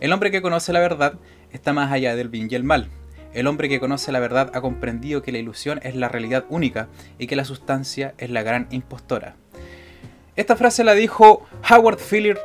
[0.00, 1.14] El hombre que conoce la verdad
[1.52, 2.88] está más allá del bien y el mal.
[3.34, 6.88] El hombre que conoce la verdad ha comprendido que la ilusión es la realidad única
[7.18, 9.36] y que la sustancia es la gran impostora.
[10.36, 12.38] Esta frase la dijo Howard Philip,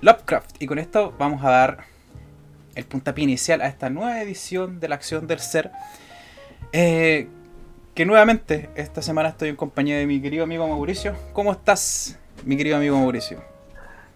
[0.00, 1.78] Lovecraft y con esto vamos a dar
[2.76, 5.72] el puntapié inicial a esta nueva edición de la acción del ser.
[6.72, 7.26] Eh,
[7.94, 11.16] que nuevamente esta semana estoy en compañía de mi querido amigo Mauricio.
[11.32, 13.51] ¿Cómo estás, mi querido amigo Mauricio?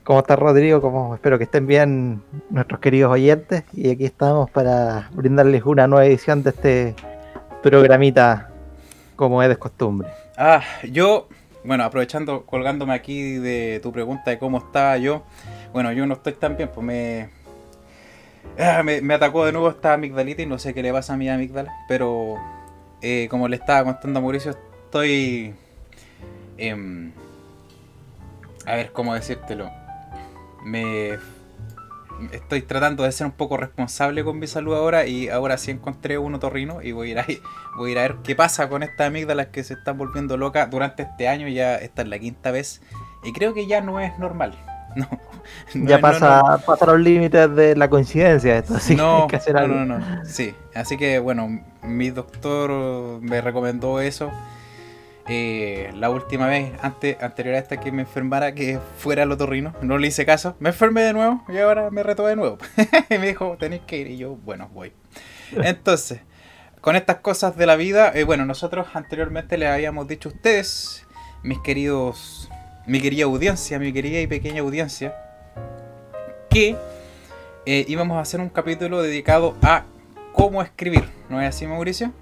[0.06, 0.80] ¿Cómo estás, Rodrigo?
[0.80, 1.16] ¿Cómo?
[1.16, 3.64] Espero que estén bien nuestros queridos oyentes.
[3.72, 6.94] Y aquí estamos para brindarles una nueva edición de este
[7.60, 8.52] programita,
[9.16, 10.06] como es de costumbre.
[10.36, 11.26] Ah, yo,
[11.64, 15.24] bueno, aprovechando, colgándome aquí de tu pregunta de cómo estaba yo.
[15.72, 17.30] Bueno, yo no estoy tan bien, pues me,
[18.60, 20.46] ah, me, atacó de nuevo esta amigdalitis.
[20.46, 22.36] No sé qué le pasa a mi amigdala, pero
[23.02, 25.52] eh, como le estaba contando a Mauricio, estoy.
[26.58, 27.10] Em,
[28.66, 29.68] a ver, ¿cómo decírtelo?
[30.66, 31.18] Me.
[32.32, 36.16] Estoy tratando de ser un poco responsable con mi salud ahora y ahora sí encontré
[36.16, 37.26] un otorrino y voy a ir a,
[37.76, 40.70] voy a, ir a ver qué pasa con estas amígdalas que se están volviendo locas
[40.70, 41.46] durante este año.
[41.48, 42.80] Ya esta es la quinta vez
[43.22, 44.56] y creo que ya no es normal.
[45.74, 49.76] No, ya pasa, pasa los límites de la coincidencia esto, así no, que hacer algo.
[49.76, 50.56] No, no, no, sí.
[50.74, 54.32] Así que bueno, mi doctor me recomendó eso.
[55.28, 59.74] Eh, la última vez, antes, anterior a esta que me enfermara, que fuera al otorrino,
[59.82, 62.58] no le hice caso, me enfermé de nuevo y ahora me reto de nuevo.
[63.10, 64.92] me dijo, tenéis que ir y yo, bueno, voy.
[65.52, 66.20] Entonces,
[66.80, 71.04] con estas cosas de la vida, eh, bueno, nosotros anteriormente les habíamos dicho a ustedes,
[71.42, 72.48] mis queridos,
[72.86, 75.16] mi querida audiencia, mi querida y pequeña audiencia,
[76.48, 76.76] que
[77.66, 79.82] eh, íbamos a hacer un capítulo dedicado a
[80.32, 82.12] cómo escribir, ¿no es así, Mauricio?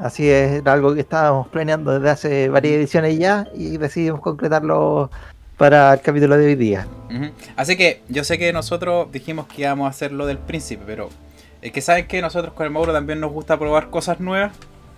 [0.00, 5.10] Así es, era algo que estábamos planeando desde hace varias ediciones ya y decidimos concretarlo
[5.58, 6.86] para el capítulo de hoy día.
[7.54, 11.10] Así que yo sé que nosotros dijimos que íbamos a hacerlo del príncipe, pero
[11.60, 14.52] es que saben que nosotros con el Mauro también nos gusta probar cosas nuevas,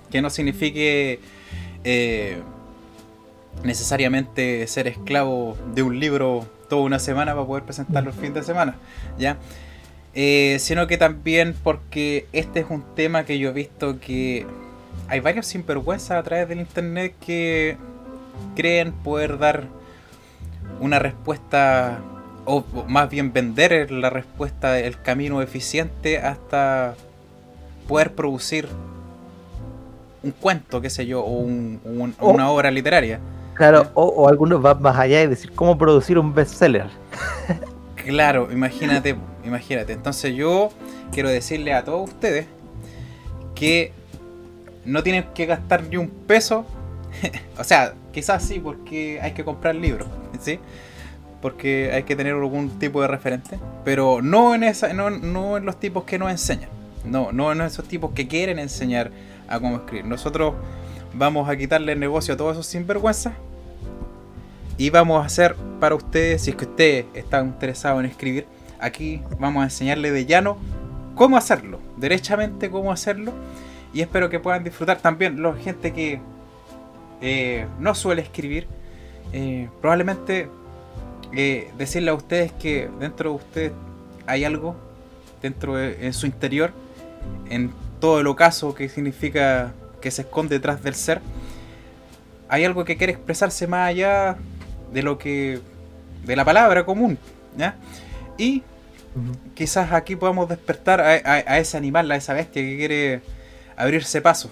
[0.09, 1.19] que no signifique
[1.82, 2.38] eh,
[3.65, 8.44] necesariamente ser esclavo de un libro toda una semana para poder presentarlo el fin de
[8.44, 8.76] semana,
[9.19, 9.37] ¿ya?
[10.15, 14.47] Eh, sino que también porque este es un tema que yo he visto que
[15.08, 17.76] hay varios sinvergüenzas a través del internet que
[18.56, 19.64] creen poder dar
[20.80, 22.00] una respuesta,
[22.44, 26.94] o más bien vender la respuesta, el camino eficiente hasta
[27.86, 28.69] poder producir
[30.22, 31.41] un cuento, qué sé yo, o,
[32.20, 33.20] una obra literaria.
[33.54, 36.86] Claro, o, algunos van más allá y decir cómo producir un bestseller.
[37.97, 39.92] claro, imagínate, imagínate.
[39.92, 40.70] Entonces yo
[41.12, 42.47] quiero decirle a todos ustedes
[43.54, 43.92] que
[44.84, 46.66] no tienen que gastar ni un peso.
[47.59, 50.09] o sea, quizás sí, porque hay que comprar libros,
[50.41, 50.59] ¿sí?
[51.41, 53.59] Porque hay que tener algún tipo de referente.
[53.84, 56.70] Pero no en, esa, no, no en los tipos que nos enseñan.
[57.04, 59.10] No, no en esos tipos que quieren enseñar
[59.48, 60.04] a cómo escribir.
[60.04, 60.54] Nosotros
[61.14, 63.34] vamos a quitarle el negocio a todos esos sinvergüenzas.
[64.78, 68.47] Y vamos a hacer para ustedes, si es que ustedes están interesados en escribir,
[68.81, 70.56] aquí vamos a enseñarle de llano
[71.14, 71.78] cómo hacerlo.
[71.97, 73.32] Derechamente cómo hacerlo
[73.92, 76.20] y espero que puedan disfrutar también la gente que
[77.20, 78.66] eh, no suele escribir.
[79.32, 80.48] Eh, probablemente
[81.32, 83.72] eh, decirle a ustedes que dentro de ustedes
[84.26, 84.76] hay algo,
[85.41, 86.72] dentro de en su interior,
[87.48, 91.20] en todo el ocaso que significa que se esconde detrás del ser,
[92.48, 94.36] hay algo que quiere expresarse más allá
[94.92, 95.60] de lo que
[96.25, 97.19] de la palabra común,
[97.56, 97.76] ¿ya?
[98.36, 98.62] Y
[99.54, 103.22] quizás aquí podamos despertar a, a, ese animal, a esa bestia que quiere
[103.77, 104.50] abrirse paso.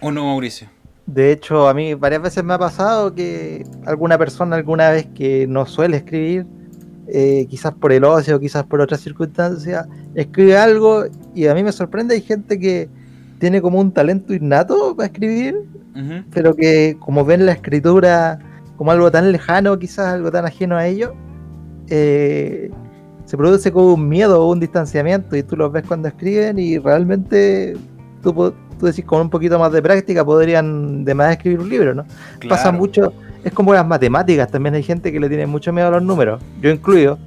[0.00, 0.68] ¿O no, Mauricio?
[1.06, 5.46] De hecho, a mí varias veces me ha pasado que alguna persona alguna vez que
[5.46, 6.46] no suele escribir,
[7.08, 11.04] eh, quizás por el ocio, quizás por otras circunstancias, escribe algo
[11.34, 12.88] y a mí me sorprende, hay gente que
[13.38, 15.56] tiene como un talento innato para escribir,
[16.30, 18.38] pero que como ven la escritura
[18.76, 21.12] como algo tan lejano, quizás algo tan ajeno a ellos,
[21.88, 22.70] eh,
[23.24, 26.78] se produce como un miedo o un distanciamiento y tú los ves cuando escriben y
[26.78, 27.76] realmente
[28.32, 31.94] tú, tú decís con un poquito más de práctica podrían de más escribir un libro,
[31.94, 32.04] ¿no?
[32.48, 33.12] Pasa mucho,
[33.44, 36.40] es como las matemáticas, también hay gente que le tiene mucho miedo a los números,
[36.60, 37.18] yo incluyo,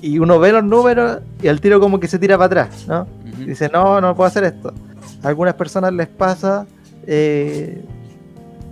[0.00, 3.06] y uno ve los números y al tiro como que se tira para atrás, ¿no?
[3.38, 4.72] Dice, no, no puedo hacer esto.
[5.22, 6.66] A algunas personas les pasa
[7.06, 7.82] eh,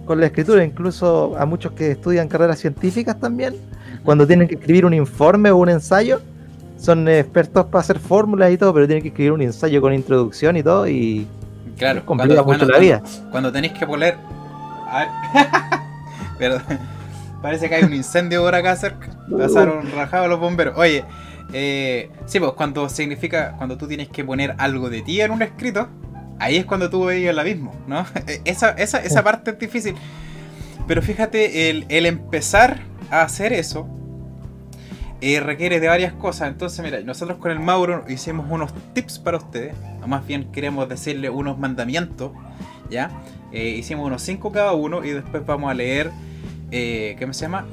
[0.05, 3.55] con la escritura, incluso a muchos que estudian carreras científicas también,
[4.05, 6.21] cuando tienen que escribir un informe o un ensayo,
[6.79, 10.57] son expertos para hacer fórmulas y todo, pero tienen que escribir un ensayo con introducción
[10.57, 11.27] y todo, y
[11.77, 13.03] Claro, cuando, mucho la vida.
[13.31, 14.17] Cuando, tenéis que poner.
[14.89, 15.07] A
[16.39, 16.61] ver.
[17.43, 19.09] parece que hay un incendio por acá cerca.
[19.37, 20.77] Pasaron rajados los bomberos.
[20.77, 21.05] Oye,
[21.53, 25.43] Eh, sí, pues cuando significa, cuando tú tienes que poner algo de ti en un
[25.43, 25.89] escrito,
[26.41, 28.05] ahí es cuando tú veis el abismo, ¿no?
[28.45, 29.95] esa, esa, esa parte es difícil.
[30.89, 32.81] Pero fíjate, el, el empezar
[33.11, 33.89] a hacer eso
[35.21, 36.49] eh, requiere de varias cosas.
[36.49, 39.75] Entonces, mira, nosotros con el Mauro hicimos unos tips para ustedes.
[40.03, 42.33] O más bien queremos decirle unos mandamientos,
[42.91, 43.11] ¿ya?
[43.53, 46.11] Eh, hicimos unos 5 cada uno y después vamos a leer,
[46.71, 47.67] eh, ¿qué me se llama?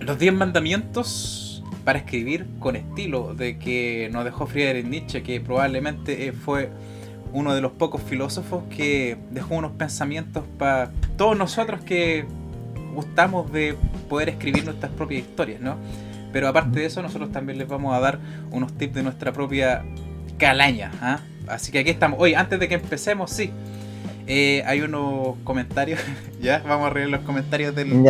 [0.00, 6.32] Los 10 mandamientos para escribir con estilo, de que nos dejó Friedrich Nietzsche, que probablemente
[6.32, 6.70] fue
[7.32, 12.26] uno de los pocos filósofos que dejó unos pensamientos para todos nosotros que
[12.94, 13.76] gustamos de
[14.08, 15.76] poder escribir nuestras propias historias, ¿no?
[16.32, 18.18] Pero aparte de eso, nosotros también les vamos a dar
[18.50, 19.84] unos tips de nuestra propia
[20.38, 20.92] calaña.
[21.00, 21.20] ¿ah?
[21.46, 22.18] Así que aquí estamos.
[22.20, 23.50] Oye, antes de que empecemos, sí.
[24.26, 26.00] Eh, hay unos comentarios.
[26.40, 28.04] ya, vamos a leer los comentarios del,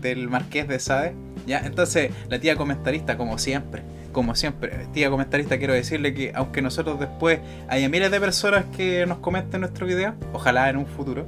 [0.00, 1.14] del Marqués de Sade.
[1.46, 3.82] Ya, entonces, la tía comentarista, como siempre,
[4.12, 9.06] como siempre, tía comentarista, quiero decirle que aunque nosotros después haya miles de personas que
[9.06, 11.26] nos comenten nuestro video, ojalá en un futuro,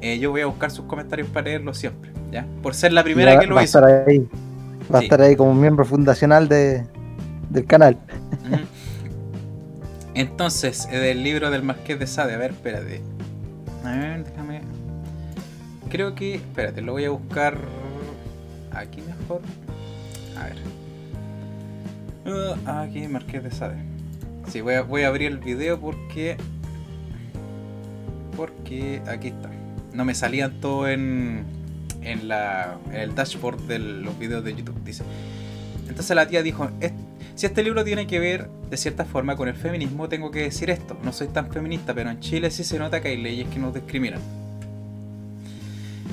[0.00, 2.46] eh, yo voy a buscar sus comentarios para leerlos siempre, ¿ya?
[2.62, 3.80] Por ser la primera que lo hizo.
[4.92, 6.84] Va a estar ahí como miembro fundacional de,
[7.50, 7.96] del canal.
[10.14, 13.00] Entonces, eh, del libro del Marqués de Sade, a ver, espérate.
[13.84, 14.62] A ver, déjame.
[15.88, 16.34] Creo que.
[16.34, 17.56] Espérate, lo voy a buscar
[18.72, 19.40] aquí mejor.
[20.36, 20.56] A ver.
[22.26, 23.76] Uh, aquí, Marqués de Sade.
[24.48, 26.36] Sí, voy a, voy a abrir el video porque.
[28.36, 29.50] Porque aquí está.
[29.92, 31.44] No me salían todo en
[32.02, 34.82] en, la, el dashboard de los videos de YouTube.
[34.84, 35.04] Dice.
[35.88, 36.68] Entonces la tía dijo,
[37.34, 40.70] si este libro tiene que ver de cierta forma con el feminismo, tengo que decir
[40.70, 40.96] esto.
[41.02, 43.74] No soy tan feminista, pero en Chile sí se nota que hay leyes que nos
[43.74, 44.20] discriminan.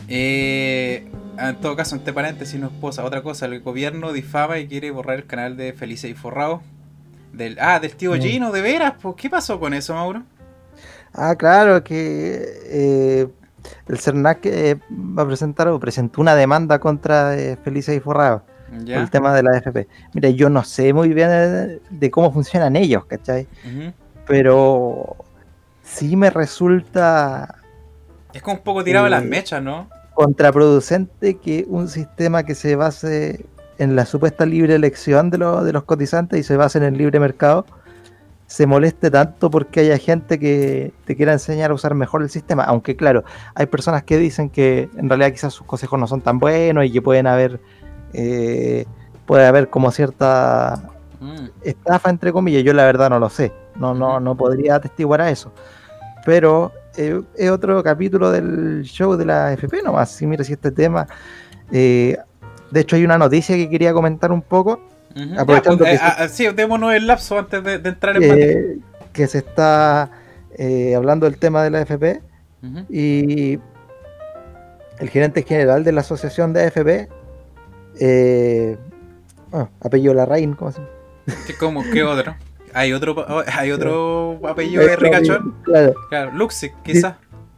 [0.07, 1.07] Eh,
[1.37, 3.03] en todo caso, entre paréntesis, no esposa.
[3.03, 6.61] Otra cosa, el gobierno difama y quiere borrar el canal de Felice y Forrado.
[7.33, 8.93] Del, ah, del tío Gino, de veras.
[8.99, 10.23] Pues, ¿Qué pasó con eso, Mauro?
[11.13, 13.27] Ah, claro, que eh,
[13.87, 18.43] el CERNAC eh, va a presentar o presentó una demanda contra eh, Felices y Forrado
[18.69, 19.87] por el tema de la AFP.
[20.13, 23.47] Mira, yo no sé muy bien de, cómo funcionan ellos, ¿cachai?
[24.25, 25.15] Pero
[25.83, 27.55] sí me resulta...
[28.33, 29.89] Es como un poco tirado de las eh, mechas, ¿no?
[30.13, 33.45] Contraproducente que un sistema que se base
[33.77, 37.19] en la supuesta libre elección de, de los cotizantes y se base en el libre
[37.19, 37.65] mercado
[38.47, 42.63] se moleste tanto porque haya gente que te quiera enseñar a usar mejor el sistema.
[42.63, 43.23] Aunque claro,
[43.53, 46.91] hay personas que dicen que en realidad quizás sus consejos no son tan buenos y
[46.91, 47.59] que pueden haber,
[48.13, 48.85] eh,
[49.25, 50.81] puede haber como cierta
[51.19, 51.47] mm.
[51.61, 52.63] estafa entre comillas.
[52.63, 55.51] Yo la verdad no lo sé, no, no, no podría atestiguar a eso.
[56.25, 60.09] Pero eh, es otro capítulo del show de la FP nomás.
[60.09, 61.05] Si mira si este tema...
[61.69, 62.17] Eh,
[62.71, 64.81] de hecho hay una noticia que quería comentar un poco
[65.37, 68.61] Aprovechando pues, eh, sí, démonos el lapso antes de, entrar en materia.
[69.13, 70.11] Que se está
[70.57, 72.21] eh, hablando del tema de la AFP
[72.89, 73.59] y
[74.99, 77.07] el gerente general de la asociación de AFP,
[77.99, 78.77] eh,
[79.53, 81.83] ah, apellido Larraín, ¿cómo se llama?
[81.93, 82.35] ¿Qué otro?
[82.73, 85.55] ¿Hay otro, hay otro apellido de Ricachón?
[85.63, 85.93] Claro.
[86.09, 87.15] claro Luxic, quizás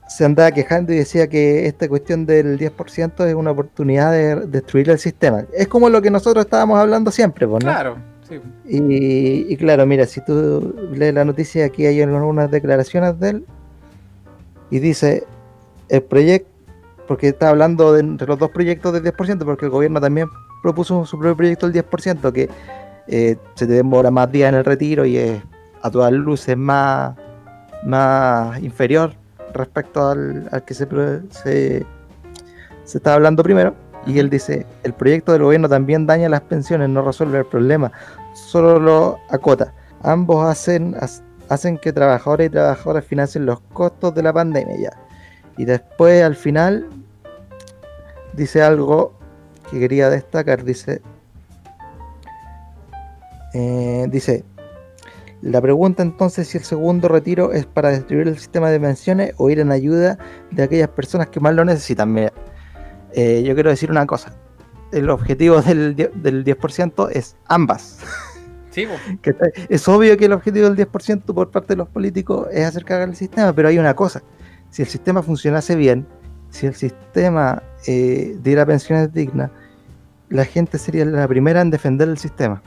[0.10, 4.90] se andaba quejando y decía que esta cuestión del 10% es una oportunidad de destruir
[4.90, 5.46] el sistema.
[5.54, 7.60] Es como lo que nosotros estábamos hablando siempre, ¿no?
[7.60, 7.98] Claro,
[8.28, 8.42] sí.
[8.66, 13.46] Y, claro, mira, si tú lees la noticia, aquí hay algunas declaraciones de él
[14.72, 15.26] y dice,
[15.90, 16.50] el proyecto,
[17.08, 20.28] porque está hablando de entre los dos proyectos del 10%, porque el gobierno también
[20.64, 22.50] propuso su propio proyecto del 10%, que
[23.08, 25.40] eh, se demora más días en el retiro y es
[25.84, 27.16] a todas luces más,
[27.84, 29.19] más inferior
[29.54, 30.88] respecto al, que se,
[31.30, 31.86] se,
[32.84, 33.76] se estaba hablando primero.
[34.06, 37.92] Y él dice, el proyecto del gobierno también daña las pensiones, no resuelve el problema,
[38.34, 39.74] solo lo acota.
[40.02, 40.96] Ambos hacen,
[41.50, 44.92] hacen que trabajadores y trabajadoras financien los costos de la pandemia ya.
[45.58, 46.88] Y después al final
[48.34, 49.14] dice algo
[49.70, 51.02] que quería destacar, dice,
[53.54, 54.46] eh, dice,
[55.42, 59.50] la pregunta entonces si el segundo retiro es para destruir el sistema de pensiones o
[59.50, 60.18] ir en ayuda
[60.52, 62.18] de aquellas personas que más lo necesitan.
[63.14, 64.36] Eh, yo quiero decir una cosa.
[64.92, 68.00] El objetivo del, del 10% es ambas.
[68.72, 68.88] Sí,
[69.68, 73.10] es obvio que el objetivo del 10% por parte de los políticos es hacer cagar
[73.10, 74.22] el sistema, pero hay una cosa.
[74.70, 76.06] Si el sistema funcionase bien,
[76.52, 79.50] si el sistema eh, diera pensiones dignas,
[80.30, 82.62] la gente sería la primera en defender el sistema.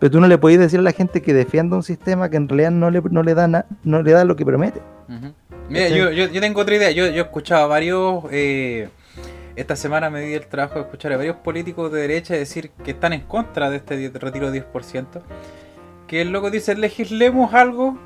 [0.00, 2.48] Pero tú no le podés decir a la gente que defienda un sistema que en
[2.48, 4.80] realidad no le, no le, da, no le da lo que promete.
[5.68, 6.90] Mira, yo, yo, tengo otra idea.
[6.90, 8.88] Yo, yo he escuchado a varios eh,
[9.56, 12.92] esta semana me di el trabajo de escuchar a varios políticos de derecha decir que
[12.92, 15.22] están en contra de este retiro de 10%.
[16.06, 17.98] Que el loco dice, legislemos algo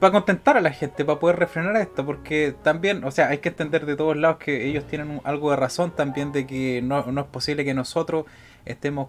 [0.00, 3.50] para contentar a la gente, para poder refrenar esto, porque también, o sea, hay que
[3.50, 7.20] entender de todos lados que ellos tienen algo de razón también de que no, no
[7.20, 8.24] es posible que nosotros
[8.64, 9.08] estemos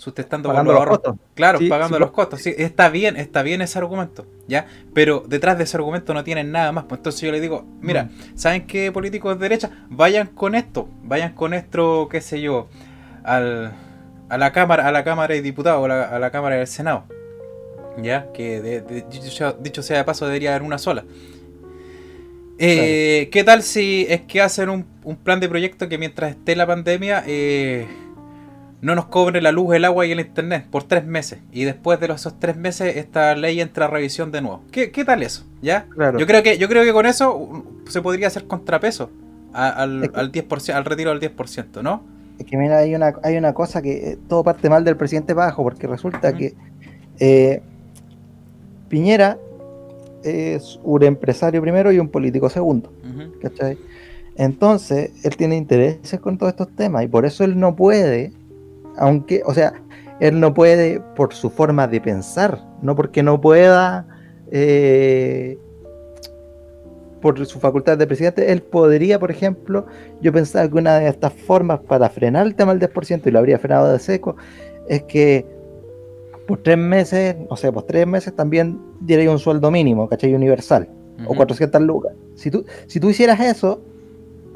[0.00, 1.16] sustentando Pagando los costos.
[1.34, 2.40] Claro, Sí, pagando sí, los costos.
[2.40, 4.66] Sí, está bien, está bien ese argumento, ¿ya?
[4.94, 6.84] Pero detrás de ese argumento no tienen nada más.
[6.84, 8.36] Pues entonces yo le digo, mira, Mm.
[8.38, 9.70] ¿saben qué políticos de derecha?
[9.90, 12.68] Vayan con esto, vayan con esto, qué sé yo,
[13.24, 13.72] al,
[14.30, 17.04] a la Cámara, a la Cámara de Diputados, a la, a la Cámara del Senado.
[18.02, 18.32] ¿Ya?
[18.32, 21.04] Que de- de- dicho, sea- dicho sea de paso debería haber una sola.
[22.58, 26.54] Eh, ¿Qué tal si es que hacen un, un plan de proyecto que mientras esté
[26.56, 27.86] la pandemia eh,
[28.82, 31.38] no nos cobre la luz, el agua y el internet por tres meses?
[31.52, 34.62] Y después de los- esos tres meses esta ley entra a revisión de nuevo.
[34.70, 35.44] ¿Qué, qué tal eso?
[35.62, 35.84] ¿Ya?
[35.90, 36.18] Claro.
[36.18, 39.10] Yo creo que yo creo que con eso uh, se podría hacer contrapeso
[39.52, 42.02] al, Es que- al 10%, al retiro del 10%, ¿no?
[42.38, 45.34] Es que mira, hay una, hay una cosa que eh, todo parte mal del presidente
[45.34, 46.54] Bajo, porque resulta que
[47.18, 47.60] eh,
[48.88, 49.36] Piñera
[50.24, 52.92] es un empresario primero y un político segundo.
[53.42, 53.76] ¿cachai?
[54.36, 58.32] Entonces, él tiene intereses con todos estos temas y por eso él no puede,
[59.00, 59.72] aunque, o sea,
[60.20, 64.06] él no puede por su forma de pensar, no porque no pueda,
[64.52, 65.58] eh,
[67.22, 69.86] por su facultad de presidente, él podría, por ejemplo,
[70.20, 73.38] yo pensaba que una de estas formas para frenar el tema del 10% y lo
[73.38, 74.36] habría frenado de seco,
[74.86, 75.46] es que
[76.46, 80.34] por tres meses, no sé, por tres meses también diera un sueldo mínimo, ¿cachai?
[80.34, 80.88] Universal,
[81.20, 81.36] o Ujú.
[81.36, 82.12] 400 lucas.
[82.34, 83.80] Si tú, si tú hicieras eso,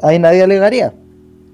[0.03, 0.93] ahí nadie alegaría,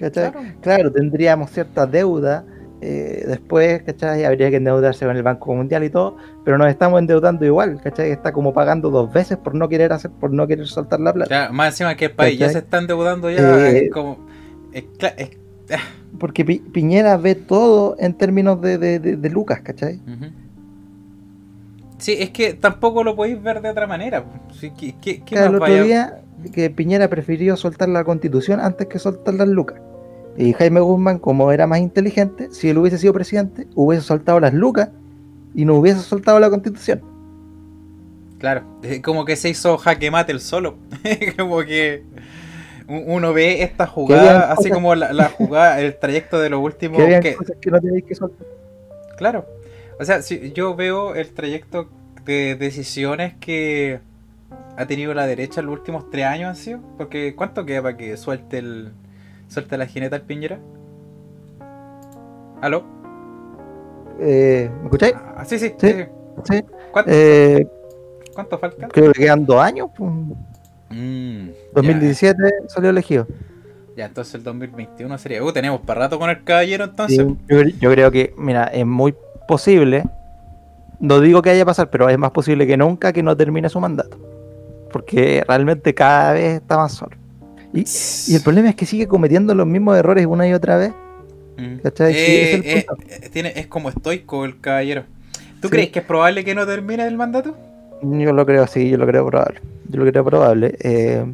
[0.01, 0.33] ¿cachai?
[0.33, 0.49] Claro.
[0.61, 2.45] Claro, tendríamos cierta deuda.
[2.83, 4.25] Eh, después, ¿cachai?
[4.25, 8.11] Habría que endeudarse con el Banco Mundial y todo, pero nos estamos endeudando igual, ¿cachai?
[8.11, 11.51] Está como pagando dos veces por no querer hacer, por no querer soltar la plata.
[11.53, 14.19] Más encima que el país ya se está endeudando ya, Eh, es como...
[14.73, 14.85] es
[15.19, 15.31] es-
[16.19, 20.01] Porque Pi- Piñera ve todo en términos de, de- de- de lucas, ¿cachai?
[21.99, 24.25] Sí, es que tampoco lo podéis ver de otra manera.
[24.59, 26.21] Sí, ¿Qué, qué, qué Claro, el otro vaya- día
[26.55, 29.79] que Piñera prefirió soltar la constitución antes que soltar las lucas.
[30.37, 34.55] Y Jaime Guzmán, como era más inteligente, si él hubiese sido presidente, hubiese soltado las
[34.55, 34.91] lucas
[35.55, 37.03] y no hubiese soltado la constitución.
[38.39, 40.77] Claro, es como que se hizo jaque mate el solo.
[41.39, 42.05] como que
[42.89, 46.99] uno ve esta jugada, así como la, la jugada, el trayecto de los últimos.
[46.99, 48.47] Que que- no tenéis que soltar.
[49.19, 49.47] Claro.
[49.99, 51.89] O sea, si yo veo el trayecto
[52.25, 54.01] de decisiones que
[54.79, 56.81] ha tenido la derecha en los últimos tres años han sido.
[56.97, 58.93] Porque ¿cuánto queda para que suelte el
[59.51, 60.59] suelte la jineta al Piñera?
[62.63, 62.85] ¿Aló?
[64.21, 65.15] Eh, ¿Me escucháis?
[65.37, 65.95] Ah, sí, sí, Sí.
[66.45, 66.61] sí.
[66.93, 67.67] ¿Cuánto, Eh,
[68.35, 68.89] cuánto falta?
[68.89, 69.89] creo que quedan dos años.
[69.97, 70.11] pues,
[70.93, 73.27] Mm, 2017 salió elegido.
[73.97, 75.43] Ya, entonces el 2021 sería.
[75.45, 77.17] Uh, tenemos para rato con el caballero entonces.
[77.19, 79.15] Sí, yo, cre- yo creo que, mira, es muy
[79.47, 80.03] posible,
[80.99, 83.79] no digo que haya pasar, pero es más posible que nunca que no termine su
[83.81, 84.19] mandato.
[84.93, 87.17] Porque realmente cada vez está más solo.
[87.73, 87.85] Y,
[88.29, 90.93] y el problema es que sigue cometiendo los mismos errores una y otra vez.
[91.57, 91.77] Mm.
[91.83, 92.13] ¿Cachai?
[92.15, 93.03] Eh, es el eh, punto.
[93.09, 95.05] eh, tiene, es como estoico el caballero.
[95.61, 95.73] ¿Tú Sí.
[95.73, 97.57] crees que es probable que no termine el mandato?
[98.03, 99.61] Yo lo creo, sí, yo lo creo probable.
[99.89, 100.75] Yo lo creo probable.
[100.81, 101.25] Eh,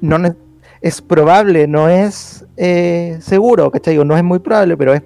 [0.00, 0.18] no
[0.82, 3.96] es probable, no es eh, seguro, ¿cachai?
[4.04, 5.02] No es muy probable, pero es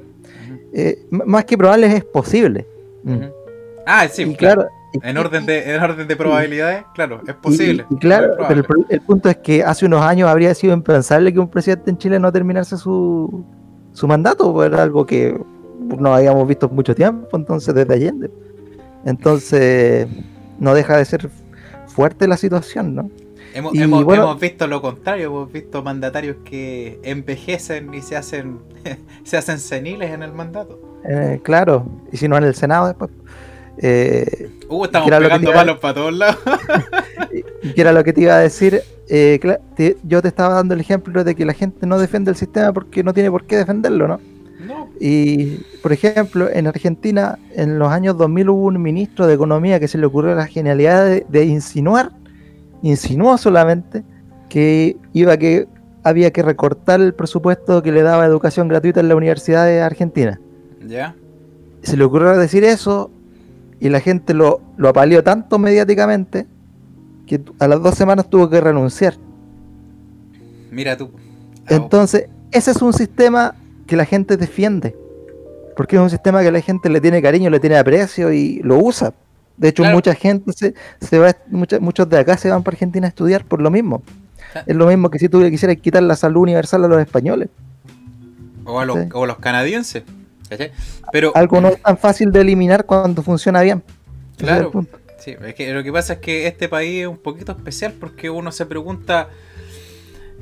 [0.72, 2.66] eh, más que probable es posible.
[3.02, 3.24] Mm.
[3.86, 4.66] Ah, sí, y claro.
[5.02, 7.84] En orden de, en orden de probabilidades, claro, es posible.
[7.90, 11.38] y- y claro, pero el, punto es que hace unos años habría sido impensable que
[11.38, 13.44] un presidente en Chile no terminase su,
[13.92, 15.40] su mandato, pues era algo que
[15.98, 18.30] no habíamos visto mucho tiempo, entonces desde Allende.
[19.04, 20.06] Entonces,
[20.58, 21.30] no deja de ser
[21.86, 23.10] fuerte la situación, ¿no?
[23.54, 28.16] Hemos, y hemos- bueno- hemos visto lo contrario, hemos visto mandatarios que envejecen y se
[28.16, 28.58] hacen
[29.24, 30.80] se hacen seniles en el mandato.
[31.08, 33.10] Eh, claro, y si no en el Senado después.
[33.82, 36.36] Eh, Uh, estamos pegando palos para todos lados.
[37.74, 39.40] que era lo que te iba a decir, eh,
[39.74, 42.72] te- yo te estaba dando el ejemplo de que la gente no defiende el sistema
[42.72, 44.20] porque no tiene por qué defenderlo, ¿no?
[44.66, 49.80] No, Y, por ejemplo, en Argentina, en los años 2000 hubo un ministro de Economía
[49.80, 52.12] que se le ocurrió la genialidad de, de insinuar,
[52.82, 54.04] insinuó solamente,
[54.48, 55.66] que iba que
[56.04, 60.38] había que recortar el presupuesto que le daba educación gratuita en la Universidad de Argentina.
[60.86, 61.14] ya.
[61.82, 63.10] Se le ocurrió decir eso
[63.80, 66.46] y la gente lo, lo apaleó tanto mediáticamente
[67.26, 69.14] que a las dos semanas tuvo que renunciar.
[70.70, 71.10] Mira tú.
[71.66, 73.54] Ah, Entonces, ese es un sistema
[73.86, 74.96] que la gente defiende.
[75.76, 78.78] Porque es un sistema que la gente le tiene cariño, le tiene aprecio y lo
[78.78, 79.14] usa.
[79.56, 79.96] De hecho, Claro.
[79.96, 83.44] mucha gente se, se va, mucha- muchos de acá se van para Argentina a estudiar
[83.44, 84.02] por lo mismo.
[84.66, 87.48] Es lo mismo que si tú quisieras quitar la salud universal a los españoles.
[88.64, 89.08] O a los, Sí.
[89.14, 90.02] o a los canadienses.
[90.50, 90.70] ¿Cachai?
[91.12, 93.82] Pero, Algo no es tan fácil de eliminar cuando funciona bien.
[94.36, 94.70] Es claro,
[95.18, 98.28] sí, es que lo que pasa es que este país es un poquito especial porque
[98.28, 99.28] uno se pregunta.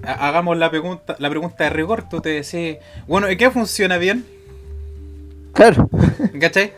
[0.02, 3.98] ha- Hagamos la pregunta, la pregunta de rigor, tú te decís, bueno, ¿y qué funciona
[3.98, 4.24] bien?
[5.52, 5.88] Claro.
[6.40, 6.72] ¿Cachai?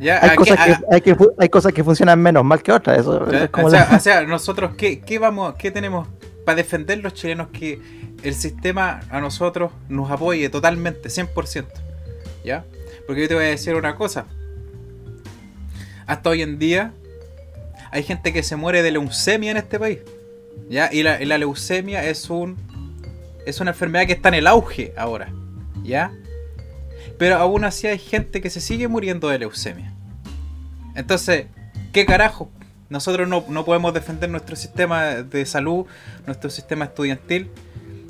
[0.00, 2.62] Ya, Hay ¿a qué- cosas, que, hay, que, fu- hay cosas que funcionan menos mal
[2.62, 2.98] que otras.
[2.98, 3.44] Eso ¿cachai?
[3.44, 6.06] es como o, sea, la- o sea, nosotros, ¿qué, qué vamos, qué tenemos
[6.44, 7.80] para defender los chilenos que
[8.22, 11.66] el sistema a nosotros nos apoye totalmente, 100%?
[12.48, 12.64] ¿Ya?
[13.06, 14.24] Porque yo te voy a decir una cosa.
[16.06, 16.94] Hasta hoy en día
[17.90, 19.98] hay gente que se muere de leucemia en este país.
[20.70, 20.88] ¿Ya?
[20.90, 22.56] Y la, y la leucemia es un
[23.44, 25.30] es una enfermedad que está en el auge ahora.
[25.84, 26.10] ¿Ya?
[27.18, 29.92] Pero aún así hay gente que se sigue muriendo de leucemia.
[30.94, 31.48] Entonces,
[31.92, 32.50] ¿qué carajo?
[32.88, 35.84] Nosotros no, no podemos defender nuestro sistema de salud,
[36.26, 37.50] nuestro sistema estudiantil,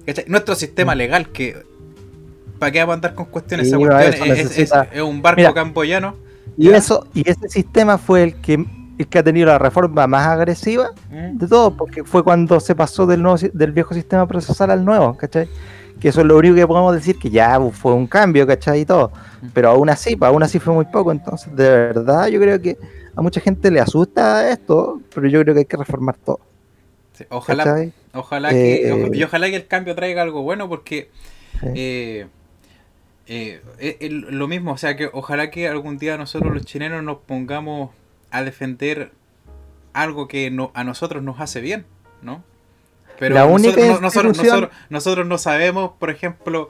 [0.07, 0.27] ¿cachai?
[0.29, 1.57] nuestro sistema legal, que
[2.59, 3.69] ¿para qué vamos a andar con cuestiones?
[3.69, 5.55] Sí, Esa no, cuestión eso es, es- necesita- es un barco Mira.
[5.55, 6.17] camboyano.
[6.57, 6.77] Y ¿Ya?
[6.77, 8.65] eso, y ese sistema fue el que,
[8.99, 11.39] el que ha tenido la reforma más agresiva ¿Mm?
[11.39, 15.17] de todo, porque fue cuando se pasó del nuevo del viejo sistema procesal al nuevo,
[15.17, 15.49] ¿cachai?
[16.01, 18.81] Que eso es lo único que podemos decir, que ya fue un cambio, ¿cachai?
[18.81, 19.13] Y todo.
[19.53, 21.11] Pero aún así, aún así fue muy poco.
[21.13, 22.77] Entonces, de verdad, yo creo que
[23.17, 26.41] a mucha gente le asusta esto, pero yo creo que hay que reformar todo.
[27.15, 27.93] Sí, Ojalá, ¿cachai?
[28.15, 31.11] ojalá que, Eh, y ojalá que el cambio traiga algo bueno porque
[31.61, 31.67] Sí.
[31.75, 32.27] eh,
[33.29, 37.19] eh, eh, lo mismo, o sea que ojalá que algún día nosotros los chilenos nos
[37.19, 37.91] pongamos
[38.31, 39.13] a defender
[39.93, 41.85] algo que no, a nosotros nos hace bien,
[42.23, 42.43] ¿no?
[43.19, 46.69] Pero La nosotros, única no- nosotros, nosotros, nosotros no sabemos, por ejemplo,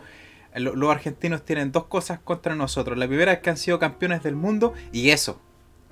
[0.55, 2.97] lo- los argentinos tienen dos cosas contra nosotros.
[2.99, 5.41] La primera es que han sido campeones del mundo y eso.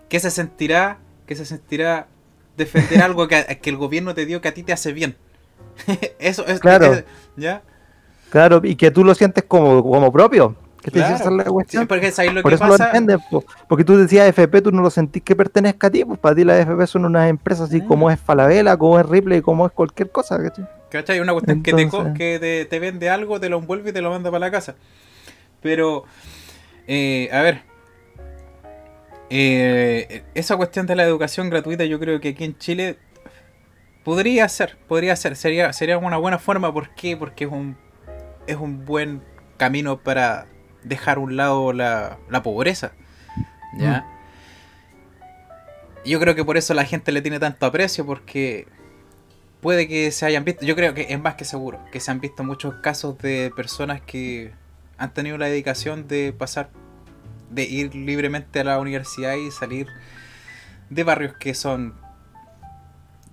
[0.08, 0.98] ¿Qué se sentirá?
[1.26, 2.08] ¿Qué se sentirá
[2.56, 5.16] defender algo que, que el gobierno te dio que a ti te hace bien?
[6.18, 6.94] eso es Claro.
[6.94, 7.04] es-
[7.36, 7.62] ¿Ya?
[8.30, 10.56] Claro, y que tú lo sientes como, como propio.
[10.86, 11.30] Que te Claro.
[11.32, 11.86] la Sí, cuestión.
[11.88, 13.44] porque ¿sabes lo Por que eso lo entiendes, po.
[13.66, 16.44] porque tú decías FP, tú no lo sentís que pertenezca a ti, pues para ti
[16.44, 17.86] las FP son unas empresas así Mm.
[17.88, 20.64] como es Falabella, como es Ripley, como es cualquier cosa, ¿cachai?
[20.88, 21.18] ¿Cachai?
[21.18, 24.10] Una cuestión que, te, que te, te vende algo, te lo envuelve y te lo
[24.10, 24.76] manda para la casa.
[25.60, 26.04] Pero,
[26.86, 27.62] eh, a ver,
[29.28, 32.96] eh, esa cuestión de la educación gratuita yo creo que aquí en Chile
[34.04, 36.72] podría ser, podría ser, sería, sería una buena forma.
[36.72, 37.16] ¿Por qué?
[37.16, 37.76] Porque es un,
[38.46, 39.20] es un buen
[39.56, 40.46] camino para
[40.86, 42.92] dejar a un lado la, la pobreza.
[43.76, 44.06] ¿Ya?
[46.04, 48.66] Y Yo creo que por eso la gente le tiene tanto aprecio, porque
[49.60, 52.20] puede que se hayan visto, yo creo que es más que seguro, que se han
[52.20, 54.52] visto muchos casos de personas que
[54.98, 56.70] han tenido la dedicación de pasar,
[57.50, 59.88] de ir libremente a la universidad y salir
[60.88, 61.94] de barrios que son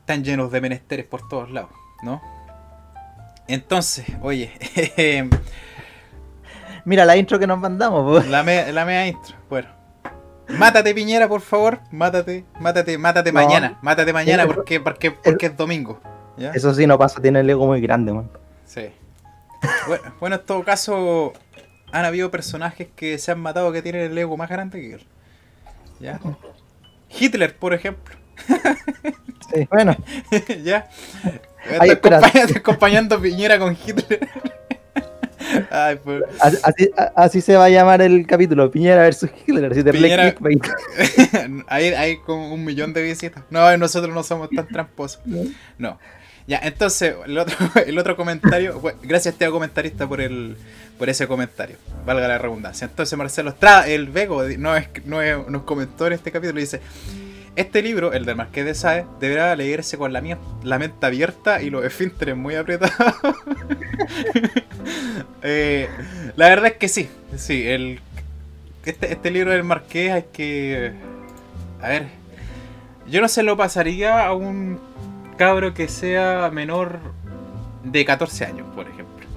[0.05, 2.21] tan llenos de menesteres por todos lados, ¿no?
[3.47, 4.51] Entonces, oye,
[6.85, 8.29] Mira la intro que nos mandamos, po.
[8.29, 9.69] la, me, la media intro, bueno.
[10.49, 13.41] Mátate Piñera, por favor, mátate, mátate, mátate No.
[13.41, 15.99] mañana, mátate mañana porque, porque, porque es domingo.
[16.37, 16.51] ¿ya?
[16.51, 18.29] Eso sí no pasa, tiene el ego muy grande, man.
[18.65, 18.89] Sí.
[19.87, 21.33] Bueno, bueno, en todo caso,
[21.91, 25.05] han habido personajes que se han matado que tienen el ego más grande que él.
[25.99, 26.19] ¿Ya?
[27.09, 28.15] Hitler, por ejemplo.
[29.53, 29.95] Sí, bueno,
[30.63, 30.89] ¿Ya?
[31.79, 31.91] Ay,
[32.55, 34.27] acompañando, Piñera con Hitler.
[35.69, 36.23] Ay, pues.
[37.15, 40.63] así, se va a llamar el capítulo, Piñera versus Hitler, Piñera- clickbait.
[41.67, 43.43] hay, hay como un millón de visitas.
[43.49, 45.21] No, nosotros no somos tan tramposos.
[45.77, 45.99] No.
[46.45, 48.79] Ya, entonces, el otro, el otro comentario.
[48.79, 50.57] bueno, gracias, Teo comentarista, por el
[50.97, 51.77] por ese comentario.
[52.05, 52.85] Valga la redundancia.
[52.85, 56.81] Entonces, Marcelo Estrada, el Vego, no es, no es- nos comentó en este capítulo, dice.
[57.55, 60.23] Este libro, el del Marqués de Sade, deberá leerse con la,
[60.63, 63.13] la mente abierta y los esfínteres muy apretados.
[65.45, 65.89] Eh,
[66.37, 67.99] la verdad es que sí, sí, el,
[68.85, 70.93] este, este libro del Marqués hay que...
[71.81, 72.07] A ver,
[73.07, 74.79] yo no se lo pasaría a un
[75.37, 76.99] cabro que sea menor
[77.83, 79.27] de 14 años, por ejemplo.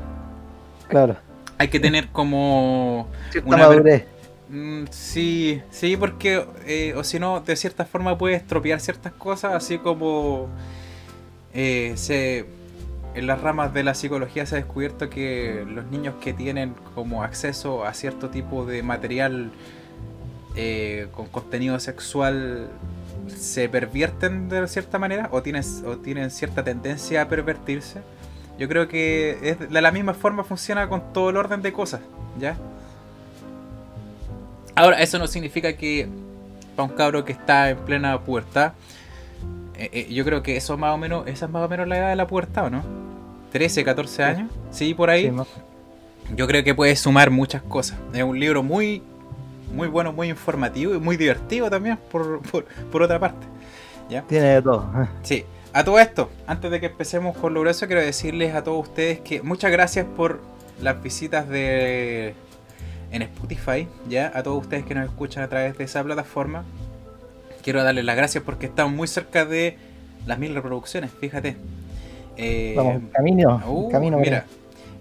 [0.89, 1.17] Claro,
[1.59, 3.09] Hay que tener como...
[3.31, 4.07] cierta Una madurez.
[4.49, 9.55] Mm, sí, sí, porque eh, o si no, de cierta forma puede estropear ciertas cosas,
[9.55, 10.49] así como
[11.53, 12.47] eh, se,
[13.17, 17.23] en las ramas de la psicología se ha descubierto que los niños que tienen como
[17.23, 19.51] acceso a cierto tipo de material
[20.55, 22.69] eh, con contenido sexual
[23.35, 28.03] se pervierten de cierta manera o tienen, o tienen cierta tendencia a pervertirse.
[28.59, 32.03] Yo creo que es de la misma forma funciona con todo el orden de cosas,
[32.39, 32.59] ¿ya?
[34.75, 36.07] Ahora, eso no significa que
[36.77, 38.75] para un cabro que está en plena pubertad,
[39.75, 41.97] eh, eh, yo creo que eso más o menos, esa es más o menos la
[41.97, 43.06] edad de la pubertad, ¿o no?
[43.53, 45.31] 13, 14 años, sí, por ahí.
[45.31, 47.99] Sí, Yo creo que puede sumar muchas cosas.
[48.13, 49.03] Es un libro muy,
[49.75, 53.47] muy bueno, muy informativo y muy divertido también, por, por, por otra parte.
[54.09, 54.23] ¿Ya?
[54.23, 54.89] Tiene de todo.
[55.23, 58.89] Sí, a todo esto, antes de que empecemos con lo grueso, quiero decirles a todos
[58.89, 60.41] ustedes que muchas gracias por
[60.81, 62.35] las visitas de
[63.11, 66.65] en Spotify, ya, a todos ustedes que nos escuchan a través de esa plataforma.
[67.63, 69.77] Quiero darles las gracias porque estamos muy cerca de
[70.27, 71.57] las mil reproducciones, fíjate.
[72.37, 73.63] Eh, Vamos, camino.
[73.67, 74.45] Uh, camino mira,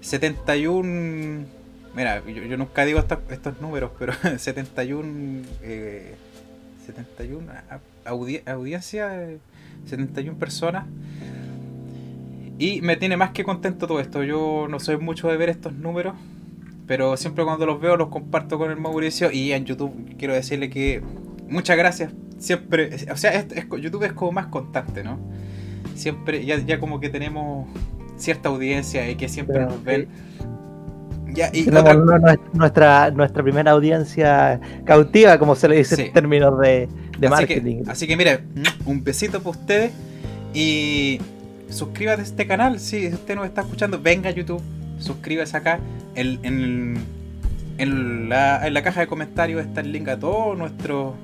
[0.02, 1.44] 71.
[1.96, 5.44] Mira, yo, yo nunca digo estos, estos números, pero 71.
[5.64, 6.16] Eh,
[6.86, 7.80] 71 a-
[8.12, 9.38] audi- audiencia, eh,
[9.86, 10.86] 71 personas.
[12.58, 14.24] Y me tiene más que contento todo esto.
[14.24, 16.16] Yo no soy mucho de ver estos números,
[16.88, 19.32] pero siempre cuando los veo los comparto con el Mauricio.
[19.32, 21.02] Y en YouTube quiero decirle que
[21.50, 22.14] muchas gracias.
[22.38, 25.18] Siempre, o sea, es- es- YouTube es como más constante, ¿no?
[25.96, 27.68] Siempre, ya, ya como que tenemos
[28.18, 30.08] cierta audiencia y que siempre Pero, nos ven.
[31.34, 36.02] Ya, y otra- nuestra, nuestra primera audiencia cautiva, como se le dice Sí.
[36.04, 36.88] en términos de,
[37.20, 37.84] de así, que, marketing.
[37.88, 38.40] así que mira,
[38.86, 39.92] un besito para ustedes
[40.54, 41.20] y
[41.70, 42.80] suscríbete a este canal.
[42.80, 44.62] Si usted nos está escuchando, venga a YouTube,
[45.00, 45.80] suscríbase acá.
[46.16, 46.98] En, en,
[47.80, 51.16] en la, en la caja de comentarios está el link a todos nuestros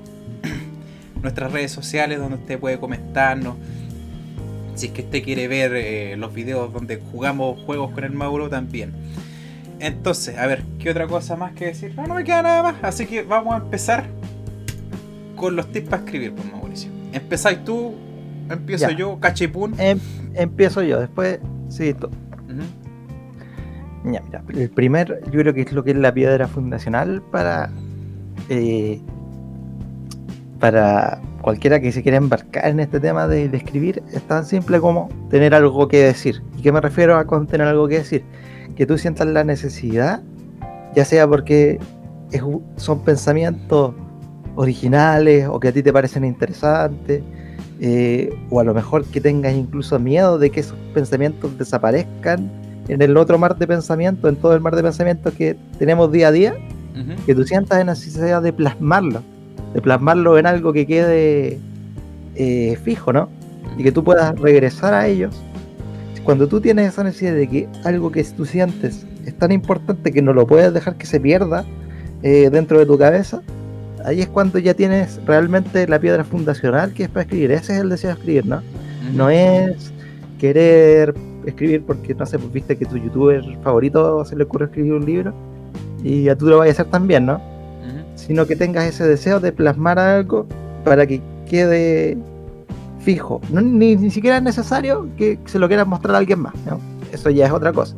[1.22, 3.54] nuestras redes sociales donde usted puede comentarnos.
[4.74, 8.48] Si es que usted quiere ver eh, los videos donde jugamos juegos con el Mauro
[8.48, 8.92] también.
[9.80, 11.92] Entonces, a ver, ¿qué otra cosa más que decir?
[11.96, 12.76] No, no me queda nada más.
[12.82, 14.06] Así que vamos a empezar
[15.36, 16.90] con los tips para escribir, pues Mauricio.
[17.12, 17.94] Empezáis tú,
[18.48, 18.96] empiezo Ya.
[18.96, 19.74] yo, cachipún.
[19.78, 19.98] Em-
[20.34, 22.08] empiezo yo, después sí tú.
[24.04, 27.70] Ya, mira, el primer, yo creo que es lo que es la piedra fundacional para
[28.48, 29.00] eh,
[30.58, 34.80] para cualquiera que se quiera embarcar en este tema de, de escribir, es tan simple
[34.80, 36.42] como tener algo que decir.
[36.56, 38.24] ¿Y qué me refiero a con tener algo que decir?
[38.76, 40.22] Que tú sientas la necesidad,
[40.94, 41.78] ya sea porque
[42.30, 42.42] es
[42.76, 43.94] son pensamientos
[44.54, 47.22] originales o que a ti te parecen interesantes,
[47.80, 52.50] eh, o a lo mejor que tengas incluso miedo de que esos pensamientos desaparezcan
[52.88, 56.28] en el otro mar de pensamiento, en todo el mar de pensamientos que tenemos día
[56.28, 56.54] a día,
[57.26, 59.22] que tú sientas la necesidad de plasmarlo,
[59.74, 61.58] de plasmarlo en algo que quede
[62.34, 63.28] eh, fijo, ¿no?
[63.76, 65.34] Y que tú puedas regresar a ellos.
[66.24, 70.22] Cuando tú tienes esa necesidad de que algo que tú sientes es tan importante que
[70.22, 71.64] no lo puedes dejar que se pierda
[72.22, 73.42] eh, dentro de tu cabeza,
[74.04, 77.50] ahí es cuando ya tienes realmente la piedra fundacional que es para escribir.
[77.52, 78.62] Ese es el deseo de escribir, ¿no?
[79.14, 79.92] No es
[80.38, 84.92] querer escribir porque, no sé, pues viste que tu youtuber favorito se le ocurre escribir
[84.92, 85.34] un libro
[86.04, 87.40] y a tú lo vayas a hacer también, ¿no?
[88.26, 90.46] Sino que tengas ese deseo de plasmar algo
[90.84, 92.16] para que quede
[93.00, 93.40] fijo.
[93.50, 96.80] No, ni, ni siquiera es necesario que se lo quieras mostrar a alguien más, ¿no?
[97.12, 97.94] Eso ya es otra cosa.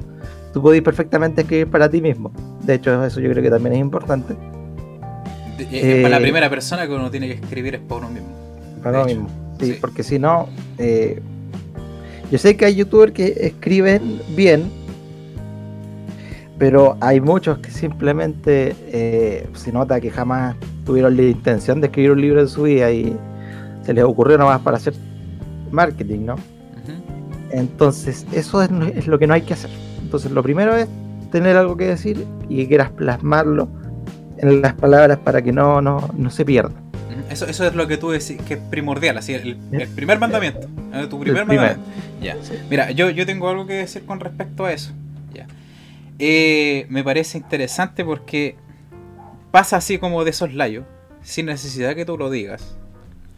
[0.53, 2.31] Tú podés perfectamente escribir para ti mismo.
[2.63, 4.35] De hecho, eso yo creo que también es importante.
[5.59, 8.11] De- eh, para la Eh, primera persona que uno tiene que escribir es para uno
[8.11, 8.29] mismo.
[8.83, 9.29] Para hecho, mismo.
[9.61, 9.79] Sí, sí.
[9.81, 11.21] porque si no, eh,
[12.31, 14.65] yo sé que hay youtubers que escriben bien,
[16.65, 22.13] pero hay muchos que simplemente eh, se nota que jamás tuvieron la intención de escribir
[22.13, 23.15] un libro en su vida y
[23.83, 24.95] se les ocurrió nomás para hacer
[25.71, 26.37] marketing, ¿no?
[27.51, 29.69] Entonces, eso es, es lo que no hay que hacer.
[30.01, 30.89] Entonces, lo primero es
[31.31, 33.69] tener algo que decir y que quieras plasmarlo
[34.39, 36.73] en las palabras para que no, no, no se pierda.
[37.29, 40.67] Eso, eso es lo que tú decís que es primordial, así, el, el primer mandamiento.
[40.95, 41.07] ¿eh?
[41.11, 41.83] Tu primer mandamiento.
[42.71, 44.95] Mira, yo, yo tengo algo que decir con respecto a eso.
[46.19, 48.57] Eh, me parece interesante porque
[49.51, 50.85] pasa así como de soslayo,
[51.23, 52.77] sin necesidad que tú lo digas.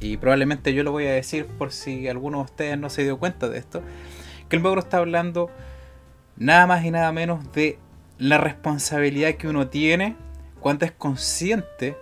[0.00, 3.18] Y probablemente yo lo voy a decir por si alguno de ustedes no se dio
[3.18, 3.82] cuenta de esto.
[4.48, 5.50] Que el Mauro está hablando
[6.36, 7.78] nada más y nada menos de
[8.18, 10.16] la responsabilidad que uno tiene
[10.60, 11.96] cuando es consciente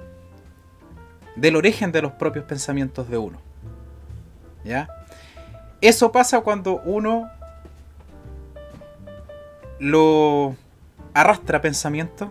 [1.36, 3.38] del origen de los propios pensamientos de uno.
[4.64, 4.88] ¿Ya?
[5.80, 7.30] Eso pasa cuando uno
[9.78, 10.56] lo
[11.14, 12.28] arrastra pensamientos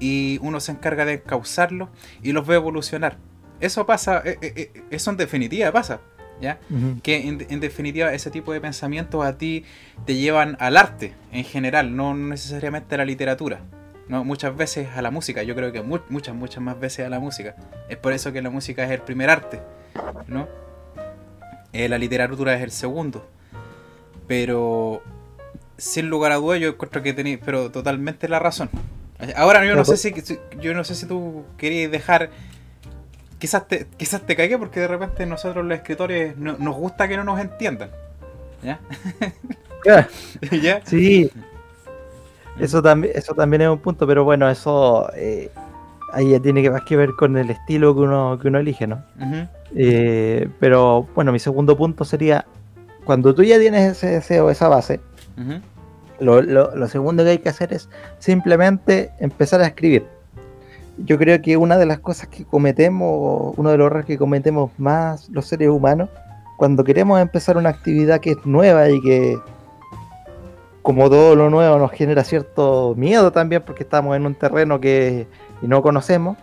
[0.00, 1.88] y uno se encarga de causarlos
[2.22, 3.16] y los ve evolucionar.
[3.60, 6.00] Eso pasa, eh, eh, eh, eso en definitiva pasa,
[6.40, 6.58] ¿ya?
[7.02, 9.64] Que en, en definitiva ese tipo de pensamientos a ti
[10.04, 13.60] te llevan al arte en general, no necesariamente a la literatura.
[14.08, 14.24] ¿no?
[14.24, 17.18] Muchas veces a la música, yo creo que mu- muchas, muchas más veces a la
[17.20, 17.56] música.
[17.90, 19.60] Es por eso que la música es el primer arte,
[20.28, 20.48] ¿no?
[21.74, 23.28] Eh, la literatura es el segundo.
[24.26, 25.02] Pero
[25.78, 28.68] sin lugar a dudas yo encuentro que tenéis pero totalmente la razón.
[29.36, 30.14] Ahora yo no sé si
[30.60, 32.30] yo no sé si tú querías dejar
[33.38, 37.16] quizás te quizás te cagué porque de repente nosotros los escritores no- nos gusta que
[37.16, 37.90] no nos entiendan.
[38.62, 38.80] ¿Ya?
[40.62, 40.80] ¿Ya?
[40.84, 41.30] Sí.
[42.58, 45.48] Eso también, eso también es un punto, pero bueno, eso eh,
[46.12, 48.88] ahí ya tiene que más que ver con el estilo que uno, que uno elige,
[48.88, 49.04] ¿no?
[49.76, 52.44] Eh, pero bueno, mi segundo punto sería,
[53.04, 55.00] cuando tú ya tienes ese deseo, esa base,
[56.20, 60.06] Lo, lo- lo segundo que hay que hacer es simplemente empezar a escribir.
[61.04, 64.72] Yo creo que una de las cosas que cometemos, uno de los errores que cometemos
[64.78, 66.08] más los seres humanos,
[66.56, 69.38] cuando queremos empezar una actividad que es nueva y que,
[70.82, 75.28] como todo lo nuevo, nos genera cierto miedo también porque estamos en un terreno que
[75.62, 76.36] no conocemos,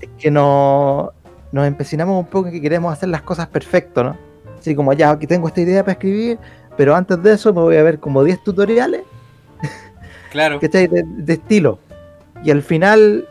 [0.00, 1.12] es que no,
[1.52, 4.16] nos empecinamos un poco en que queremos hacer las cosas perfecto, ¿no?
[4.58, 6.38] Así como ya, aquí tengo esta idea para escribir,
[6.80, 9.02] pero antes de eso me voy a ver como 10 tutoriales
[10.30, 10.58] Claro.
[10.60, 10.86] ¿cachai?
[10.86, 11.78] De, de estilo.
[12.42, 13.28] Y al final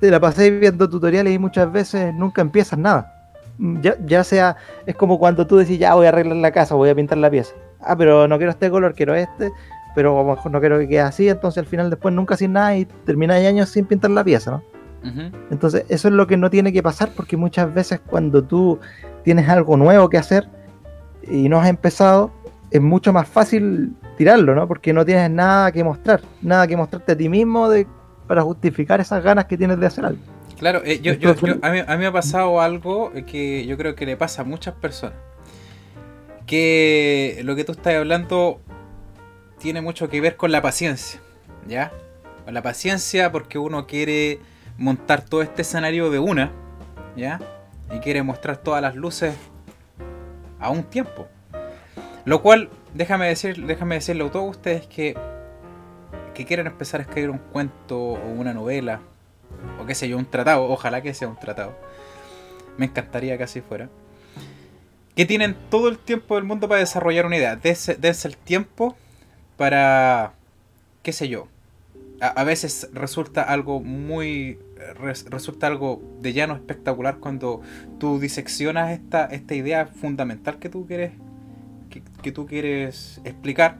[0.00, 3.30] te la pasé viendo tutoriales y muchas veces nunca empiezas nada.
[3.58, 6.74] Mm, Ya, ya sea, es como cuando tú decís, ya voy a arreglar la casa,
[6.74, 7.54] voy a pintar la pieza.
[7.80, 9.52] Ah, pero no quiero este color, quiero este,
[9.94, 12.48] pero a lo mejor no quiero que quede así, entonces al final después nunca haces
[12.50, 14.62] nada y terminas años sin pintar la pieza, ¿no?
[15.52, 18.80] Entonces, eso es lo que no tiene que pasar porque muchas veces cuando tú
[19.22, 20.48] tienes algo nuevo que hacer
[21.30, 22.32] y no has empezado,
[22.72, 24.66] es mucho más fácil tirarlo, ¿no?
[24.66, 27.86] Porque no tienes nada que mostrar, nada que mostrarte a ti mismo de,
[28.26, 30.20] para justificar esas ganas que tienes de hacer algo.
[30.58, 33.76] Claro, eh, yo, yo- yo- a, mí, a mí me ha pasado algo que yo
[33.76, 35.16] creo que le pasa a muchas personas.
[36.46, 38.60] Que lo que tú estás hablando
[39.58, 41.20] tiene mucho que ver con la paciencia,
[41.66, 41.92] ¿ya?
[42.44, 44.40] Con la paciencia porque uno quiere
[44.76, 46.50] montar todo este escenario de una,
[47.16, 47.40] ¿ya?
[47.94, 49.34] Y quiere mostrar todas las luces
[50.58, 51.28] a un tiempo.
[52.24, 55.16] Lo cual, déjame decir, déjame decirle a todos ustedes que
[56.34, 59.00] que quieren empezar a escribir un cuento o una novela
[59.78, 61.76] o qué sé yo, un tratado, ojalá que sea un tratado.
[62.78, 63.90] Me encantaría que así fuera.
[65.14, 67.56] Que tienen todo el tiempo del mundo para desarrollar una idea.
[67.56, 68.96] Dense, el tiempo
[69.58, 70.32] para,
[71.02, 71.48] qué sé yo.
[72.22, 74.58] A, a veces resulta algo muy,
[74.98, 77.60] res- resulta algo de llano espectacular cuando
[77.98, 81.12] tú diseccionas esta, esta idea fundamental que tú quieres,
[81.92, 83.78] que, que tú quieres explicar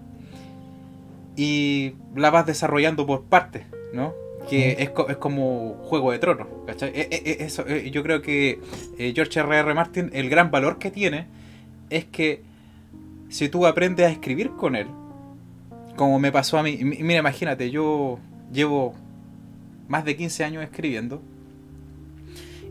[1.37, 4.13] y la vas desarrollando por partes, ¿no?
[4.49, 6.91] Que es, es como Juego de Tronos, ¿cachai?
[6.91, 8.61] E- e- e- eso, eh, yo creo que
[8.99, 9.57] eh, George R.
[9.57, 9.75] R.
[9.75, 11.27] Martin, el gran valor que tiene
[11.91, 12.43] es que
[13.29, 14.89] si tú aprendes a escribir con él,
[15.97, 18.19] como me pasó a mí, mira, imagínate, yo
[18.53, 18.95] llevo
[19.89, 21.23] más de 15 años escribiendo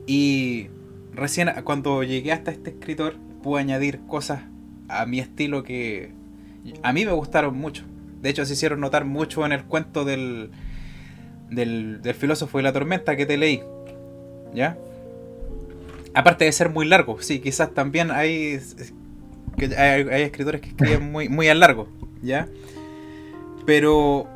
[0.06, 0.68] y
[1.14, 4.42] recién cuando llegué hasta este escritor pude añadir cosas
[4.92, 6.12] a mi estilo que
[6.84, 7.84] a mí me gustaron mucho.
[8.22, 10.52] De hecho, se hicieron notar mucho en el cuento del,
[11.50, 13.64] del, filósofo de la tormenta que te leí.
[14.54, 14.78] ¿Ya?
[16.14, 18.60] Aparte de ser muy largo, sí, quizás también hay,
[19.78, 21.88] hay, hay escritores que escriben muy, muy a largo,
[22.22, 22.50] ¿ya?
[23.66, 24.28] Pero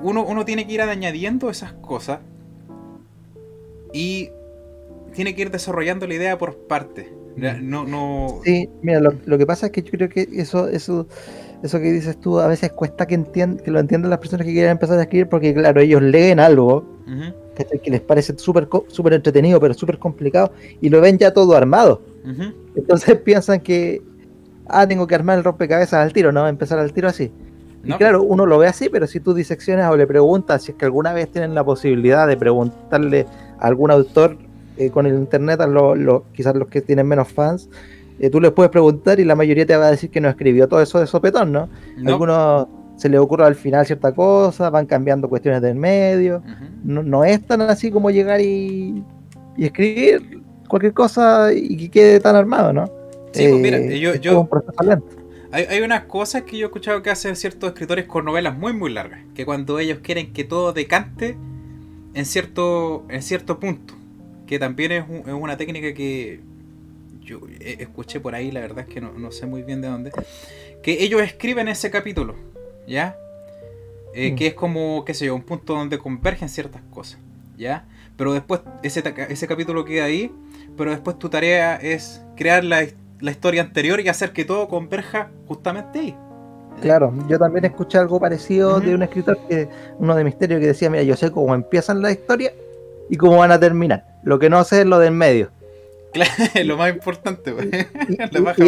[0.00, 2.20] uno, uno tiene que ir añadiendo esas cosas
[3.92, 4.30] y
[5.14, 7.06] tiene que ir desarrollando la idea por partes.
[7.36, 7.54] ¿Ya?
[7.60, 11.06] No, no, Sí, mira, lo, lo que pasa es que yo creo que eso, eso,
[11.62, 14.52] eso que dices tú a veces cuesta que, entien- que lo entiendan las personas que
[14.52, 16.84] quieren empezar a escribir porque claro, ellos leen algo
[17.82, 22.02] que les parece súper súper entretenido pero súper complicado y lo ven ya todo armado.
[22.74, 24.02] Entonces piensan que,
[24.66, 26.46] ah, tengo que armar el rompecabezas al tiro, ¿no?
[26.48, 27.32] Empezar al tiro así.
[27.84, 30.78] Y claro, uno lo ve así, pero si tú diseccionas o le preguntas, si es
[30.78, 33.26] que alguna vez tienen la posibilidad de preguntarle
[33.58, 34.38] a algún autor
[34.76, 37.68] eh, con el internet, a lo- lo- quizás los que tienen menos fans,
[38.18, 40.68] eh, tú les puedes preguntar y la mayoría te va a decir que no escribió
[40.68, 41.68] todo eso de sopetón, ¿no?
[41.96, 42.10] no.
[42.10, 46.42] Algunos se les ocurre al final cierta cosa, van cambiando cuestiones del medio.
[46.84, 49.02] No, no es tan así como llegar y,
[49.56, 52.84] y escribir cualquier cosa y que quede tan armado, ¿no?
[53.32, 55.06] Sí, pues mira, Eh, yo- yo- un proceso lento.
[55.50, 58.72] Hay, hay unas cosas que yo he escuchado que hacen ciertos escritores con novelas muy
[58.72, 61.36] muy largas, que cuando ellos quieren que todo decante
[62.14, 63.94] en cierto, en cierto punto,
[64.46, 66.40] que también es, un- es una técnica que
[67.22, 70.12] yo escuché por ahí, la verdad es que no, no sé muy bien de dónde,
[70.82, 72.34] que ellos escriben ese capítulo,
[72.86, 73.16] ¿ya?
[74.14, 74.36] Eh, Mm.
[74.36, 77.18] Que es como, qué sé yo, un punto donde convergen ciertas cosas,
[77.56, 77.86] ¿ya?
[78.16, 80.30] Pero después ese, ese capítulo queda ahí,
[80.76, 82.84] pero después tu tarea es crear la,
[83.20, 86.16] la historia anterior y hacer que todo converja justamente ahí.
[86.80, 90.90] Claro, yo también escuché algo parecido de un escritor, que uno de Misterio, que decía,
[90.90, 92.52] mira, yo sé cómo empiezan la historia
[93.08, 94.13] y cómo van a terminar.
[94.24, 95.50] Lo que no sé es lo del medio.
[96.12, 96.30] Claro,
[96.64, 97.50] lo más importante.
[98.08, 98.64] Y, La baja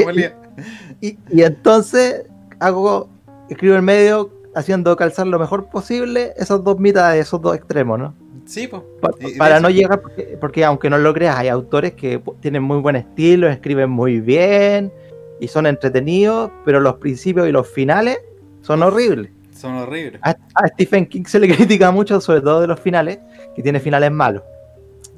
[1.01, 2.25] y- y- y entonces
[2.59, 3.09] hago,
[3.49, 8.15] escribo el medio haciendo calzar lo mejor posible esas dos mitades, esos dos extremos, ¿no?
[8.47, 8.83] Sí, pues.
[9.01, 12.79] Pa- para no llegar, porque, porque aunque no lo creas, hay autores que tienen muy
[12.79, 14.93] buen estilo, escriben muy bien,
[15.41, 18.19] y son entretenidos, pero los principios y los finales
[18.63, 19.31] son horribles.
[19.53, 20.21] Son horribles.
[20.23, 23.19] A, a Stephen King se le critica mucho, sobre todo de los finales,
[23.55, 24.43] que tiene finales malos.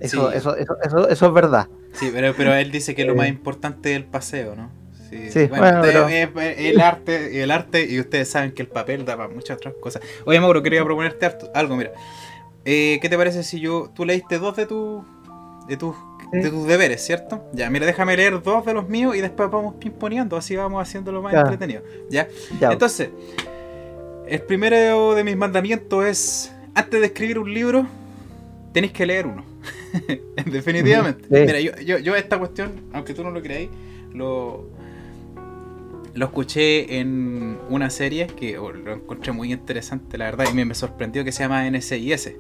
[0.00, 0.37] Eso, Sí.
[0.38, 1.68] eso, eso, eso, eso es verdad.
[1.92, 3.16] Sí, pero, pero él dice que lo Eh.
[3.16, 4.70] más importante es el paseo, ¿no?
[5.11, 8.52] Sí, Sí, bueno, bueno, usted- pero- es- es el arte, el arte, y ustedes saben
[8.52, 10.02] que el papel da para muchas otras cosas.
[10.26, 11.92] Oye, Mauro, quería proponerte harto- algo, mira.
[12.66, 15.02] Eh, ¿Qué te parece si yo, tú leíste dos de tus
[15.66, 15.94] de tus
[16.32, 17.42] de tus deberes, ¿cierto?
[17.54, 21.22] Ya, mira, déjame leer dos de los míos y después vamos pimponeando, así vamos haciéndolo
[21.22, 21.40] más Ya.
[21.40, 21.82] entretenido.
[22.11, 22.28] ¿Ya?
[22.61, 23.08] Ya, Entonces,
[24.26, 27.87] el primero de mis mandamientos es, antes de escribir un libro,
[28.74, 29.42] tenéis que leer uno.
[30.46, 31.22] Definitivamente.
[31.24, 31.28] Sí.
[31.46, 33.68] Mira, yo, yo, yo esta cuestión, aunque tú no lo creáis,
[34.12, 34.68] lo,
[36.14, 40.74] lo escuché en una serie que lo encontré muy interesante, la verdad, y me, me
[40.74, 42.33] sorprendió que se llama NCIS.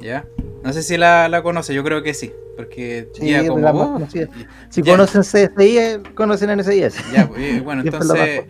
[0.00, 0.26] ¿Ya?
[0.62, 3.62] No sé si la, la conoce, yo creo que sí, porque Sí, ya como...
[3.62, 4.28] más oh, conocidas.
[4.68, 4.92] si ya.
[4.92, 7.12] conocen CSI, eh, conocen NSIS.
[7.14, 8.44] Ya, pues, eh, bueno, entonces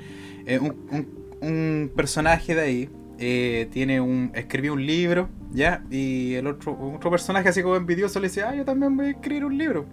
[0.45, 5.83] eh, un, un- un personaje de ahí eh, tiene un escribió un libro, ¿ya?
[5.91, 9.11] Y el otro, otro personaje así como envidioso le dice, ah, yo también voy a
[9.11, 9.87] escribir un libro.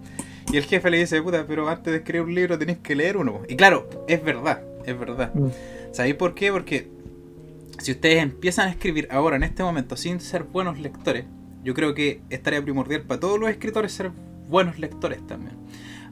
[0.52, 3.16] Y el jefe le dice, puta, pero antes de escribir un libro tenéis que leer
[3.16, 3.42] uno.
[3.48, 5.34] Y claro, es verdad, es verdad.
[5.34, 5.48] Mm.
[5.92, 6.52] ¿Sabéis por qué?
[6.52, 6.88] Porque
[7.78, 11.24] si ustedes empiezan a escribir ahora, en este momento, sin ser buenos lectores,
[11.62, 14.10] yo creo que estaría primordial para todos los escritores ser
[14.48, 15.56] buenos lectores también.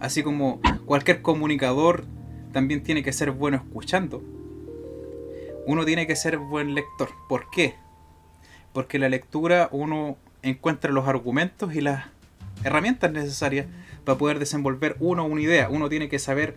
[0.00, 2.04] Así como cualquier comunicador
[2.52, 4.22] también tiene que ser bueno escuchando,
[5.66, 7.10] uno tiene que ser buen lector.
[7.28, 7.74] ¿Por qué?
[8.72, 12.06] Porque en la lectura uno encuentra los argumentos y las
[12.64, 13.66] herramientas necesarias
[14.04, 15.68] para poder desenvolver uno una idea.
[15.70, 16.56] Uno tiene que saber,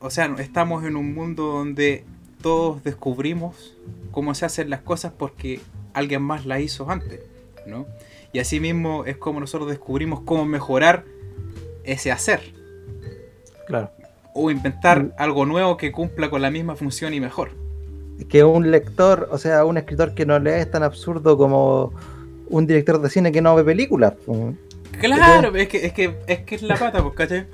[0.00, 2.04] o sea, estamos en un mundo donde
[2.40, 3.76] todos descubrimos
[4.12, 5.60] cómo se hacen las cosas porque
[5.92, 7.20] alguien más las hizo antes,
[7.66, 7.86] ¿no?
[8.32, 11.04] Y así mismo es como nosotros descubrimos cómo mejorar
[11.84, 12.54] ese hacer
[13.66, 13.90] Claro.
[14.34, 15.12] o inventar Mm.
[15.18, 17.50] algo nuevo que cumpla con la misma función y mejor.
[18.28, 21.92] Que un lector, o sea, un escritor que no lee es tan absurdo como
[22.48, 24.14] un director de cine que no ve películas.
[25.00, 27.46] Claro, es que es que es que es la pata, pues, ¿cachai?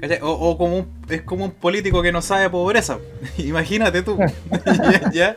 [0.00, 0.18] ¿Cachai?
[0.22, 2.98] O, o como un, es como un político que no sabe pobreza.
[3.38, 4.18] Imagínate tú.
[4.66, 5.10] ¿Ya?
[5.12, 5.36] ¿Ya?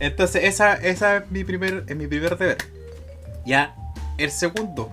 [0.00, 2.58] Entonces, esa, esa es mi primer, es mi primer deber.
[3.44, 3.74] Ya.
[4.16, 4.90] El segundo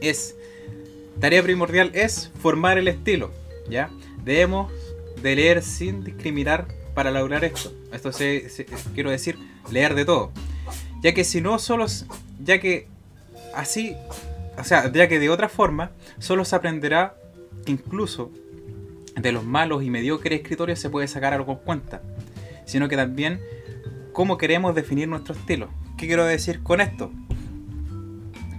[0.00, 0.34] es
[1.20, 3.30] tarea primordial es formar el estilo.
[3.68, 3.90] ¿Ya?
[4.24, 4.72] Debemos
[5.22, 6.66] de leer sin discriminar
[6.98, 7.72] para lograr esto.
[7.92, 9.38] Esto se, se- quiero decir,
[9.70, 10.32] leer de todo.
[11.00, 11.86] Ya que si no solo
[12.42, 12.88] ya que
[13.54, 13.94] así
[14.58, 17.14] o sea, ya que de otra forma, solo se aprenderá
[17.64, 18.32] que incluso
[19.14, 22.02] de los malos y mediocres escritores se puede sacar algo en cuenta,
[22.64, 23.40] sino que también
[24.12, 25.68] cómo queremos definir nuestro estilo.
[25.96, 27.12] ¿Qué quiero decir con esto?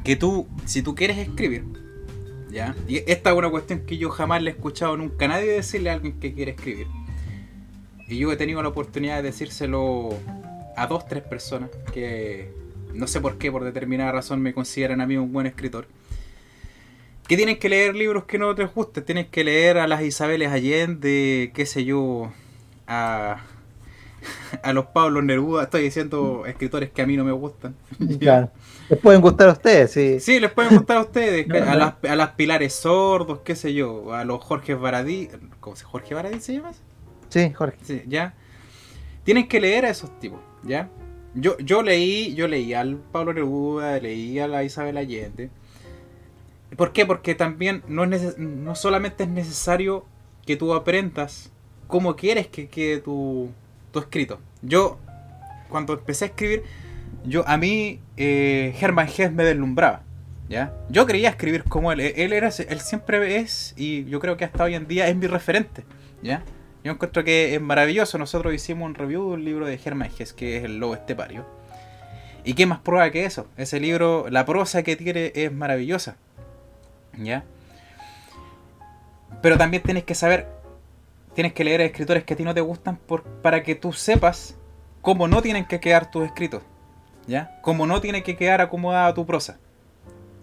[0.06, 1.66] Que tú, si tú quieres escribir,
[2.50, 2.74] ¿ya?
[2.88, 5.90] Y esta es una cuestión que yo jamás le he escuchado nunca a nadie decirle
[5.90, 6.88] a alguien que quiere escribir.
[8.10, 10.10] Y yo he tenido la oportunidad de decírselo
[10.76, 12.52] a dos, tres personas que
[12.94, 15.86] no sé por qué, por determinada razón, me consideran a mí un buen escritor.
[17.28, 20.52] Que tienen que leer libros que no les gusten, tienen que leer a las Isabeles
[20.52, 22.32] Allende, qué sé yo,
[22.88, 23.44] a,
[24.64, 27.76] a los Pablo Neruda, estoy diciendo escritores que a mí no me gustan.
[28.20, 28.50] Claro.
[28.90, 30.20] Les pueden gustar a ustedes, sí.
[30.20, 31.76] Sí, les pueden gustar a ustedes, No, a, no.
[31.76, 36.16] las, a las Pilares Sordos, qué sé yo, a los Jorge Baradí, ¿cómo se Jorge
[36.16, 36.72] Baradí se llama?
[37.30, 37.78] Sí, Jorge.
[37.84, 38.34] Sí, ya.
[39.24, 40.90] Tienen que leer a esos tipos, ¿ya?
[41.36, 45.50] Yo, yo leí, yo leí al Pablo Neruda, leí a la Isabel Allende.
[46.76, 47.06] ¿Por qué?
[47.06, 50.06] Porque también no, es no solamente es necesario
[50.46, 51.52] que tú aprendas
[51.88, 53.52] cómo quieres que quede tu,
[53.92, 54.40] tu escrito.
[54.62, 54.98] Yo,
[55.70, 56.64] cuando empecé a escribir,
[57.26, 60.04] yo a mí eh, Herman Hesse me deslumbraba.
[60.48, 60.74] ¿Ya?
[60.90, 62.00] Yo quería escribir como él.
[62.00, 65.28] Él era, él siempre es, y yo creo que hasta hoy en día es mi
[65.28, 65.84] referente.
[66.24, 66.44] ¿Ya?
[66.84, 68.18] Yo encuentro que es maravilloso.
[68.18, 71.46] Nosotros hicimos un review de un libro de Hermann Hesse, que es El Lobo Estepario.
[72.44, 73.48] ¿Y qué más prueba que eso?
[73.58, 76.16] Ese libro, la prosa que tiene es maravillosa.
[77.18, 77.44] ¿Ya?
[79.42, 80.48] Pero también tienes que saber,
[81.34, 83.94] tienes que leer a escritores que a ti no te gustan por, para que tú
[83.94, 84.56] sepas
[85.02, 86.64] cómo no tienen que quedar tus escritos.
[87.28, 87.60] ¿Ya?
[87.62, 89.60] Cómo no tiene que quedar acomodada tu prosa.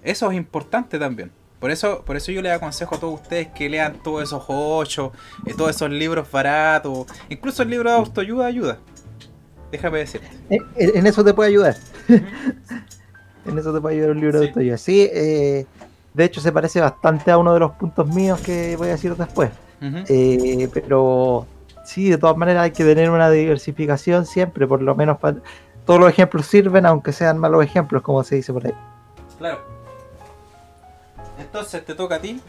[0.02, 1.32] Eso es importante también.
[1.60, 5.12] Por eso, por eso yo les aconsejo a todos ustedes que lean todos esos ocho,
[5.46, 8.78] eh, todos esos libros baratos, incluso el libro de autoayuda ayuda.
[9.72, 10.28] Déjame decirte.
[10.50, 11.76] Eh, En en eso te puede ayudar.
[13.46, 14.76] En eso te puede ayudar un libro de autoayuda.
[14.76, 15.66] Sí, eh,
[16.14, 19.14] de hecho se parece bastante a uno de los puntos míos que voy a decir
[19.14, 19.50] después.
[19.80, 21.46] Eh, pero
[21.84, 25.36] sí, de todas maneras hay que tener una diversificación siempre, por lo menos para...
[25.84, 28.74] Todos los ejemplos sirven, aunque sean malos ejemplos, como se dice por ahí.
[29.38, 29.75] Claro.
[31.38, 32.40] Entonces te toca a ti.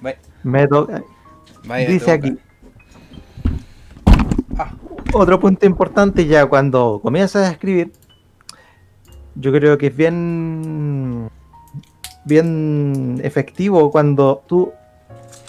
[0.00, 1.02] Ve- Me toca...
[1.66, 2.38] Vaya, Dice aquí.
[4.56, 4.72] Ah,
[5.12, 7.92] Otro punto importante ya cuando comienzas a escribir,
[9.34, 11.28] yo creo que es bien,
[12.24, 14.72] bien efectivo cuando tú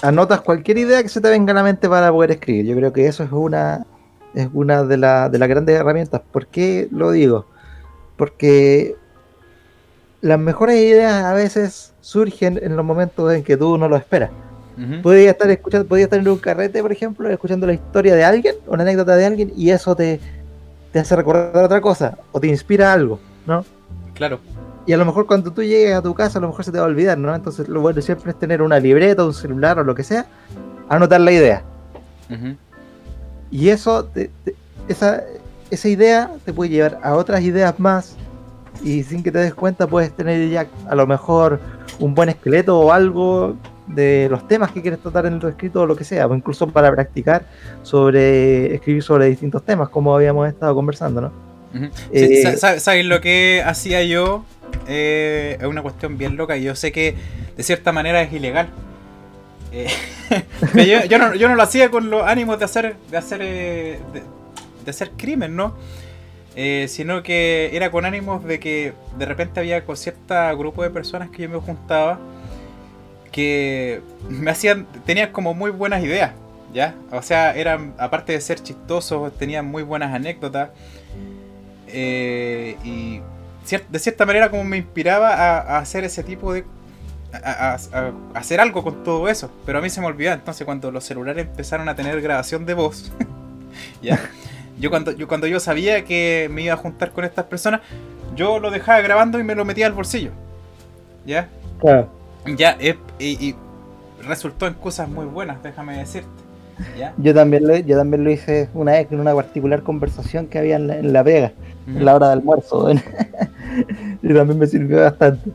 [0.01, 2.65] anotas cualquier idea que se te venga a la mente para poder escribir.
[2.65, 3.85] Yo creo que eso es una,
[4.33, 6.21] es una de, la- de las grandes herramientas.
[6.31, 7.45] ¿Por qué lo digo?
[8.17, 8.95] Porque
[10.21, 14.29] las mejores ideas a veces surgen en los momentos en que tú no lo esperas.
[14.77, 15.01] ujú.
[15.01, 18.55] Podía estar escuchando, podía estar en un carrete, por ejemplo, escuchando la historia de alguien,
[18.67, 20.19] una anécdota de alguien, y eso te,
[20.91, 23.63] te hace recordar otra cosa, o te inspira algo, ¿no?
[24.13, 24.39] Claro.
[24.85, 26.79] Y a lo mejor cuando tú llegues a tu casa, a lo mejor se te
[26.79, 27.33] va a olvidar, ¿no?
[27.35, 30.25] Entonces lo bueno siempre es tener una libreta, un celular o lo que sea,
[30.89, 31.63] anotar la idea.
[33.51, 34.55] Y eso, te- te-
[34.87, 35.23] esa,
[35.69, 38.15] esa idea te puede llevar a otras ideas más,
[38.83, 41.59] y sin que te des cuenta puedes tener ya a lo mejor
[41.99, 43.55] un buen esqueleto o algo
[43.87, 46.67] de los temas que quieres tratar en tu escrito o lo que sea, o incluso
[46.67, 47.45] para practicar
[47.83, 51.31] sobre escribir sobre distintos temas, como habíamos estado conversando, ¿no?
[52.11, 54.43] Eh, Sí, ¿Sabes lo que hacía yo?
[54.87, 57.15] Eh, es una cuestión bien loca y yo sé que
[57.57, 58.69] de cierta manera es ilegal.
[59.71, 59.87] Eh,
[60.75, 63.99] yo, yo no, yo no lo hacía con los ánimos de hacer de hacer de,
[64.85, 65.75] de hacer crimen, ¿no?
[66.61, 70.89] Eh, sino que era con ánimos de que de repente había con cierto grupo de
[70.89, 72.19] personas que yo me juntaba
[73.31, 76.33] que me hacían tenían como muy buenas ideas,
[76.73, 76.95] ¿ya?
[77.11, 80.71] O sea, eran aparte de ser chistosos, tenían muy buenas anécdotas
[81.87, 83.21] eh, y
[83.89, 86.65] de cierta manera como me inspiraba a, hacer ese tipo de...
[87.31, 87.77] A
[88.33, 91.45] hacer algo con todo eso, pero a mí se me olvidaba, entonces cuando los celulares
[91.47, 93.13] empezaron a tener grabación de voz,
[94.01, 94.19] ya,
[94.79, 97.81] yo cuando, yo cuando yo sabía que me iba a juntar con estas personas,
[98.35, 100.31] yo lo dejaba grabando y me lo metía al bolsillo,
[101.25, 101.49] ya,
[101.79, 102.09] Claro.
[102.45, 103.55] ya, y, y
[104.21, 106.29] resultó en cosas muy buenas, déjame decirte,
[106.97, 107.13] ya.
[107.17, 110.77] Yo también lo, yo también lo hice una vez en una particular conversación que había
[110.77, 111.21] en la, en la
[111.87, 111.99] Ujú.
[111.99, 112.91] en la hora de almuerzo.
[114.21, 115.51] y también me sirvió bastante.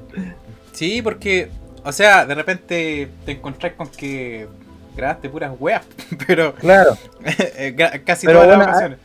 [0.73, 1.51] Sí, porque,
[1.85, 4.49] o sea, de repente te encontrás con que
[4.97, 5.83] grabaste puras weas,
[6.27, 8.99] pero Claro, eh, casi Pero todas bueno, las ocasiones.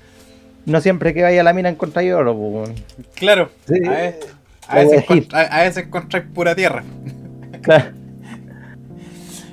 [0.70, 2.82] No siempre que vaya a la mina encontrar oro, pues.
[3.16, 4.36] Claro, Sí, a veces,
[4.68, 6.84] a veces a veces encontrás pura tierra.
[7.62, 7.92] Claro.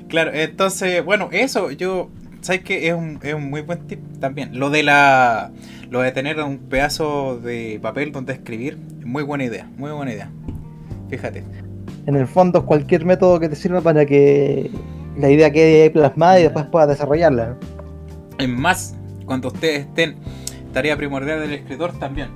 [0.07, 2.09] Claro, entonces, bueno, eso yo,
[2.39, 2.87] ¿sabes qué?
[2.87, 4.57] Es un, es un muy buen tip también.
[4.57, 5.51] Lo de la,
[5.89, 10.31] lo de tener un pedazo de papel donde escribir, muy buena idea, muy buena idea.
[11.09, 11.43] Fíjate.
[12.05, 14.71] En el fondo, cualquier método que te sirva para que
[15.17, 17.57] la idea quede plasmada y después puedas desarrollarla.
[18.37, 18.95] Es más,
[19.25, 20.15] cuando ustedes estén,
[20.77, 22.29] tarea primordial del escritor también.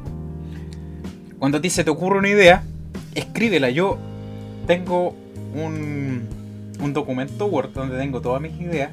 [1.38, 2.64] Cuando a ti se te ocurre una idea,
[3.14, 3.70] escríbela.
[3.70, 4.00] Yo
[4.66, 5.16] tengo
[5.54, 6.28] un,
[6.82, 8.90] un documento Word donde tengo todas mis ideas.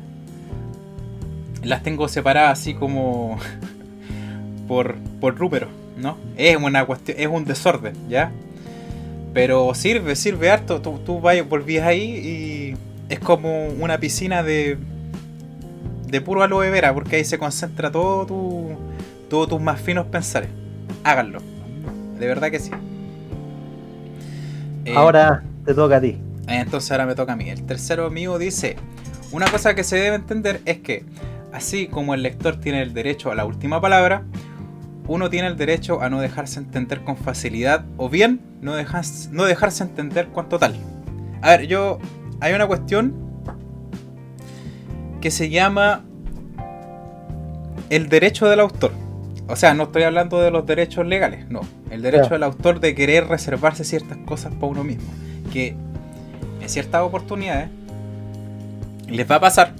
[1.62, 3.38] Las tengo separadas así como
[4.68, 6.18] por, por número, ¿no?
[6.36, 8.30] Es una cuestión, es un desorden, ¿ya?
[9.32, 10.82] Pero sirve, sirve harto.
[10.82, 12.76] Tú, tú volvías ahí y
[13.08, 14.76] es como una piscina de,
[16.06, 18.87] de puro aloe vera, porque ahí se concentra todo tu,
[19.28, 20.50] todos tus más finos pensares.
[21.04, 21.40] Háganlo.
[22.18, 22.70] De verdad que sí.
[24.84, 26.18] Eh, Ahora te toca a ti.
[26.46, 27.48] entonces ahora me toca a mí.
[27.48, 28.76] El tercero mío dice,
[29.32, 31.04] una cosa que se debe entender es que,
[31.52, 34.24] así como el lector tiene el derecho a la última palabra,
[35.06, 39.44] uno tiene el derecho a no dejarse entender con facilidad o bien no, dejas, no
[39.44, 40.74] dejarse entender con total.
[41.42, 41.98] A ver, yo...
[42.40, 43.14] Hay una cuestión
[45.20, 46.04] que se llama
[47.90, 48.92] el derecho del autor.
[49.48, 51.60] O sea, no estoy hablando de los derechos legales, no.
[51.90, 52.34] El derecho Claro.
[52.36, 55.08] del autor de querer reservarse ciertas cosas para uno mismo.
[55.52, 55.74] Que
[56.60, 57.70] en ciertas oportunidades
[59.08, 59.72] les va a pasar.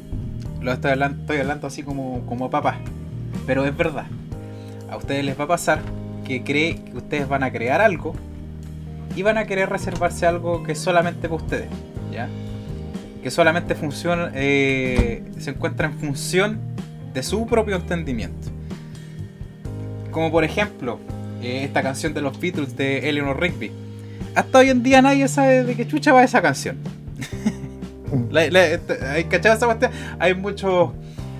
[0.62, 2.76] Lo estoy hablando, estoy hablando así como, como papá.
[3.46, 4.06] Pero es verdad.
[4.90, 5.80] A ustedes les va a pasar
[6.24, 8.14] que cree que ustedes van a crear algo
[9.14, 11.68] y van a querer reservarse algo que es solamente para ustedes.
[12.10, 12.26] ¿Ya?
[13.22, 16.58] Que solamente funciona, eh, se encuentra en función
[17.12, 18.48] de su propio entendimiento.
[20.18, 20.98] Como por ejemplo,
[21.40, 23.70] eh, esta canción de los Beatles de Eleanor Rigby.
[24.34, 26.76] Hasta hoy en día nadie sabe de qué chucha va esa canción.
[28.32, 29.92] La- la- este, ¿Hay cachado esa cuestión?
[30.18, 30.90] Hay muchos.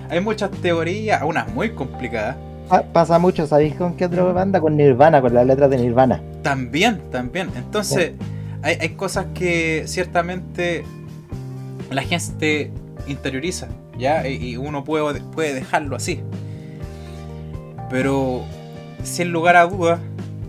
[0.09, 2.37] Hay muchas teorías, unas muy complicadas.
[2.69, 4.61] Pa- pasa mucho, ¿sabéis con qué otra banda?
[4.61, 6.21] Con Nirvana, con las letras de Nirvana.
[6.41, 7.49] También, también.
[7.57, 8.13] Entonces,
[8.61, 10.85] hay, hay cosas que ciertamente
[11.91, 12.71] la gente
[13.07, 13.67] interioriza,
[13.97, 14.25] ¿ya?
[14.25, 16.21] Y, y uno puede, puede dejarlo así.
[17.89, 18.45] Pero,
[19.03, 19.99] sin lugar a dudas,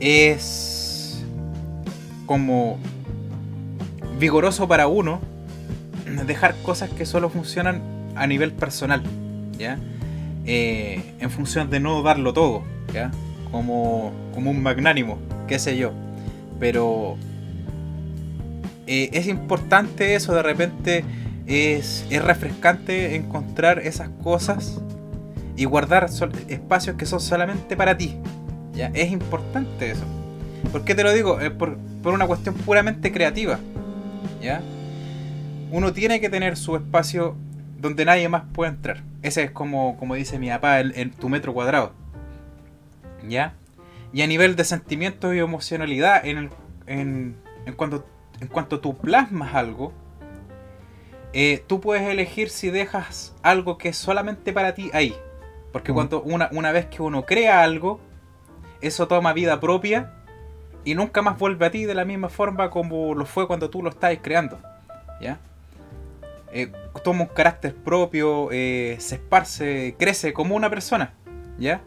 [0.01, 1.25] es
[2.27, 2.79] como
[4.19, 5.21] vigoroso para uno
[6.27, 7.83] dejar cosas que solo funcionan
[8.17, 9.03] a nivel personal,
[9.59, 9.79] ¿ya?
[10.45, 13.11] Eh, en función de no darlo todo, ¿ya?
[13.51, 15.93] Como, como un magnánimo, qué sé yo.
[16.59, 17.17] Pero
[18.87, 21.05] eh, es importante eso, de repente
[21.47, 24.81] es, es refrescante encontrar esas cosas
[25.57, 26.09] y guardar
[26.49, 28.19] espacios que son solamente para ti.
[28.81, 28.91] ¿Ya?
[28.95, 30.05] Es importante eso.
[30.73, 31.41] ¿Por qué te lo digo?
[31.41, 33.59] Es por, por una cuestión puramente creativa.
[34.41, 34.63] ¿ya?
[35.71, 37.37] Uno tiene que tener su espacio
[37.79, 39.03] donde nadie más puede entrar.
[39.23, 41.93] Ese es como, como dice mi papá, en tu metro cuadrado.
[43.29, 43.55] ¿Ya?
[44.13, 46.51] Y a nivel de sentimientos y emocionalidad, en, el,
[46.87, 48.07] en, en, cuanto,
[48.41, 49.93] en cuanto tú plasmas algo,
[51.33, 55.15] eh, tú puedes elegir si dejas algo que es solamente para ti ahí.
[55.73, 58.01] Porque cuando una, una vez que uno crea algo,
[58.81, 60.11] eso toma vida propia
[60.85, 63.83] y nunca más vuelve a ti de la misma forma como lo fue cuando tú
[63.83, 64.59] lo estabas creando.
[65.21, 65.39] ¿Ya?
[66.53, 66.73] Eh,
[67.05, 71.13] toma un carácter propio, eh, se esparce, crece como una persona.
[71.59, 71.81] ¿Ya?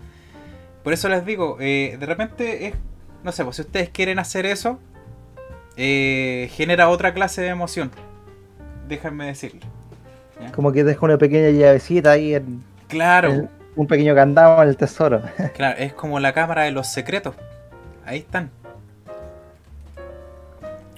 [0.83, 2.75] Por eso les digo, eh, de repente es,
[3.23, 4.79] no sé, pues si ustedes quieren hacer eso,
[5.75, 7.89] genera otra clase de emoción.
[8.87, 9.61] Déjenme decirlo.
[10.53, 12.63] Como que deja una pequeña llavecita ahí en.
[12.89, 15.21] Claro un pequeño candado en el tesoro.
[15.53, 17.35] Claro, es como la cámara de los secretos.
[18.05, 18.49] Ahí están.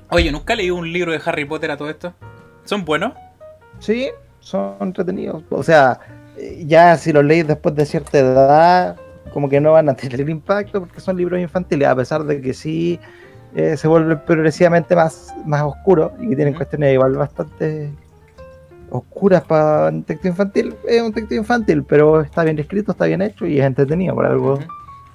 [0.10, 2.14] Oye, ¿nunca leí un libro de Harry Potter a todo esto?
[2.64, 3.14] ¿Son buenos?
[3.80, 4.10] Sí,
[4.40, 5.44] son entretenidos.
[5.50, 6.00] O sea,
[6.66, 8.96] ya si los leís después de cierta edad,
[9.34, 12.54] como que no van a tener impacto porque son libros infantiles, a pesar de que
[12.54, 13.00] sí
[13.56, 17.92] eh, se vuelven progresivamente más, más oscuros y que tienen cuestiones igual bastante
[18.90, 23.22] oscuras para un texto infantil, es un texto infantil, pero está bien escrito, está bien
[23.22, 24.60] hecho y es entretenido por algo.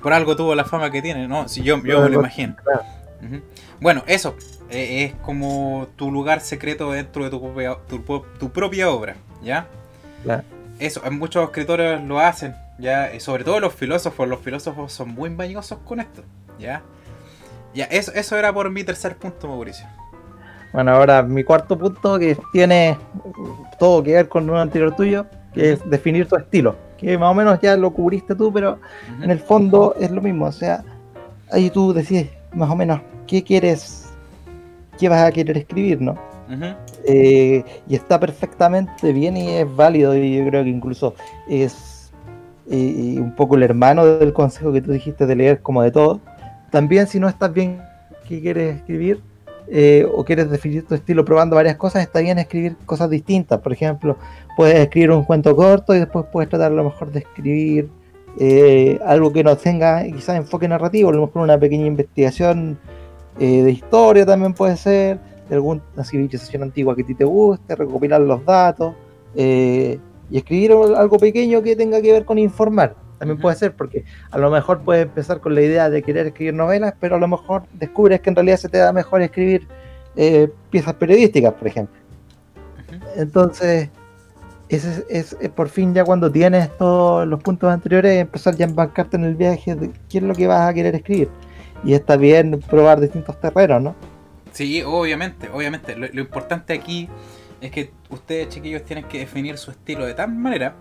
[0.03, 1.49] Por algo tuvo la fama que tiene, ¿no?
[1.49, 2.57] Si yo, yo me lo imagino.
[3.81, 4.35] Bueno, eso
[4.71, 7.77] eh, es como tu lugar secreto dentro de tu propia,
[8.39, 9.67] tu, propia obra, ¿ya?
[10.23, 10.45] Claro.
[10.79, 13.19] Eso, muchos escritores lo hacen, ¿ya?
[13.21, 16.23] sobre todo los filósofos, los filósofos son muy bañosos con esto,
[16.59, 16.83] ¿ya?
[17.75, 19.87] Ya, eso, eso era por mi tercer punto, Mauricio.
[20.73, 22.97] Bueno, ahora mi cuarto punto que tiene
[23.79, 26.77] todo que ver con un anterior tuyo, que es definir tu estilo.
[26.97, 28.79] Que más o menos ya lo cubriste tú, pero
[29.23, 30.47] en el fondo es lo mismo.
[30.47, 30.85] O sea,
[31.51, 34.13] ahí tú decides más o menos qué quieres,
[34.99, 36.17] qué vas a querer escribir, ¿no?
[37.07, 40.15] Eh, y está perfectamente bien y es válido.
[40.17, 41.15] Y yo creo que incluso
[41.49, 42.13] es
[42.71, 46.21] eh, un poco el hermano del consejo que tú dijiste de leer como de todo.
[46.71, 47.81] También si no estás bien
[48.29, 49.21] qué quieres escribir,
[49.73, 53.61] eh, o quieres definir tu estilo probando varias cosas, está bien escribir cosas distintas.
[53.61, 54.17] Por ejemplo,
[54.57, 57.89] puedes escribir un cuento corto y después puedes tratar a lo mejor de escribir
[58.39, 62.79] eh, algo que no tenga quizás enfoque narrativo, a lo mejor una pequeña investigación
[63.39, 67.77] eh, de historia también puede ser, de alguna civilización antigua que a ti te guste,
[67.77, 68.95] recopilar los datos
[69.37, 72.97] y escribir algo pequeño que tenga que ver con informar.
[73.21, 76.55] También puede ser porque a lo mejor puedes empezar con la idea de querer escribir
[76.55, 79.69] novelas, pero a lo mejor descubres que en realidad se te da mejor escribir
[80.17, 81.95] eh, piezas periodísticas, por ejemplo.
[83.17, 83.91] Entonces,
[84.71, 89.19] ese es, por fin ya cuando tienes todos los puntos anteriores, empezar ya a embarcarte
[89.19, 91.29] en el viaje de qué es lo que vas a querer escribir.
[91.85, 93.95] Y está bien probar distintos terrenos, ¿no?
[94.53, 95.95] Sí, obviamente, obviamente.
[95.95, 97.07] Lo, lo importante aquí
[97.61, 100.75] es que ustedes, chiquillos, tienen que definir su estilo de tal manera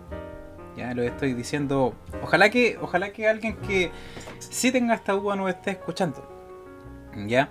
[0.76, 1.94] ya lo estoy diciendo.
[2.22, 3.90] Ojalá que, ojalá que alguien que
[4.38, 6.28] sí tenga esta duda nos esté escuchando.
[7.26, 7.50] ¿Ya?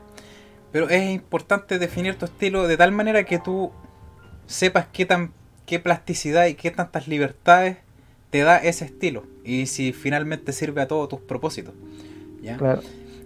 [0.72, 3.72] Pero es importante definir tu estilo de tal manera que tú
[4.46, 5.32] sepas qué tan
[5.70, 7.78] qué plasticidad y qué tantas libertades
[8.32, 11.76] te da ese estilo y si finalmente sirve a todos tus propósitos.
[12.42, 12.58] ¿ya?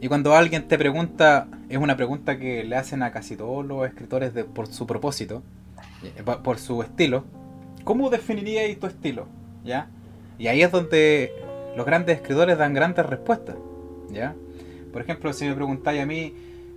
[0.01, 3.87] Y cuando alguien te pregunta, es una pregunta que le hacen a casi todos los
[3.87, 5.41] escritores de, por su propósito,
[6.03, 7.23] eh, por su estilo,
[7.85, 9.25] ¿cómo definirías tu estilo?
[9.63, 9.87] ¿Ya?
[10.37, 11.31] Y ahí es donde
[11.75, 13.55] los grandes escritores dan grandes respuestas,
[14.11, 14.35] ¿ya?
[14.91, 16.33] Por ejemplo, si me preguntáis a mí,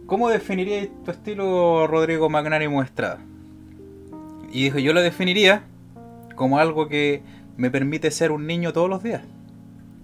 [0.07, 3.18] ¿cómo definiríais tu estilo Rodrigo Magnánimo Estrada?
[4.53, 5.64] Y dijo, yo lo definiría
[6.34, 7.22] como algo que
[7.57, 9.22] me permite ser un niño todos los días,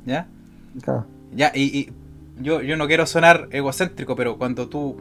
[0.05, 0.26] ¿ya?
[1.35, 1.91] Ya, y,
[2.41, 4.97] yo, yo no quiero sonar egocéntrico, pero cuando tú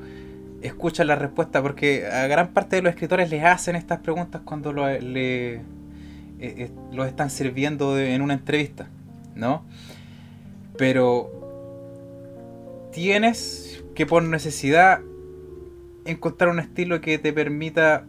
[0.61, 4.71] escuchas la respuesta, porque a gran parte de los escritores les hacen estas preguntas cuando
[4.71, 5.61] lo, le,
[6.41, 8.89] eh, eh, los están sirviendo en una entrevista,
[9.35, 9.63] ¿no?
[10.75, 11.29] Pero
[12.91, 15.01] tienes que por necesidad
[16.05, 18.05] encontrar un estilo que te permita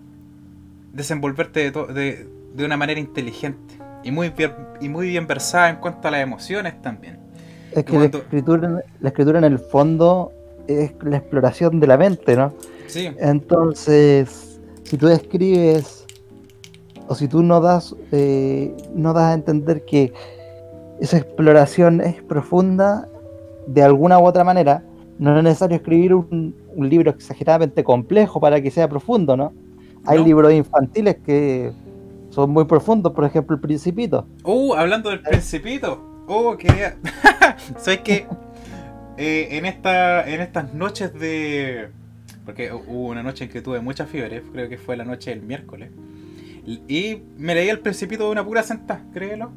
[0.95, 6.09] desenvolverte de, de, una manera inteligente y muy, bien, y muy bien versada en cuanto
[6.09, 7.19] a las emociones también.
[7.73, 10.33] Es que la, escritura, la escritura en el fondo
[10.69, 12.55] es la exploración de la mente, ¿no?
[12.87, 13.11] Sí.
[13.19, 16.07] Entonces, si tú escribes
[17.13, 20.15] o si tú no das, eh, no das a entender que
[20.99, 23.07] esa exploración es profunda,
[23.67, 24.83] de alguna u otra manera,
[25.19, 29.53] no es necesario escribir un, libro exageradamente complejo para que sea profundo, ¿no?
[30.07, 31.71] Hay libros infantiles que
[32.31, 34.27] son muy profundos, por ejemplo, El Principito.
[34.43, 36.01] Uh, hablando del Principito.
[36.27, 36.97] Uh, quería.
[37.77, 38.27] ¿Sabes qué?
[39.19, 41.91] Eh, en, esta, en estas noches de.
[42.47, 45.43] Porque hubo una noche en que tuve mucha fiebre, creo que fue la noche del
[45.43, 45.91] miércoles.
[46.67, 49.51] Y me leí El Principito de una pura sentada, créelo.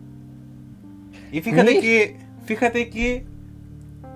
[1.31, 2.17] Y fíjate que.
[2.45, 3.25] Fíjate que.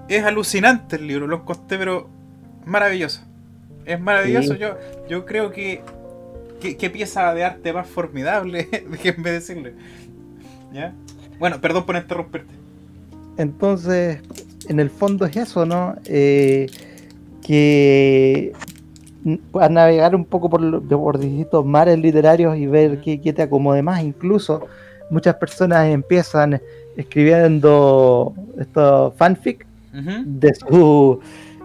[0.07, 2.09] Es alucinante el libro, lo encontré, pero
[2.65, 3.21] maravilloso.
[3.85, 4.55] Es maravilloso.
[4.55, 4.75] Yo,
[5.07, 5.83] yo creo que
[6.59, 9.73] ¿Qué, pieza de arte más formidable, déjenme decirle.
[10.73, 10.93] ¿Ya?
[11.39, 12.53] Bueno, perdón por interrumpirte.
[13.37, 14.19] Entonces,
[14.67, 15.95] en el fondo es eso, ¿no?
[16.05, 16.67] Eh,
[17.41, 18.51] que
[19.59, 24.03] a navegar un poco por, por distintos mares literarios y ver qué, te acomode más.
[24.03, 24.67] Incluso
[25.09, 26.61] muchas personas empiezan
[26.95, 31.19] escribiendo estos fanfic de su,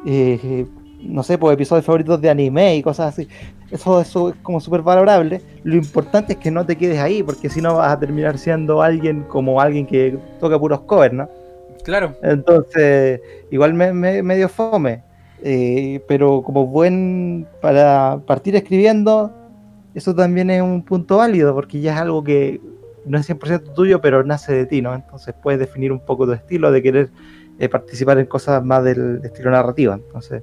[0.06, 0.66] eh,
[1.02, 3.28] no sé, pues episodios favoritos de anime y cosas así.
[3.70, 5.40] Eso, eso es como súper valorable.
[5.62, 8.82] Lo importante es que no te quedes ahí, porque si no vas a terminar siendo
[8.82, 11.28] alguien como alguien que toca puros covers, ¿no?
[11.84, 12.14] Claro.
[12.22, 13.92] Entonces, igual me,
[14.22, 15.02] medio fome.
[15.46, 19.30] Eh, pero como buen para partir escribiendo,
[19.94, 22.62] eso también es un punto válido, porque ya es algo que
[23.04, 24.94] no es 100% tuyo, pero nace de ti, ¿no?
[24.94, 27.10] Entonces puedes definir un poco tu estilo de querer
[27.58, 29.92] eh, participar en cosas más del estilo narrativo.
[29.92, 30.42] Entonces,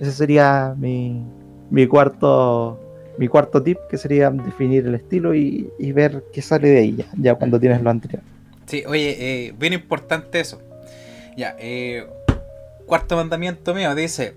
[0.00, 1.22] ese sería mi,
[1.70, 2.80] mi cuarto
[3.18, 7.34] mi cuarto tip que sería definir el estilo y, ver qué sale de ahí ya,
[7.34, 8.22] cuando tienes lo anterior.
[8.66, 10.62] Sí, oye, eh, bien importante eso.
[11.36, 12.06] Ya, eh,
[12.88, 14.34] cuarto mandamiento mío dice,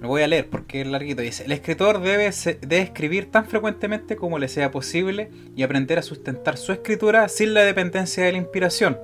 [0.00, 4.16] lo voy a leer porque es larguito, dice, el escritor debe, debe escribir tan frecuentemente
[4.16, 8.38] como le sea posible y aprender a sustentar su escritura sin la dependencia de la
[8.38, 8.98] inspiración,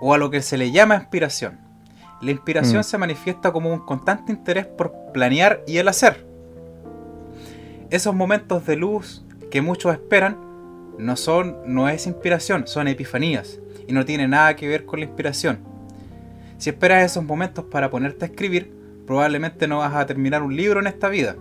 [0.00, 1.58] o a lo que se le llama inspiración.
[2.20, 2.84] La inspiración mm.
[2.84, 6.26] se manifiesta como un constante interés por planear y el hacer.
[7.90, 10.36] Esos momentos de luz que muchos esperan
[10.98, 15.06] no son no es inspiración, son epifanías y no tiene nada que ver con la
[15.06, 15.77] inspiración.
[16.58, 18.72] Si esperas esos momentos para ponerte a escribir,
[19.06, 21.36] probablemente no vas a terminar un libro en esta vida.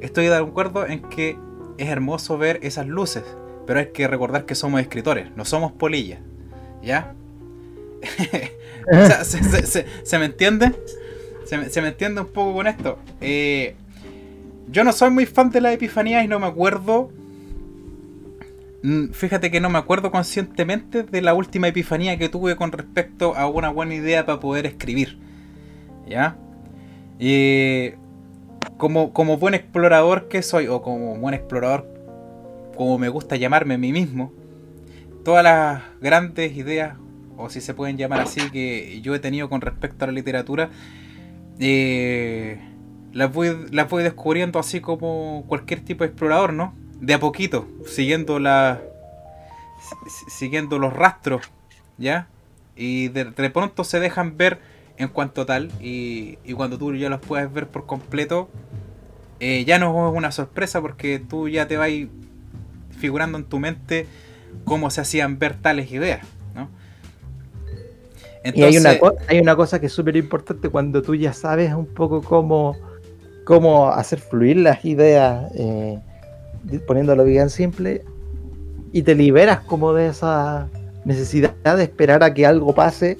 [0.00, 1.38] Estoy de acuerdo en que
[1.78, 3.24] es hermoso ver esas luces,
[3.66, 6.20] pero hay que recordar que somos escritores, no somos polillas.
[6.82, 7.14] ¿Ya?
[9.24, 10.72] se, me entiende?
[11.46, 12.98] Se me, entiende un poco con esto.
[13.22, 13.74] Eh,
[14.68, 17.10] yo no soy muy fan de la epifanía y no me acuerdo.
[19.12, 23.48] Fíjate que no me acuerdo conscientemente de la última epifanía que tuve con respecto a
[23.48, 25.18] una buena idea para poder escribir.
[26.06, 26.36] ¿Ya?
[27.18, 27.92] Y
[28.76, 31.88] como, como buen explorador que soy, o como buen explorador,
[32.76, 34.32] como me gusta llamarme a mí mismo,
[35.24, 36.96] todas las grandes ideas
[37.38, 40.68] o si se pueden llamar así, que yo he tenido con respecto a la literatura,
[41.58, 42.60] eh,
[43.14, 46.74] las, voy, las voy descubriendo así como cualquier tipo de explorador, ¿no?
[47.04, 48.80] De a poquito, siguiendo la
[50.28, 51.50] siguiendo los rastros,
[51.98, 52.28] ¿ya?
[52.76, 54.58] Y de, pronto se dejan ver
[54.96, 58.48] en cuanto tal, y, y cuando tú ya los puedes ver por completo,
[59.40, 61.90] eh, ya no es una sorpresa porque tú ya te vas
[62.98, 64.06] figurando en tu mente
[64.64, 66.26] cómo se hacían ver tales ideas
[68.52, 68.98] y hay una,
[69.28, 72.76] hay una cosa que es súper importante cuando tú ya sabes un poco cómo,
[73.44, 75.98] cómo hacer fluir las ideas, eh,
[76.86, 78.04] poniéndolo bien simple,
[78.92, 80.68] y te liberas como de esa
[81.04, 83.18] necesidad de esperar a que algo pase.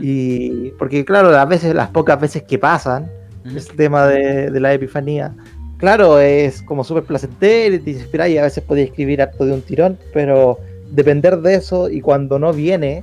[0.00, 3.10] y Porque claro, las veces, las pocas veces que pasan,
[3.54, 5.34] este tema de, de, la epifanía,
[5.76, 9.52] claro, es como súper placentero y te inspira y a veces puedes escribir harto de
[9.52, 10.58] un tirón, pero
[10.90, 13.02] depender de eso y cuando no viene,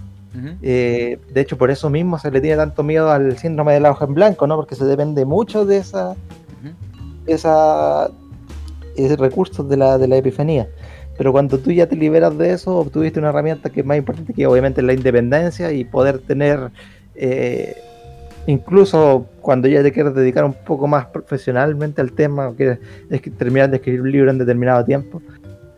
[0.61, 3.91] eh, de hecho, por eso mismo se le tiene tanto miedo al síndrome de la
[3.91, 4.55] hoja en blanco, ¿no?
[4.55, 6.15] Porque se depende mucho de esa,
[7.25, 8.09] esa
[9.17, 10.67] recursos de la, de la epifanía.
[11.17, 14.33] Pero cuando tú ya te liberas de eso, obtuviste una herramienta que es más importante
[14.33, 16.71] que obviamente la independencia y poder tener,
[17.15, 17.75] eh,
[18.47, 22.79] incluso cuando ya te quieres dedicar un poco más profesionalmente al tema, o quieres
[23.37, 25.21] terminar de escribir un libro en determinado tiempo,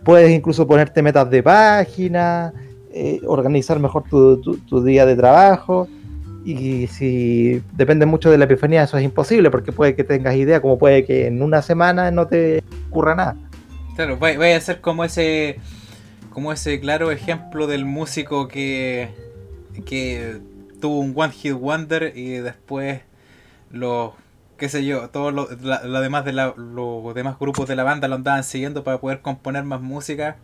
[0.03, 2.53] puedes incluso ponerte metas de página,
[2.93, 5.87] eh, organizar mejor tu, día de trabajo.
[6.45, 10.61] Y si depende mucho de la epifanía, eso es imposible, porque puede que tengas idea,
[10.61, 12.61] como puede que en una semana no te
[12.93, 13.35] ocurra nada.
[13.95, 15.59] Claro, voy a ser como ese,
[16.29, 19.09] como ese claro ejemplo del músico que,
[19.85, 20.41] que
[20.81, 23.01] tuvo un One Hit Wonder y después
[23.71, 24.13] los,
[24.57, 25.49] qué sé yo, todos los
[26.01, 29.81] demás de los demás grupos de la banda lo andaban siguiendo para poder componer más
[29.81, 30.37] música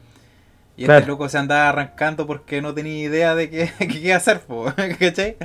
[0.78, 1.00] Y Claro.
[1.00, 4.42] este loco se andaba arrancando porque no tenía idea de qué, qué hacer,
[5.00, 5.38] ¿cachai?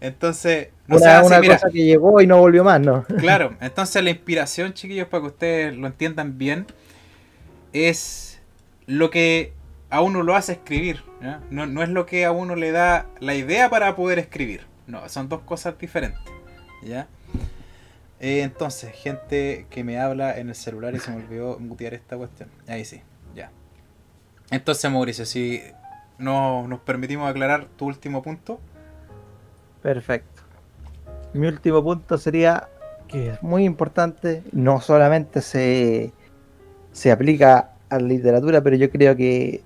[0.00, 3.04] Entonces, una una mira, cosa que llegó y no volvió más, ¿no?
[3.18, 6.66] claro, entonces la inspiración, chiquillos, para que ustedes lo entiendan bien,
[7.72, 8.40] es
[8.86, 9.52] lo que
[9.90, 11.40] a uno lo hace escribir, ¿ya?
[11.50, 15.08] No, no es lo que a uno le da la idea para poder escribir, no,
[15.08, 16.20] son dos cosas diferentes,
[16.82, 17.06] ¿ya?
[18.20, 22.16] Eh, entonces, gente que me habla en el celular y se me olvidó mutear esta
[22.16, 23.02] cuestión, ahí sí,
[23.34, 23.50] ya.
[24.50, 25.62] Entonces, Mauricio, si
[26.18, 28.60] no, nos permitimos aclarar tu último punto,
[29.82, 30.29] Perfecto.
[31.32, 32.68] Mi último punto sería
[33.06, 36.12] que es muy importante, no solamente se,
[36.92, 39.62] se aplica a la literatura, pero yo creo que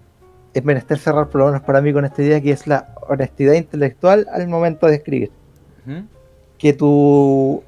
[0.54, 3.54] es menester cerrar por lo menos para mí con esta idea que es la honestidad
[3.54, 5.30] intelectual al momento de escribir.
[6.58, 7.62] Que tu,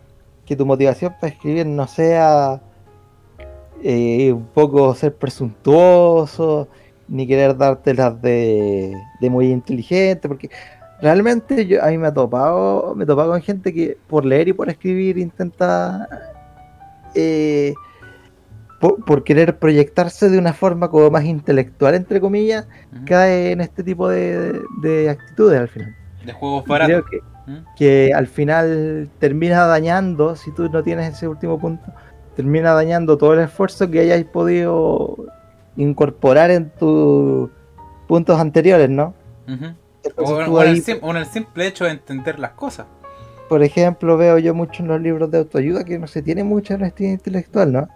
[0.47, 2.61] que tu motivación para escribir no sea
[3.82, 6.68] eh, un poco ser presuntuoso,
[7.09, 10.51] ni querer darte las de, de muy inteligente, porque
[11.01, 14.49] realmente yo, a mí me ha topado, me he topado con gente que por leer
[14.49, 16.09] y por escribir intenta
[17.14, 17.74] eh,
[18.80, 22.66] por, por querer proyectarse de una forma como más intelectual, entre comillas,
[23.07, 25.94] cae en este tipo de, de actitudes al final.
[26.24, 27.11] de juegos Creo baratos.
[27.11, 27.20] que,
[27.51, 27.64] ¿Mm?
[27.76, 31.84] que al final termina dañando, si tú no tienes ese último punto,
[32.34, 35.16] termina dañando todo el esfuerzo que hayáis podido
[35.76, 37.49] incorporar en tus
[38.07, 39.14] puntos anteriores, ¿no?
[40.07, 42.86] Entonces O, en ahí, el, sim- o en el simple hecho de entender las cosas.
[43.48, 46.74] por ejemplo, veo yo mucho en los libros de autoayuda que no se tiene mucha
[46.74, 47.88] honestidad intelectual, ¿no?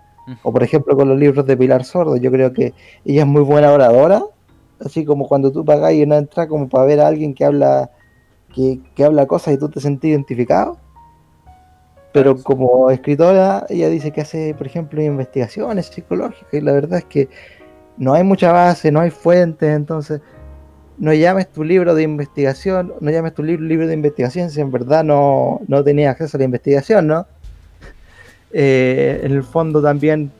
[0.44, 2.72] O por ejemplo con los libros de Pilar Sordo, yo creo que
[3.04, 4.22] ella es muy buena oradora,
[4.84, 7.90] así como cuando tú pagas y no entras como para ver a alguien que habla
[8.54, 10.78] que, que habla cosas y tú te sentís identificado.
[12.12, 17.04] Pero como escritora, ella dice que hace, por ejemplo, investigaciones psicológicas y la verdad es
[17.04, 17.28] que
[17.96, 20.20] no hay mucha base, no hay fuentes, entonces
[21.00, 24.70] no llames tu libro de investigación, no llames tu libro libro de investigación si en
[24.70, 27.26] verdad no, no tenías acceso a la investigación, ¿no?
[28.52, 30.30] Eh, en el fondo también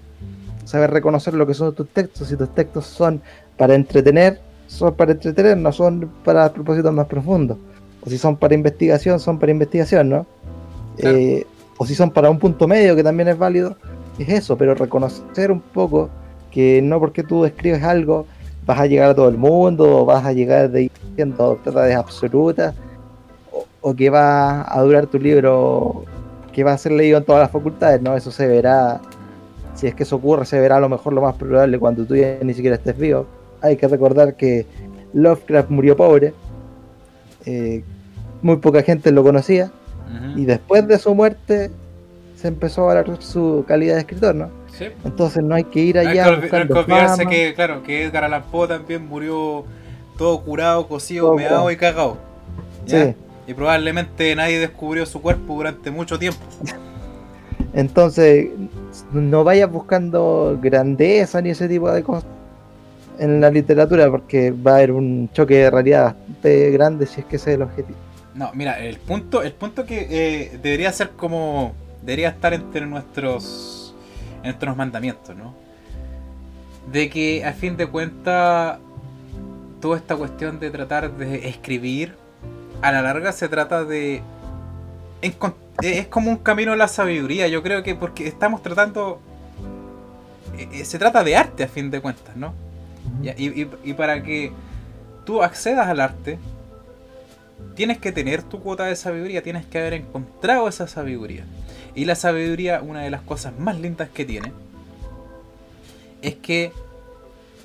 [0.66, 3.22] saber reconocer lo que son tus textos, si tus textos son
[3.56, 7.56] para entretener, son para entretener, no son para propósitos más profundos.
[8.02, 10.26] O si son para investigación, son para investigación, ¿no?
[10.98, 11.16] Claro.
[11.16, 11.46] Eh,
[11.78, 13.78] o si son para un punto medio, que también es válido,
[14.18, 16.10] es eso, pero reconocer un poco
[16.50, 18.26] que no porque tú escribes algo
[18.66, 22.74] vas a llegar a todo el mundo, o vas a llegar de diciendo verdades absolutas,
[23.52, 26.04] o, o que va a durar tu libro,
[26.52, 28.16] que va a ser leído en todas las facultades, ¿no?
[28.16, 29.00] Eso se verá,
[29.74, 32.16] si es que eso ocurre, se verá a lo mejor lo más probable cuando tú
[32.16, 33.26] ya ni siquiera estés vivo.
[33.62, 34.66] Hay que recordar que
[35.12, 36.34] Lovecraft murió pobre,
[37.44, 37.82] eh,
[38.42, 39.70] muy poca gente lo conocía,
[40.34, 41.70] y después de su muerte
[42.34, 44.48] se empezó a valorar su calidad de escritor, ¿no?
[44.80, 44.86] Sí.
[45.04, 47.54] Entonces no hay que ir No hay allá que olvi- no hay que olvidarse que,
[47.54, 49.64] claro, que Edgar Allan Poe también murió
[50.16, 52.16] todo curado, cocido, Todo meado y cagado.
[52.86, 53.06] ¿ya?
[53.06, 53.14] Sí.
[53.46, 56.40] Y probablemente nadie descubrió su cuerpo durante mucho tiempo.
[57.72, 58.48] Entonces,
[59.12, 62.24] no vayas buscando grandeza ni ese tipo de cosas
[63.18, 67.26] en la literatura, porque va a haber un choque de realidad bastante grande si es
[67.26, 67.98] que ese es el objetivo.
[68.34, 71.74] No, mira, el punto, el punto que eh, debería ser como.
[72.02, 73.76] Debería estar entre nuestros.
[74.42, 75.54] En nuestros mandamientos, ¿no?
[76.90, 78.78] De que a fin de cuentas.
[79.80, 82.14] Toda esta cuestión de tratar de escribir.
[82.82, 84.22] A la larga se trata de.
[85.22, 85.32] eh,
[85.82, 87.48] Es como un camino a la sabiduría.
[87.48, 89.20] Yo creo que porque estamos tratando.
[90.58, 92.52] eh, eh, Se trata de arte a fin de cuentas, ¿no?
[93.22, 94.52] Y- y para que
[95.24, 96.38] tú accedas al arte,
[97.74, 101.44] tienes que tener tu cuota de sabiduría, tienes que haber encontrado esa sabiduría.
[101.94, 104.52] Y la sabiduría, una de las cosas más lindas que tiene,
[106.22, 106.72] es que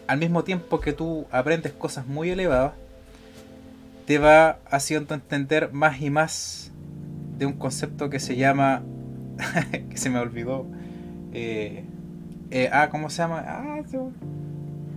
[0.08, 2.74] al mismo tiempo que tú aprendes cosas muy elevadas,
[4.06, 6.72] te va haciendo entender más y más
[7.38, 8.84] de un concepto que se llama,
[9.90, 10.66] que se me olvidó,
[11.34, 11.84] eh,
[12.52, 13.44] eh, ah, ¿cómo se llama?
[13.46, 14.00] Ah, se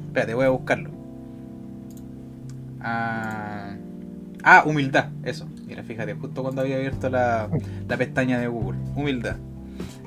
[0.07, 0.91] Espérate, voy a buscarlo.
[2.81, 3.75] Ah,
[4.43, 5.49] ah, humildad, eso.
[5.69, 7.49] Mira, fíjate, justo cuando había abierto la,
[7.87, 8.79] la pestaña de Google.
[8.97, 9.37] Humildad.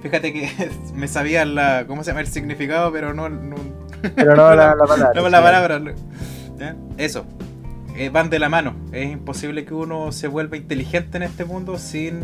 [0.01, 0.49] Fíjate que
[0.95, 2.21] me sabía la, ¿cómo se llama?
[2.21, 3.55] el significado, pero no, no,
[4.15, 5.11] Pero no la, la palabra.
[5.21, 5.81] no la palabra.
[6.97, 7.25] Eso.
[7.95, 8.73] Eh, van de la mano.
[8.91, 12.21] Es imposible que uno se vuelva inteligente en este mundo sin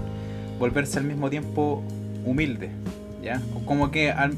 [0.59, 1.83] volverse al mismo tiempo
[2.25, 2.71] humilde.
[3.21, 3.41] ¿Ya?
[3.65, 4.33] Como que al-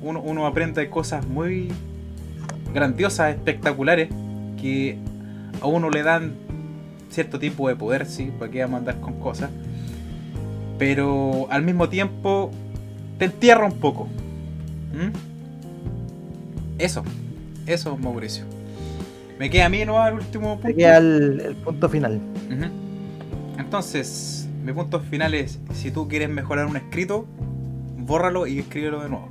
[0.00, 1.72] uno, uno aprende cosas muy
[2.72, 4.08] grandiosas, espectaculares,
[4.60, 4.98] que
[5.60, 6.34] a uno le dan
[7.10, 9.50] cierto tipo de poder, sí, para que vamos a andar con cosas.
[10.78, 12.50] Pero al mismo tiempo
[13.18, 14.04] te entierra un poco.
[14.92, 15.12] ¿Mm?
[16.78, 17.02] Eso,
[17.66, 18.44] eso, Mauricio.
[19.38, 20.68] Me queda a mí no el último punto.
[20.68, 22.20] Me queda el, el punto final.
[23.58, 27.26] Entonces, mi punto final es, si tú quieres mejorar un escrito,
[27.96, 29.28] bórralo y escríbelo de nuevo.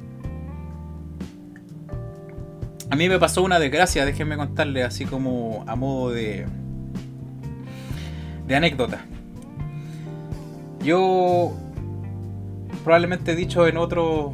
[2.89, 6.45] A mí me pasó una desgracia, déjenme contarle así como a modo de
[8.47, 9.05] de anécdota.
[10.83, 11.53] Yo
[12.83, 14.31] probablemente he dicho en otros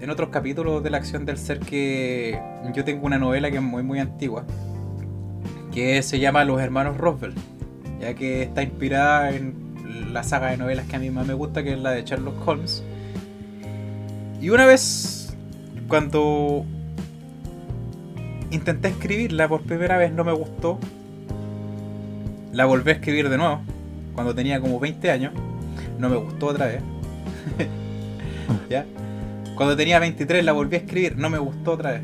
[0.00, 2.40] en otros capítulos de la acción del ser que
[2.74, 4.44] yo tengo una novela que es muy muy antigua
[5.72, 7.34] que se llama Los hermanos Roswell,
[8.00, 11.64] ya que está inspirada en la saga de novelas que a mí más me gusta,
[11.64, 12.84] que es la de Sherlock Holmes.
[14.40, 15.34] Y una vez,
[15.88, 16.64] cuando
[18.50, 20.78] intenté escribirla por primera vez, no me gustó.
[22.52, 23.60] La volví a escribir de nuevo,
[24.14, 25.32] cuando tenía como 20 años.
[25.98, 26.82] No me gustó otra vez.
[28.70, 28.84] ¿Ya?
[29.56, 32.02] Cuando tenía 23 la volví a escribir, no me gustó otra vez.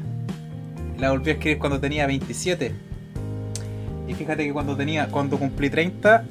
[0.98, 2.72] La volví a escribir cuando tenía 27.
[4.08, 6.24] Y fíjate que cuando tenía, cuando cumplí 30,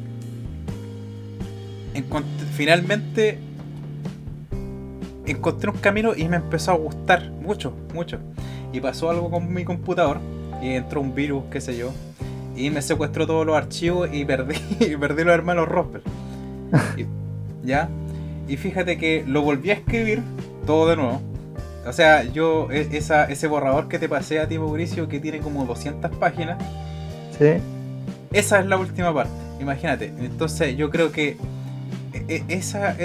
[1.93, 2.23] encont-
[2.55, 3.37] finalmente
[5.25, 8.19] encontré un camino y me empezó a gustar mucho, mucho.
[8.73, 10.19] Y pasó algo con mi computador
[10.61, 11.91] y entró un virus, qué sé yo,
[12.57, 16.01] y me secuestró todos los archivos y perdí, y perdí los hermanos Roswell.
[16.97, 17.05] Y-
[17.65, 17.87] ¿Ya?
[18.47, 20.21] Y fíjate que lo volví a escribir
[20.65, 21.21] todo de nuevo.
[21.85, 25.39] O sea, yo, e- esa, ese borrador que te pasé a ti, Mauricio, que tiene
[25.39, 26.57] como 200 páginas,
[27.37, 27.53] Sí.
[28.33, 29.31] esa es la última parte,
[29.61, 30.11] imagínate.
[30.19, 31.37] Entonces yo creo que
[32.13, 32.95] e- e- esa,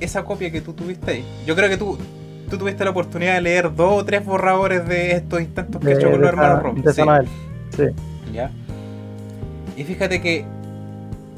[0.00, 1.96] esa copia que tú tuviste ahí, yo creo que tú,
[2.50, 5.94] tú tuviste la oportunidad de leer dos o tres borradores de estos intentos que he
[5.94, 7.26] hecho con los hermanos esa Sí.
[7.76, 7.84] Sí.
[9.76, 10.44] Y fíjate que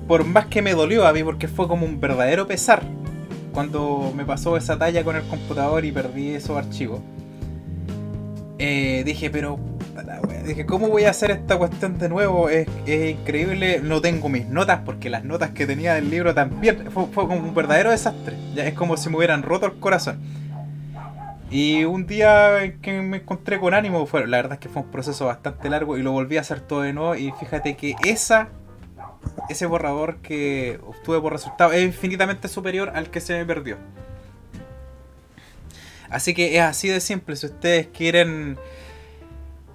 [0.07, 2.83] por más que me dolió a mí, porque fue como un verdadero pesar
[3.53, 7.01] cuando me pasó esa talla con el computador y perdí esos archivos.
[8.59, 9.59] eh, dije, pero
[10.47, 12.49] dije, ¿cómo voy a hacer esta cuestión de nuevo?
[12.49, 16.91] Es, es increíble, no tengo mis notas, porque las notas que tenía del libro también
[16.91, 18.37] fue, fue como un verdadero desastre.
[18.55, 20.21] Ya es como si me hubieran roto el corazón.
[21.51, 24.91] Y un día que me encontré con ánimo, fue, la verdad es que fue un
[24.91, 27.15] proceso bastante largo y lo volví a hacer todo de nuevo.
[27.15, 28.49] Y fíjate que esa,
[29.49, 33.77] ese borrador que obtuve por resultado es infinitamente superior al que se me perdió.
[36.11, 37.37] Así que es así de simple.
[37.37, 38.59] Si ustedes quieren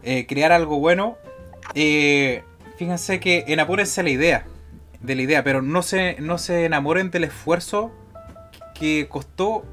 [0.03, 1.17] eh, crear algo bueno,
[1.73, 2.43] eh,
[2.77, 4.45] fíjense que enamórense la idea.
[4.99, 7.91] De la idea, pero no se, no se enamoren del esfuerzo
[8.75, 9.63] que costó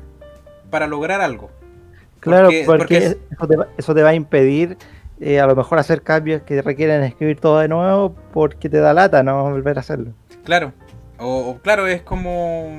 [0.70, 1.50] para lograr algo.
[2.20, 4.76] Claro, Porque- porque, porque es- eso, te va, eso te va a impedir
[5.20, 8.92] eh, a lo mejor hacer cambios que requieren escribir todo de nuevo porque te da
[8.94, 10.12] lata no volver a hacerlo.
[10.44, 10.72] Claro.
[11.18, 12.78] O, o claro, es como.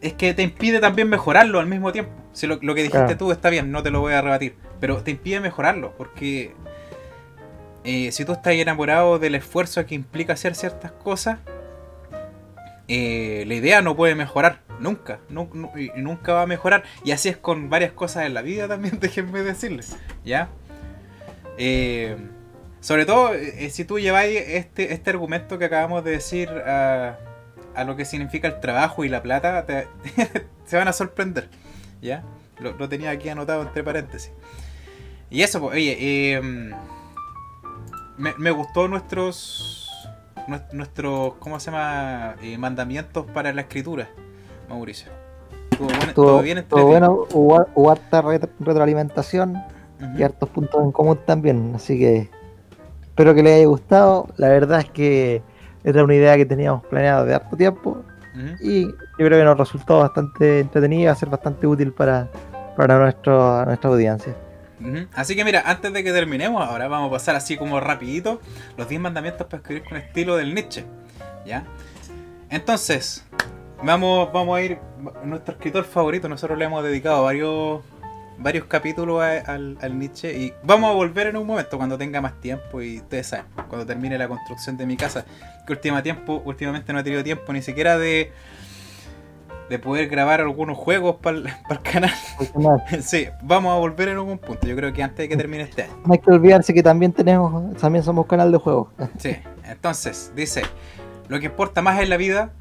[0.00, 2.10] Es que te impide también mejorarlo al mismo tiempo.
[2.32, 3.16] Si lo, lo que dijiste Claro.
[3.16, 4.56] tú está bien, no te lo voy a rebatir.
[4.80, 5.92] Pero te impide mejorarlo.
[5.96, 6.52] Porque
[7.84, 11.38] eh, si tú estás enamorado del esfuerzo que implica hacer ciertas cosas,
[12.94, 14.60] eh, la idea no puede mejorar.
[14.78, 15.18] Nunca.
[15.30, 16.82] Nunca va a mejorar.
[17.04, 19.96] Y así es con varias cosas en la vida también, déjenme decirles.
[20.26, 20.50] ¿Ya?
[21.56, 22.18] Eh,
[22.80, 27.16] sobre todo, eh, si tú lleváis este, este argumento que acabamos de decir a,
[27.86, 29.64] lo que significa el trabajo y la plata,
[30.66, 31.48] se van a sorprender.
[32.02, 32.24] ¿Ya?
[32.58, 34.32] Lo, tenía aquí anotado entre paréntesis.
[35.30, 36.40] Y eso, pues, oye, eh,
[38.18, 39.81] me, me gustó nuestros, nues-
[40.72, 42.34] nuestros, ¿cómo se llama?
[42.42, 44.08] Eh, mandamientos para la escritura,
[44.68, 45.10] Mauricio.
[45.70, 49.56] Estuvo, bueno- estuvo Estuvo, bien estuvo bueno, hubo, hubo harta re- retroalimentación
[50.00, 50.18] Ujú.
[50.18, 52.30] y hartos puntos en común también, así que
[53.02, 54.28] espero que les haya gustado.
[54.36, 55.42] La verdad es que
[55.84, 58.02] era una idea que teníamos planeado de harto tiempo
[58.60, 62.28] y yo creo que nos resultó bastante entretenido, va a ser bastante útil para,
[62.76, 64.34] para nuestro, nuestra audiencia.
[65.14, 68.40] Así que mira, antes de que terminemos, ahora vamos a pasar así como rapidito
[68.76, 70.84] los 10 mandamientos para escribir con estilo del Nietzsche.
[71.46, 71.64] ¿Ya?
[72.50, 73.24] Entonces,
[73.82, 74.78] vamos, vamos a ir.
[75.24, 77.82] Nuestro escritor favorito, nosotros le hemos dedicado varios
[78.38, 82.40] varios capítulos al, al Nietzsche y vamos a volver en un momento cuando tenga más
[82.40, 85.24] tiempo y ustedes saben, cuando termine la construcción de mi casa,
[85.66, 88.32] que última tiempo, últimamente no he tenido tiempo ni siquiera de
[89.72, 91.48] de poder grabar algunos juegos para el
[91.82, 92.10] canal.
[93.00, 94.66] Sí, vamos a volver en algún punto.
[94.66, 95.94] Yo creo que antes de que termine este año.
[96.04, 98.88] no hay que olvidarse que también tenemos, también somos canal de juegos.
[99.16, 100.60] Sí, entonces, dice,
[101.28, 102.52] lo que importa más en la vida,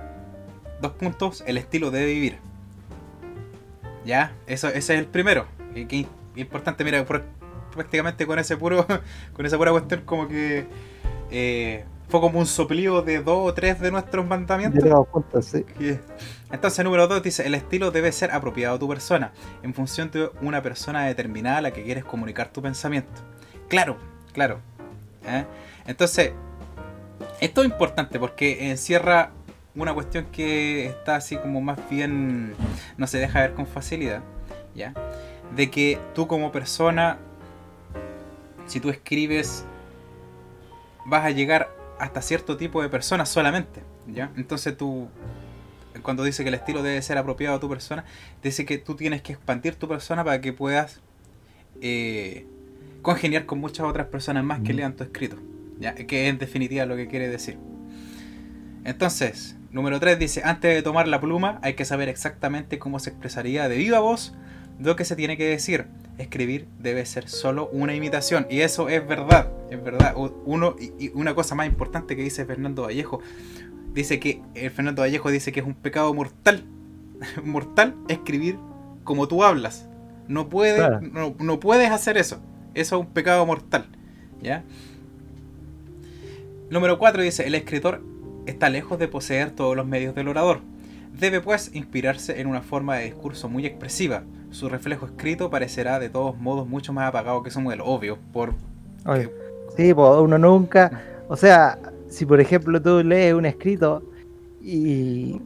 [0.82, 2.38] dos puntos, el estilo de vivir.
[4.06, 5.48] Ya, eso, ese es el primero.
[5.76, 6.08] Y que
[6.38, 7.26] importante, mira, por-
[7.76, 8.86] prácticamente con ese puro,
[9.34, 10.66] con esa pura cuestión como que
[11.30, 14.84] eh, fue como un soplido de dos o tres de nuestros mandamientos.
[15.42, 15.66] Sí.
[16.52, 19.32] Entonces, número 2 dice: el estilo debe ser apropiado a tu persona,
[19.64, 23.22] en función de una persona determinada a la que quieres comunicar tu pensamiento.
[23.70, 23.98] Claro,
[24.34, 24.60] Claro.
[25.26, 25.46] ¿eh?
[25.86, 26.32] Entonces,
[27.40, 29.32] esto es importante porque encierra
[29.76, 32.56] una cuestión que está así como más bien
[32.98, 34.22] no se deja ver con facilidad,
[34.76, 34.94] ¿ya?
[35.56, 37.18] De que tú como persona,
[38.68, 39.66] si tú escribes,
[41.06, 41.70] vas a llegar
[42.02, 44.32] hasta cierto tipo de personas solamente, ¿ya?
[44.36, 45.08] Entonces tú,
[46.02, 48.06] cuando dice que el estilo debe ser apropiado a tu persona,
[48.42, 51.00] dice que tú tienes que expandir tu persona para que puedas
[51.80, 52.48] eh,
[53.04, 55.38] congeniar con muchas otras personas más que lean tu escrito,
[55.80, 55.94] ¿ya?
[55.94, 57.60] Que es en definitiva lo que quiere decir.
[58.84, 63.12] Entonces, número 3 dice, antes de tomar la pluma hay que saber exactamente cómo se
[63.12, 64.34] expresaría de viva voz
[64.84, 65.86] lo que se tiene que decir.
[66.18, 68.46] Escribir debe ser solo una imitación.
[68.50, 70.14] Y eso es verdad, es verdad.
[70.46, 73.22] Uno, y una cosa más importante que dice Fernando Vallejo,
[73.94, 76.64] dice que, el Fernando Vallejo dice que es un pecado mortal,
[77.44, 78.58] mortal escribir
[79.04, 79.88] como tú hablas.
[80.28, 82.40] No puedes, no, no puedes hacer eso.
[82.74, 83.88] Eso es un pecado mortal.
[84.42, 84.64] ¿Ya?
[86.70, 88.02] Número 4 dice, el escritor
[88.46, 90.62] está lejos de poseer todos los medios del orador.
[91.20, 94.24] Debe pues inspirarse en una forma de discurso muy expresiva.
[94.52, 98.54] Su reflejo escrito parecerá de todos modos mucho más apagado que su modelo, obvio, por...
[99.76, 101.02] Sí, pues uno nunca...
[101.30, 101.80] O sea,
[102.10, 104.04] si por ejemplo tú lees un escrito
[104.62, 105.42] y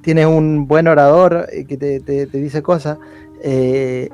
[0.00, 2.98] tienes un buen orador que te, te, dice cosas,
[3.42, 4.08] eh,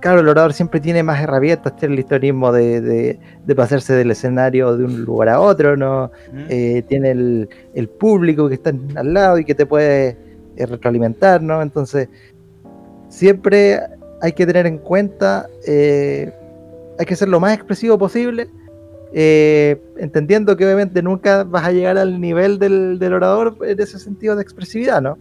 [0.00, 4.76] claro, el orador siempre tiene más herramientas, tiene el historismo de, de, pasarse del escenario
[4.76, 6.10] de un lugar a otro, ¿no?
[6.48, 10.16] Eh, tiene el, público que está al lado y que te puede
[10.56, 11.62] eh, retroalimentar, ¿no?
[11.62, 12.08] Entonces,
[13.10, 13.78] siempre
[14.22, 16.32] hay que tener en cuenta, eh,
[16.98, 18.48] hay que ser lo más expresivo posible,
[19.12, 24.42] entendiendo que obviamente nunca vas a llegar al nivel del, orador en ese sentido de
[24.42, 25.18] expresividad, ¿no?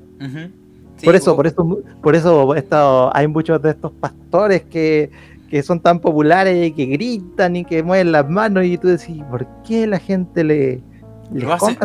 [1.04, 5.10] por eso, por eso, por eso hay muchos de estos pastores que,
[5.64, 9.48] son tan populares y que gritan y que mueven las manos y tú decís, ¿por
[9.64, 10.84] qué la gente le,
[11.34, 11.78] lo hace,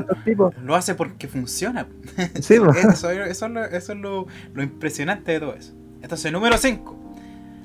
[0.63, 1.87] lo hace porque funciona.
[2.35, 5.75] eso, es, lo, lo, impresionante de todo eso.
[6.05, 6.97] Entonces, número 5.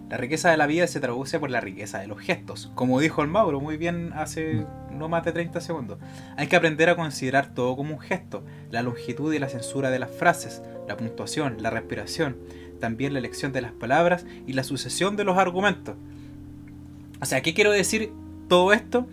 [0.10, 2.72] La riqueza de la vida se traduce por la riqueza de los gestos.
[2.74, 6.00] Como dijo el Mauro muy bien hace no más de 30 segundos.
[6.38, 8.46] Hay que aprender a considerar todo como un gesto.
[8.72, 12.38] La longitud y la censura de las frases, la puntuación, la respiración,
[12.80, 15.96] también la elección de las palabras y la sucesión de los argumentos.
[17.22, 18.14] O sea, ¿qué quiero decir
[18.48, 19.06] todo esto?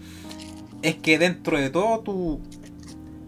[0.83, 2.41] Es que dentro de todo tu,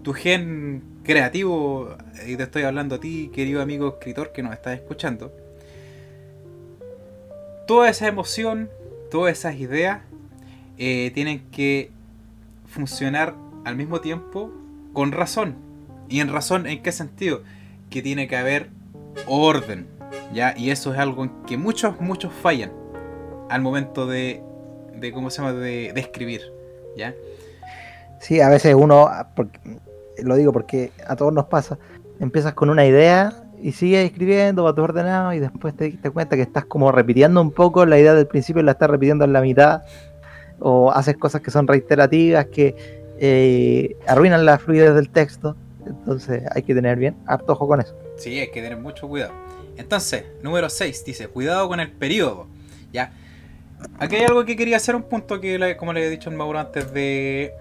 [0.05, 4.75] tu gen creativo, y te estoy hablando a ti, querido amigo escritor que nos estás
[4.75, 5.33] escuchando,
[7.69, 8.71] toda esa emoción,
[9.11, 10.01] todas esas ideas
[10.79, 11.91] eh, tienen que
[12.67, 13.35] funcionar
[13.67, 14.51] al mismo tiempo
[14.95, 15.57] con razón.
[16.09, 17.43] ¿Y en razón en qué sentido?
[17.91, 18.71] Que tiene que haber
[19.27, 19.87] orden,
[20.33, 20.55] ¿ya?
[20.57, 22.73] Y eso es algo en que muchos, muchos fallan
[23.51, 24.43] al momento de,
[24.95, 26.41] de ¿cómo se llama?, de, de escribir,
[26.97, 27.15] ¿ya?
[28.19, 29.11] Sí, a veces uno,
[30.23, 31.79] lo digo porque a todos nos pasa,
[32.19, 36.37] empiezas con una idea y sigues escribiendo, va todo ordenado y después te das cuenta
[36.37, 39.33] que estás como repitiendo un poco la idea del principio y la estás repitiendo en
[39.33, 39.83] la mitad
[40.61, 42.75] o haces cosas que son reiterativas que
[43.19, 45.57] eh, arruinan la fluidez del texto.
[45.87, 47.95] Entonces hay que tener bien harto ojo con eso.
[48.17, 49.33] Sí, hay que tener mucho cuidado.
[49.77, 52.47] Entonces, número 6 dice, cuidado con el periodo.
[52.93, 53.13] Ya.
[53.99, 56.59] Aquí hay algo que quería hacer un punto que, como le he dicho al Mauro
[56.59, 57.53] antes de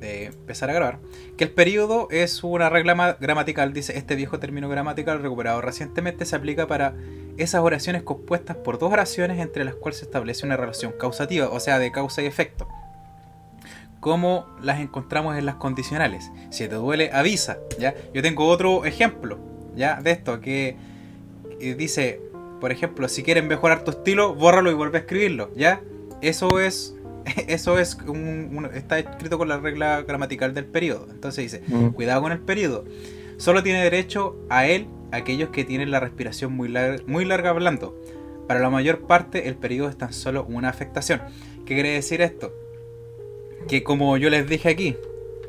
[0.00, 0.98] de empezar a grabar,
[1.36, 6.36] que el periodo es una regla gramatical, dice este viejo término gramatical recuperado recientemente se
[6.36, 6.94] aplica para
[7.36, 11.60] esas oraciones compuestas por dos oraciones entre las cuales se establece una relación causativa, o
[11.60, 12.68] sea, de causa y efecto.
[14.00, 16.30] Como las encontramos en las condicionales.
[16.50, 17.94] Si te duele, avisa, ¿ya?
[18.14, 19.38] Yo tengo otro ejemplo,
[19.74, 20.00] ¿ya?
[20.00, 20.76] De esto, que,
[21.58, 22.20] dice,
[22.60, 25.82] por ejemplo, si quieres mejorar tu estilo, bórralo y vuelve a escribirlo, ¿ya?
[26.22, 26.94] Eso es
[27.48, 31.06] eso es un, está escrito con la regla gramatical del periodo.
[31.10, 31.90] Entonces dice, mm.
[31.90, 32.84] cuidado con el periodo.
[33.36, 36.72] Solo tiene derecho a él aquellos que tienen la respiración muy,
[37.06, 37.98] muy larga hablando.
[38.46, 41.20] Para la mayor parte el periodo es tan solo una afectación.
[41.64, 42.52] ¿Qué quiere decir esto?
[43.68, 44.96] Que como yo les dije aquí,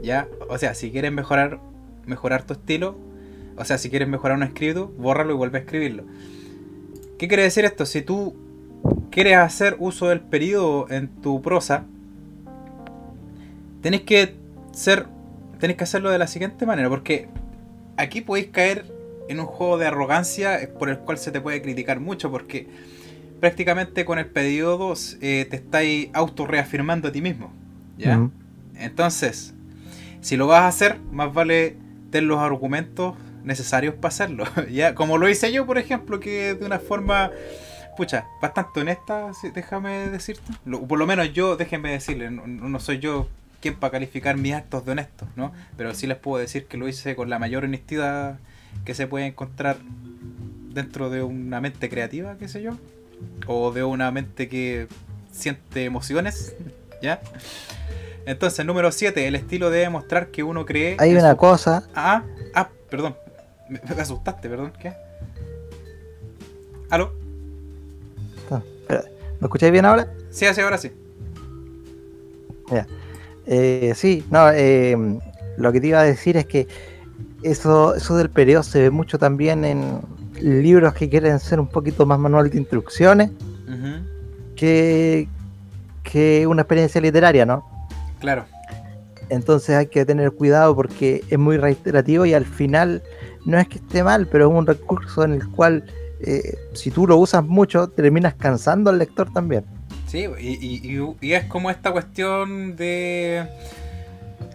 [0.03, 1.59] ya, o sea, si quieres mejorar,
[2.05, 2.97] mejorar tu estilo,
[3.57, 6.03] o sea, si quieres mejorar un escrito, bórralo y vuelve a escribirlo.
[7.17, 7.86] ¿Qué quiere decir esto?
[7.86, 8.36] Si tú
[9.11, 11.86] quieres hacer uso del periodo en tu prosa,
[13.82, 14.36] tenés que
[14.71, 15.07] ser.
[15.59, 17.27] Tenés que hacerlo de la siguiente manera, porque
[17.95, 18.86] aquí podéis caer
[19.29, 22.67] en un juego de arrogancia por el cual se te puede criticar mucho, porque
[23.39, 27.53] prácticamente con el periodo eh, te estáis auto reafirmando a ti mismo.
[27.97, 28.27] ¿Ya?
[28.75, 29.53] Entonces,
[30.21, 31.75] si lo vas a hacer, más vale
[32.09, 34.45] tener los argumentos necesarios para hacerlo.
[34.71, 34.95] ¿Ya?
[34.95, 37.32] Como lo hice yo, por ejemplo, que de una forma
[37.97, 40.51] pucha, bastante honesta, déjame decirte.
[40.65, 43.27] Lo- por lo menos yo, déjenme decirle, no, no soy yo
[43.61, 45.51] quien para calificar mis actos de honestos, ¿no?
[45.77, 48.39] Pero sí les puedo decir que lo hice con la mayor honestidad
[48.85, 49.77] que se puede encontrar
[50.73, 52.71] dentro de una mente creativa, qué sé yo.
[53.45, 54.87] O de una mente que
[55.31, 56.55] siente emociones,
[57.03, 57.21] ¿ya?
[58.25, 60.95] Entonces, número 7, el estilo debe mostrar que uno cree...
[60.99, 62.23] Hay una su- cosa, Ah,
[62.55, 63.15] ah, perdón.
[63.69, 64.73] Me, me asustaste, perdón.
[64.79, 64.93] ¿Qué?
[66.89, 67.13] ¿Aló?
[69.41, 70.07] ¿Me escucháis bien ahora?
[70.29, 70.91] Sí, sí, ahora sí.
[73.47, 74.95] Eh, sí, no, eh,
[75.57, 76.67] lo que te iba a decir es que
[77.41, 79.99] eso, eso del periodo se ve mucho también en
[80.39, 83.31] libros que quieren ser un poquito más manual de instrucciones
[84.55, 85.27] que,
[86.03, 87.65] que una experiencia literaria, ¿no?
[88.19, 88.45] Claro.
[89.29, 93.01] Entonces hay que tener cuidado porque es muy reiterativo y al final
[93.45, 95.85] no es que esté mal, pero es un recurso en el cual
[96.26, 99.63] eh, si tú lo usas mucho terminas cansando al lector también.
[100.07, 103.45] Sí, y, y- y- y es como esta cuestión de...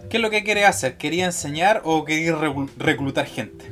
[0.09, 0.97] ¿Qué es lo que quiere hacer?
[0.97, 3.65] ¿Quería enseñar o quería reclu- reclutar gente?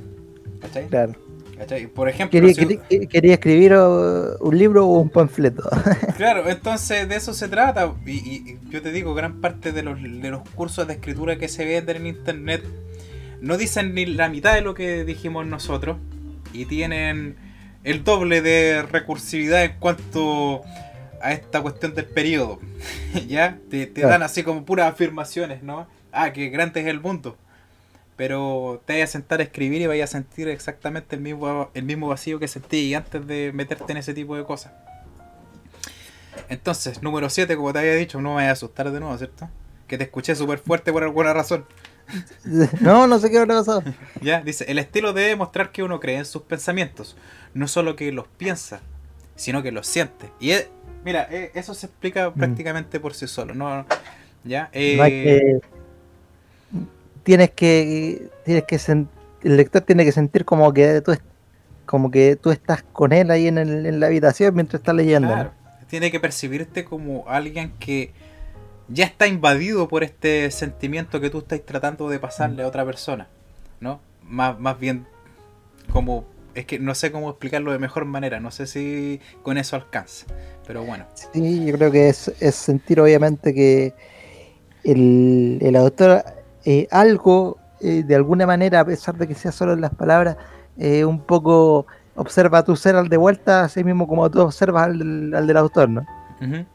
[0.62, 0.88] ¿Cachai?
[0.88, 1.14] Claro.
[1.58, 1.88] ¿Cachai?
[1.88, 5.64] Por ejemplo, Quería, si- quería- quería escribir oh, un libro o un panfleto.
[6.18, 7.94] Claro, entonces de eso se trata.
[8.06, 11.38] Y, y- y yo te digo, gran parte de los, de los cursos de escritura
[11.38, 12.64] que se venden en internet
[13.42, 15.98] no dicen ni la mitad de lo que dijimos nosotros.
[16.52, 17.36] Y tienen
[17.86, 20.64] el doble de recursividad en cuanto
[21.22, 22.60] a esta cuestión del periodo.
[23.28, 23.58] ¿Ya?
[23.70, 25.88] Te, dan así como puras afirmaciones, ¿no?
[26.12, 27.38] Ah, que grande es el mundo.
[28.18, 31.84] Pero te vayas a sentar a escribir y vayas a sentir exactamente el mismo, el
[31.84, 34.72] mismo vacío que sentí antes de meterte en ese tipo de cosas.
[36.50, 39.50] Entonces, número 7, como te había dicho, no me vayas a asustar de nuevo, ¿cierto?
[39.88, 41.66] Que te escuché súper fuerte por alguna razón.
[42.82, 43.84] no, no sé qué habrá pasado.
[44.22, 47.16] Ya, dice, el estilo debe mostrar que uno cree en sus pensamientos,
[47.56, 48.82] no solo que los piensa,
[49.36, 50.30] sino que los siente.
[50.40, 50.70] Y es-
[51.04, 53.86] mira, eh, eso se explica prácticamente por sí solo, ¿no?
[54.44, 55.62] Ya, eh, No hay que-
[57.24, 59.08] tienes que tienes que sen-
[59.44, 61.18] el lector tiene que sentir como que tú
[61.86, 65.28] como que tú estás con él ahí en, el- en la habitación mientras está leyendo.
[65.30, 65.34] ¿no?
[65.34, 65.52] claro,
[65.88, 68.12] tiene que percibirte como alguien que
[68.88, 73.28] ya está invadido por este sentimiento que tú estás tratando de pasarle a otra persona,
[73.80, 74.00] ¿no?
[74.24, 75.06] Más, más bien
[75.92, 76.26] como...
[76.56, 80.26] Es que no sé cómo explicarlo de mejor manera, no sé si con eso alcanza,
[80.66, 81.06] pero bueno.
[81.34, 83.94] Sí, yo creo que es, es sentir obviamente que
[84.84, 86.24] el, el autor
[86.64, 90.38] eh, algo eh, de alguna manera, a pesar de que sea solo en las palabras,
[90.78, 91.86] eh, un poco
[92.16, 95.58] observa tu ser al de vuelta, así mismo como tú observas al, del- al del
[95.58, 96.06] autor, ¿no?
[96.42, 96.66] Ujú.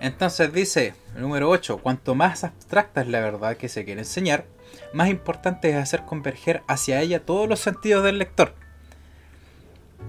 [0.00, 4.44] Entonces dice, el número 8, cuanto más abstracta es la verdad que se quiere enseñar,
[4.92, 8.54] más importante es hacer converger hacia ella todos los sentidos del lector.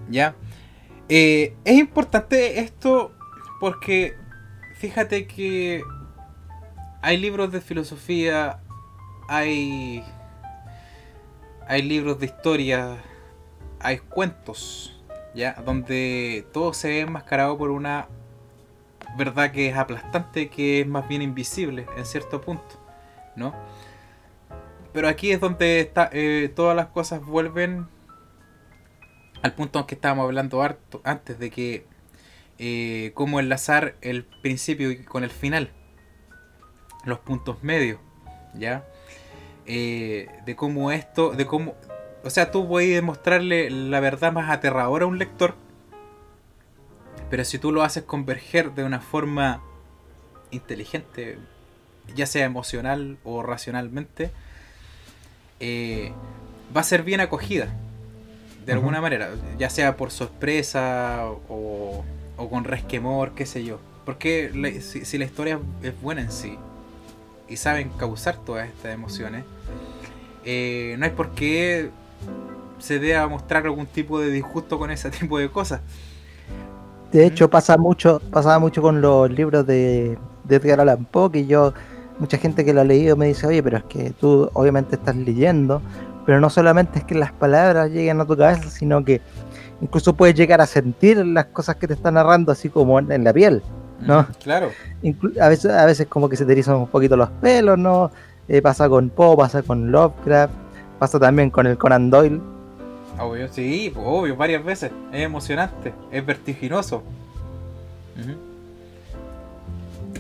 [0.10, 0.36] ¿Ya?
[1.08, 3.12] Eh, es importante esto
[3.60, 4.16] porque
[4.76, 5.84] fíjate que
[7.02, 8.60] hay libros de filosofía,
[9.28, 10.04] hay,
[11.68, 12.98] hay libros de historia,
[13.80, 15.02] hay cuentos,
[15.34, 15.54] ¿ya?
[15.66, 18.08] Donde todo se ve enmascarado por una
[19.18, 22.80] verdad que es aplastante, que es más bien invisible en cierto punto,
[23.36, 23.54] ¿no?
[24.94, 27.88] Pero aquí es donde está, eh, todas las cosas vuelven
[29.42, 30.62] al punto en que estábamos hablando
[31.04, 31.86] antes de que
[32.58, 35.72] eh, cómo enlazar el principio con el final,
[37.06, 38.00] los puntos medios,
[38.54, 38.86] ¿ya?
[39.66, 41.76] Eh, de cómo esto, de cómo,
[42.24, 45.56] o sea, tú puedes demostrarle la verdad más aterradora a un lector,
[47.30, 49.62] pero si tú lo haces converger de una forma
[50.52, 51.38] inteligente,
[52.16, 54.32] ya sea emocional o racionalmente,
[55.60, 56.12] eh,
[56.76, 57.68] va a ser bien acogida.
[58.66, 62.04] De alguna manera, ya sea por sorpresa o,
[62.38, 63.80] o con resquemor, qué sé yo.
[64.06, 66.58] Porque si, si la historia es buena en sí
[67.48, 69.44] y saben causar todas estas emociones,
[70.46, 71.90] eh, no hay por qué
[72.80, 75.82] se deba mostrar algún tipo de disgusto con ese tipo de cosas.
[77.12, 81.46] De hecho, pasa mucho, pasaba mucho con los libros de, de Edgar Allan Poe, que
[81.48, 81.74] yo,
[82.20, 85.16] mucha gente que lo ha leído me dice, oye, pero es que tú obviamente estás
[85.16, 85.82] leyendo,
[86.26, 89.22] pero no solamente es que las palabras lleguen a tu cabeza, sino que
[89.82, 93.24] incluso puedes llegar a sentir las cosas que te están narrando así como en, en
[93.24, 93.62] la piel.
[94.02, 94.22] No.
[94.22, 94.70] Mm, Claro.
[95.04, 98.12] Inclu- a veces, a veces como que se te erizan un poquito los pelos, ¿no?
[98.48, 100.54] Eh, pasa con Poe, pasa con Lovecraft,
[101.00, 102.40] pasa también con el Conan Doyle.
[103.20, 104.92] Obvio, sí, pues, obvio, varias veces.
[105.12, 107.04] Es emocionante, es vertiginoso.
[108.18, 108.32] Ujú.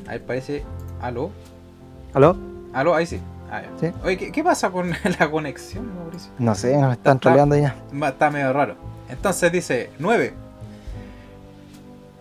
[0.08, 0.64] Ahí parece.
[1.02, 1.30] ¿Aló?
[2.14, 2.36] ¿Aló?
[2.74, 2.96] ¿Aló?
[2.96, 3.20] Ahí sí.
[3.52, 3.70] Ah, ya.
[3.90, 3.96] Sí.
[4.04, 6.32] Oye, ¿qué, qué pasa con la conexión, Mauricio?
[6.40, 7.76] No sé, nos están Está- troleando ya.
[8.08, 8.76] Está medio raro.
[9.10, 10.34] Entonces dice 9.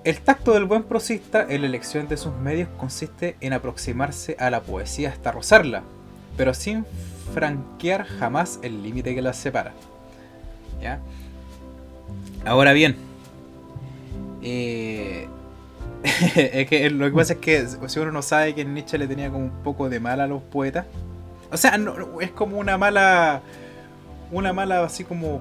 [0.05, 4.49] El tacto del buen prosista en la elección de sus medios consiste en aproximarse a
[4.49, 5.83] la poesía hasta rozarla,
[6.37, 6.87] pero sin
[7.35, 9.73] franquear jamás el límite que las separa.
[10.81, 11.01] ¿Ya?
[12.47, 12.97] Ahora bien,
[14.41, 15.29] eh,
[16.37, 19.31] es que lo que pasa es que si uno no sabe que Nietzsche le tenía
[19.31, 20.87] como un poco de mal a los poetas,
[21.51, 23.43] o sea, no, es como una mala,
[24.31, 25.41] una mala así como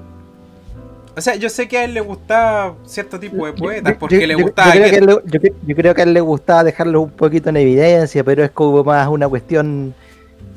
[1.18, 4.36] o sea, yo sé que a él le gustaba cierto tipo de poetas, porque le
[4.36, 4.76] gustaba.
[4.76, 8.84] Yo, creo que a él le gustaba dejarlo un poquito en evidencia, pero es como
[8.84, 9.96] más una cuestión.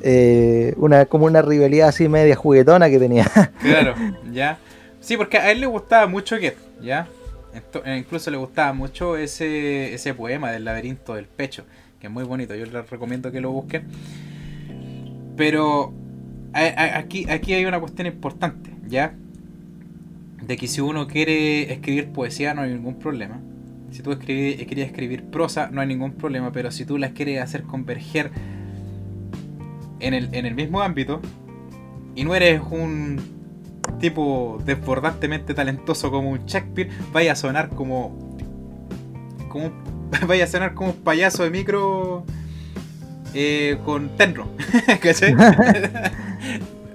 [0.03, 3.25] Eh, una como una rivalidad así media juguetona que tenía.
[3.59, 3.95] Claro,
[4.31, 4.59] ya.
[4.99, 7.07] Sí, porque a él le gustaba mucho que, ¿ya?
[7.53, 11.65] Eh, incluso le gustaba mucho ese, ese poema del laberinto del pecho,
[11.99, 13.87] que es muy bonito, yo les recomiendo que lo busquen.
[15.35, 15.93] Pero
[16.53, 19.15] aquí, aquí hay una cuestión importante, ¿ya?
[20.41, 23.39] de que si uno quiere escribir poesía no hay ningún problema.
[23.91, 27.41] Si tú escribir, querías escribir prosa no hay ningún problema, pero si tú las quieres
[27.41, 28.31] hacer converger
[29.99, 31.21] en el, en el mismo ámbito
[32.15, 33.40] y no eres un
[33.99, 38.37] tipo desbordantemente talentoso como un Shakespeare, vaya a sonar como,
[39.49, 39.71] como
[40.27, 42.25] vaya a sonar como un payaso de micro
[43.33, 44.47] eh, con tenro,
[45.01, 45.35] ¿cachai?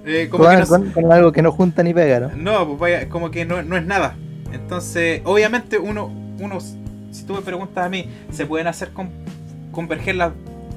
[0.09, 0.45] Eh, como
[0.93, 2.29] con, algo que no junta ni pega, ¿no?
[2.29, 4.15] No, pues vaya, como que no, es nada.
[4.53, 6.09] Entonces, obviamente uno,
[6.39, 6.59] uno,
[7.11, 8.91] si tú me preguntas a mí, ¿se pueden hacer
[9.71, 10.31] converger las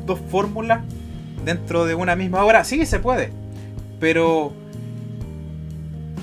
[0.05, 0.81] dos fórmulas
[1.45, 2.65] dentro de una misma obra?
[2.65, 3.31] Sí, se puede.
[4.01, 4.53] Pero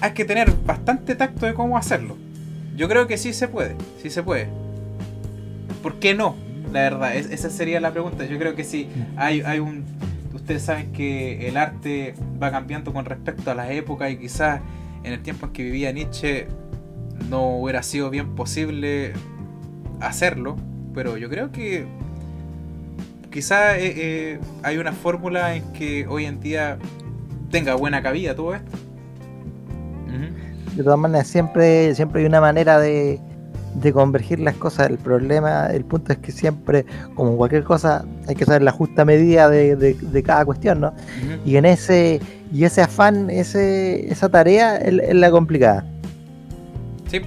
[0.02, 2.18] hay que tener bastante tacto de cómo hacerlo.
[2.76, 4.48] Yo creo que sí se puede, sí se puede.
[5.82, 6.36] ¿Por qué no?
[6.72, 8.26] La verdad, esa sería la pregunta.
[8.26, 9.86] Yo creo que sí hay, hay un
[10.48, 14.62] ustedes saben que el arte va cambiando con respecto a las épocas y quizás
[15.04, 16.48] en el tiempo en que vivía Nietzsche
[17.30, 19.12] no hubiera sido bien posible
[20.00, 20.56] hacerlo,
[20.94, 21.86] pero yo creo que
[23.30, 26.78] quizás eh, eh, hay una fórmula en que hoy en día
[27.52, 28.72] tenga buena cabida todo esto.
[30.76, 33.20] De todas maneras, siempre, siempre hay una manera de,
[33.82, 34.90] de convergir las cosas.
[34.90, 36.86] El problema, el punto es que siempre,
[37.16, 40.94] como cualquier cosa, hay que saber la justa medida de, cada cuestión, ¿no?
[41.46, 42.20] Y en ese,
[42.52, 45.86] y ese afán, ese, esa tarea es, la complicada.
[47.10, 47.22] Sí.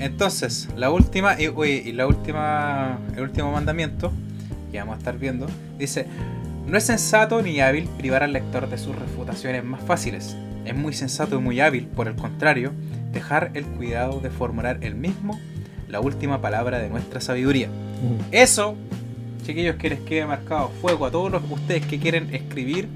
[0.00, 4.12] Entonces, la última, y, y la última, el último mandamiento,
[4.70, 5.46] que vamos a estar viendo,
[5.78, 6.06] dice,
[6.66, 10.36] no es sensato ni hábil privar al lector de sus refutaciones más fáciles.
[10.64, 12.72] Es muy sensato y muy hábil, por el contrario,
[13.12, 15.38] dejar el cuidado de formular el mismo
[15.88, 17.68] la última palabra de nuestra sabiduría.
[18.32, 18.74] Eso,
[19.44, 22.88] chiquillos, que les quede marcado fuego a todos los ustedes que quieren escribir,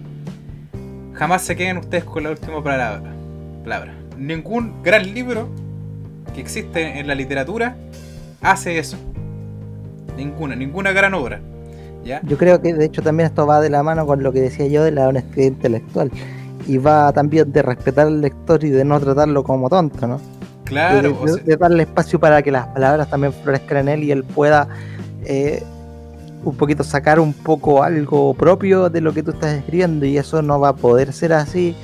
[1.14, 3.12] jamás se queden ustedes con la última palabra.
[3.62, 3.94] palabra.
[4.16, 5.48] Ningún gran libro
[6.34, 7.76] que existe en la literatura
[8.40, 8.96] hace eso.
[10.16, 11.40] Ninguna, ninguna gran obra.
[12.04, 12.20] ¿ya?
[12.24, 14.66] Yo creo que de hecho también esto va de la mano con lo que decía
[14.66, 16.10] yo de la honestidad intelectual
[16.68, 20.20] y va también de respetar al lector y de no tratarlo como tonto, ¿no?
[20.64, 21.16] Claro.
[21.44, 24.68] De, darle espacio para que las palabras también florezcan en él y él pueda
[25.24, 25.62] eh,
[26.44, 30.42] un poquito sacar un poco algo propio de lo que tú estás escribiendo y eso
[30.42, 31.74] no va a poder ser así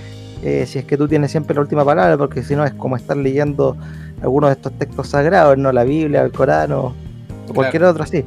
[0.42, 2.96] eh, si es que tú tienes siempre la última palabra, porque si no es como
[2.96, 3.78] estar leyendo
[4.20, 6.94] algunos de estos textos sagrados, no la Biblia, el Corán o,
[7.54, 8.24] cualquier otro así.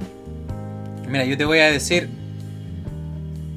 [1.08, 2.10] Mira, yo te voy a decir,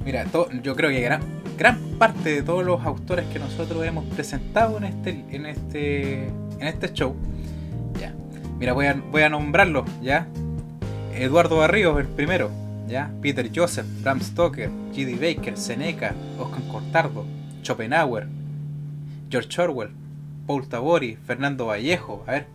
[0.04, 0.26] mira,
[0.62, 1.22] yo creo que gran,
[1.60, 6.62] gran parte de todos los autores que nosotros hemos presentado en este, en este, en
[6.62, 7.14] este show,
[8.00, 8.14] ya.
[8.58, 10.26] Mira, voy a, voy a nombrarlos, ¿ya?
[11.14, 12.50] Eduardo Barrios, el primero,
[12.88, 13.10] ¿ya?
[13.20, 15.16] Peter Joseph, Bram Stoker, G.D.
[15.16, 17.26] Baker, Seneca, Oscar Cortardo,
[17.62, 18.26] Schopenhauer,
[19.28, 19.90] George Orwell,
[20.46, 22.46] Paul Tabori, Fernando Vallejo, a ver,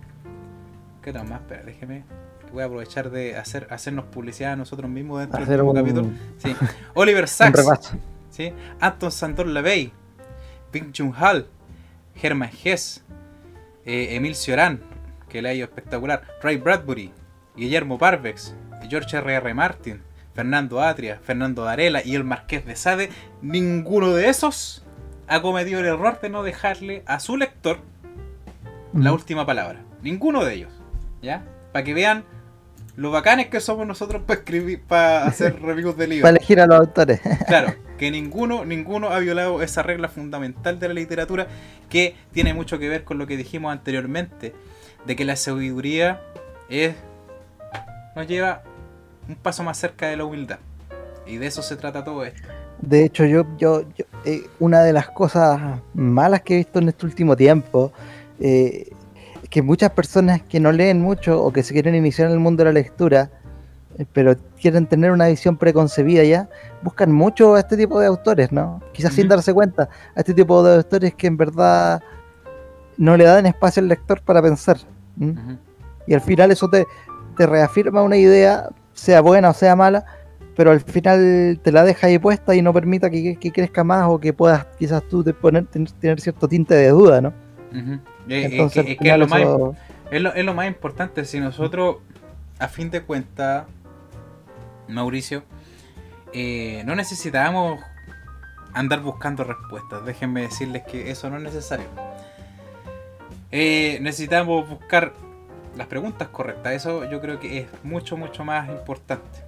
[1.04, 1.42] ¿qué tal más?
[1.42, 2.04] Espera, déjeme
[2.52, 6.10] voy a aprovechar de hacer, hacernos publicidad a nosotros mismos dentro del capítulo.
[6.38, 6.56] Sí.
[6.94, 7.92] Oliver Sacks,
[8.36, 8.54] ¿sí?
[8.80, 9.92] Anton Sandor Lavey,
[10.72, 11.48] Ping Chung Hall,
[12.22, 13.04] Herman Hess,
[13.86, 14.82] eh, Emil Cioran,
[15.30, 17.12] que le ha ido espectacular, Ray Bradbury,
[17.56, 18.56] Guillermo Parvex,
[18.90, 19.38] George R.R.
[19.38, 19.54] R.
[19.54, 20.02] Martin,
[20.34, 23.10] Fernando Atria, Fernando Varela y el Marqués de Sade,
[23.42, 24.84] ninguno de esos
[25.28, 27.80] ha cometido el error de no dejarle a su lector
[28.94, 29.80] la última palabra.
[30.02, 30.72] Ninguno de ellos.
[31.22, 31.44] ¿Ya?
[31.74, 32.24] Para que vean
[32.96, 36.22] lo bacanes que somos nosotros para escribir, para hacer reviews de libros.
[36.22, 37.20] para elegir a los autores.
[37.48, 41.48] claro, que ninguno, ninguno ha violado esa regla fundamental de la literatura
[41.90, 44.54] que tiene mucho que ver con lo que dijimos anteriormente,
[45.06, 46.22] de que la sabiduría
[46.70, 46.96] es
[48.16, 48.64] nos lleva
[49.28, 50.60] un paso más cerca de la humildad.
[51.28, 52.48] Y de eso se trata todo esto.
[52.82, 53.84] De hecho, yo, yo,
[54.26, 57.92] eh, una de las cosas malas que he visto en este último tiempo
[58.40, 58.90] eh,
[59.50, 62.64] que muchas personas que no leen mucho o que se quieren iniciar en el mundo
[62.64, 63.30] de la lectura,
[64.14, 66.50] pero quieren tener una visión preconcebida ya,
[66.82, 68.82] buscan mucho a este tipo de autores, ¿no?
[68.94, 72.02] Quizás sin darse cuenta, a este tipo de autores que en verdad
[72.98, 74.78] no le dan espacio al lector para pensar.
[76.08, 76.86] Y al final eso te,
[77.38, 80.06] te reafirma una idea, sea buena o sea mala,
[80.56, 84.08] pero al final te la deja ahí puesta y no permita que, que crezca más
[84.10, 87.34] o que puedas quizás tú te poner, tener, tener cierto tinte de duda, ¿no?
[88.28, 89.76] Es Entonces, que- al es que es final lo más eso-
[90.12, 91.98] Es lo, es lo más importante, si nosotros,
[92.60, 93.66] a fin de cuentas,
[94.88, 95.44] Mauricio,
[96.34, 97.80] eh, no necesitamos
[98.74, 100.06] andar buscando respuestas.
[100.06, 101.88] Déjenme decirles que eso no es necesario.
[103.52, 105.14] Eh, necesitamos buscar
[105.78, 106.74] las preguntas correctas.
[106.74, 109.40] Eso yo creo que es mucho, mucho más importante.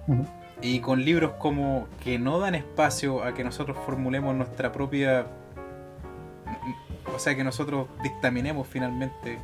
[0.62, 5.26] Y con libros como que no dan espacio a que nosotros formulemos nuestra propia...
[7.14, 9.38] O sea, que nosotros dictaminemos finalmente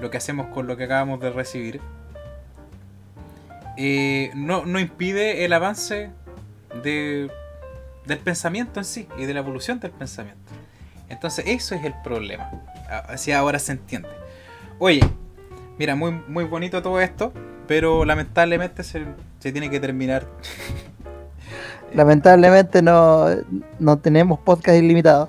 [0.00, 1.80] lo que hacemos con lo que acabamos de recibir,
[3.76, 6.10] eh, no, no impide el avance
[6.82, 7.30] de,
[8.06, 10.52] del pensamiento en sí y de la evolución del pensamiento.
[11.08, 12.50] Entonces eso es el problema.
[13.08, 14.08] Así ahora se entiende.
[14.78, 15.00] Oye,
[15.78, 17.32] mira, muy, muy bonito todo esto,
[17.66, 19.04] pero lamentablemente se,
[19.38, 20.26] se tiene que terminar.
[21.94, 23.26] Lamentablemente no,
[23.78, 25.28] no tenemos podcast ilimitado.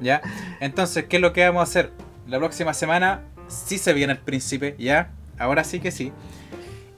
[0.00, 0.22] ¿Ya?
[0.60, 1.90] Entonces, ¿qué es lo que vamos a hacer?
[2.28, 5.10] La próxima semana sí se viene el príncipe, ¿ya?
[5.38, 6.12] Ahora sí que sí.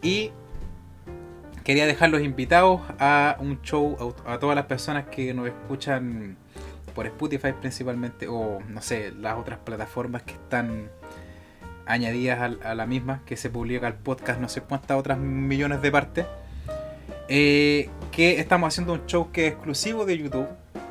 [0.03, 0.33] Y
[1.69, 6.39] quería dejar los invitados a un show a, todas las personas que nos escuchan
[6.95, 10.89] por Spotify principalmente, o no sé, las otras plataformas que están
[11.85, 15.93] añadidas a, la misma, que se publica el podcast, no sé cuántas otras millones de
[15.93, 16.25] partes.
[17.29, 20.49] eh, que estamos haciendo un show que es exclusivo de YouTube,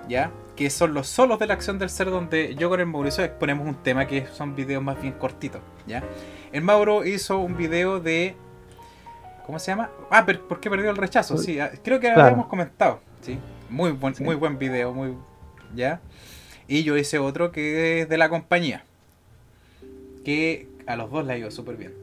[0.07, 0.29] ¿ya?
[0.55, 3.67] Que son los solos de la acción del ser, donde yo con el Mauricio exponemos
[3.67, 6.03] un tema que son videos más bien cortitos, ¿ya?
[6.51, 8.35] El Mauro hizo un video de.
[9.47, 9.89] ¿Cómo se llama?
[10.11, 11.37] Ah, pero ¿por qué perdió el rechazo?
[11.37, 12.27] Sí, ah, creo que lo Claro.
[12.27, 13.39] habíamos comentado, ¿sí?
[13.69, 14.23] Muy buen, Sí.
[14.23, 15.13] muy buen video, muy.
[15.73, 16.01] ¿Ya?
[16.67, 18.83] Y yo hice otro que es de la compañía.
[20.25, 21.93] Que a los dos le ha ido súper bien.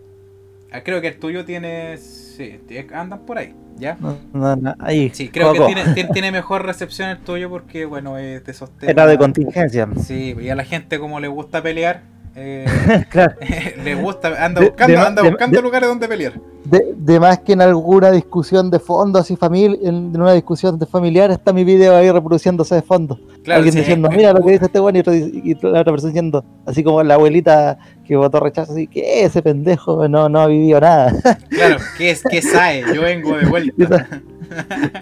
[0.73, 1.99] Ah, creo que el tuyo tiene.
[1.99, 2.59] Sí,
[2.95, 3.97] andan por ahí, ¿ya?
[4.01, 7.85] No, no, no, ahí, Sí, creo que tiene, tiene, tiene mejor recepción el tuyo porque,
[7.85, 8.89] bueno, es de esos temas.
[8.93, 9.87] Era de contingencia.
[10.03, 12.03] Sí, y a la gente como le gusta pelear,
[12.37, 12.65] eh,
[13.11, 13.35] claro.
[13.85, 16.33] le gusta, anda buscando, de- anda buscando de- lugares donde pelear.
[16.65, 21.31] De, más que en alguna discusión de fondo, así familia, en una discusión de familiar,
[21.31, 23.21] está mi video ahí reproduciéndose de fondo.
[23.43, 25.81] Claro, Alguien sí, diciendo, mira lo que dice este bueno, y, otro dice- y la
[25.81, 30.29] otra persona diciendo, así como la abuelita que votó rechazo, así que ese pendejo no,
[30.31, 31.13] no ha vivido nada.
[31.51, 32.23] Claro, ¿qué es?
[32.23, 32.83] ¿Qué sabe?
[32.95, 34.09] Yo vengo de vuelta.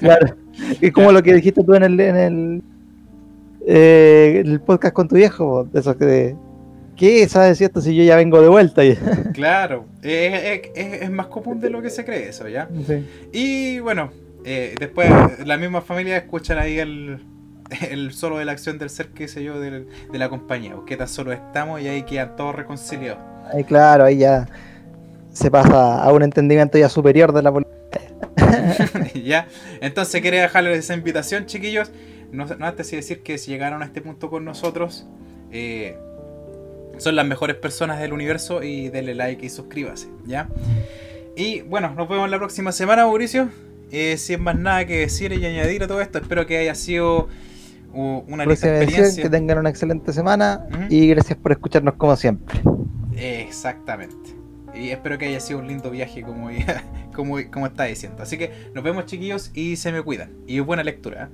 [0.01, 0.35] claro.
[0.81, 2.63] Es como lo que dijiste tú en el, en el,
[3.67, 6.35] eh, el podcast con tu viejo, de esos que
[7.03, 8.83] ¿qué sabes cierto si yo ya vengo de vuelta?
[9.35, 12.69] Claro, es, es- más común de lo que se cree eso, ¿ya?
[12.87, 13.05] Sí.
[13.33, 14.13] Y bueno,
[14.45, 15.11] eh, después
[15.45, 17.19] la misma familia escuchan ahí el,
[17.91, 20.85] el solo de la acción del ser, qué sé yo, del- de la compañía, o
[20.85, 23.19] qué tan solo estamos y ahí quedan todos reconciliados.
[23.53, 24.47] Ahí claro, ahí ya
[25.33, 27.73] se pasa a un entendimiento ya superior de la política.
[29.25, 29.49] ¿Ya?
[29.81, 31.91] Entonces quería dejarles esa invitación, chiquillos.
[32.31, 35.05] No, no antes de decir que si llegaron a este punto con nosotros,
[35.51, 35.97] eh,
[36.99, 40.49] son las mejores personas del universo y denle like y suscríbase, ¿ya?
[41.37, 43.49] Y bueno, nos vemos la próxima semana, Mauricio.
[43.91, 47.29] Eh, sin más nada que decir y añadir a todo esto, espero que haya sido
[47.93, 49.23] una linda experiencia.
[49.23, 52.61] que tengan una excelente semana y gracias por escucharnos como siempre.
[53.17, 54.17] Exactamente.
[54.75, 56.49] Y espero que haya sido un lindo viaje como,
[57.15, 58.23] como, como está diciendo.
[58.23, 60.31] Así que nos vemos chiquillos y se me cuidan.
[60.47, 61.29] Y buena lectura.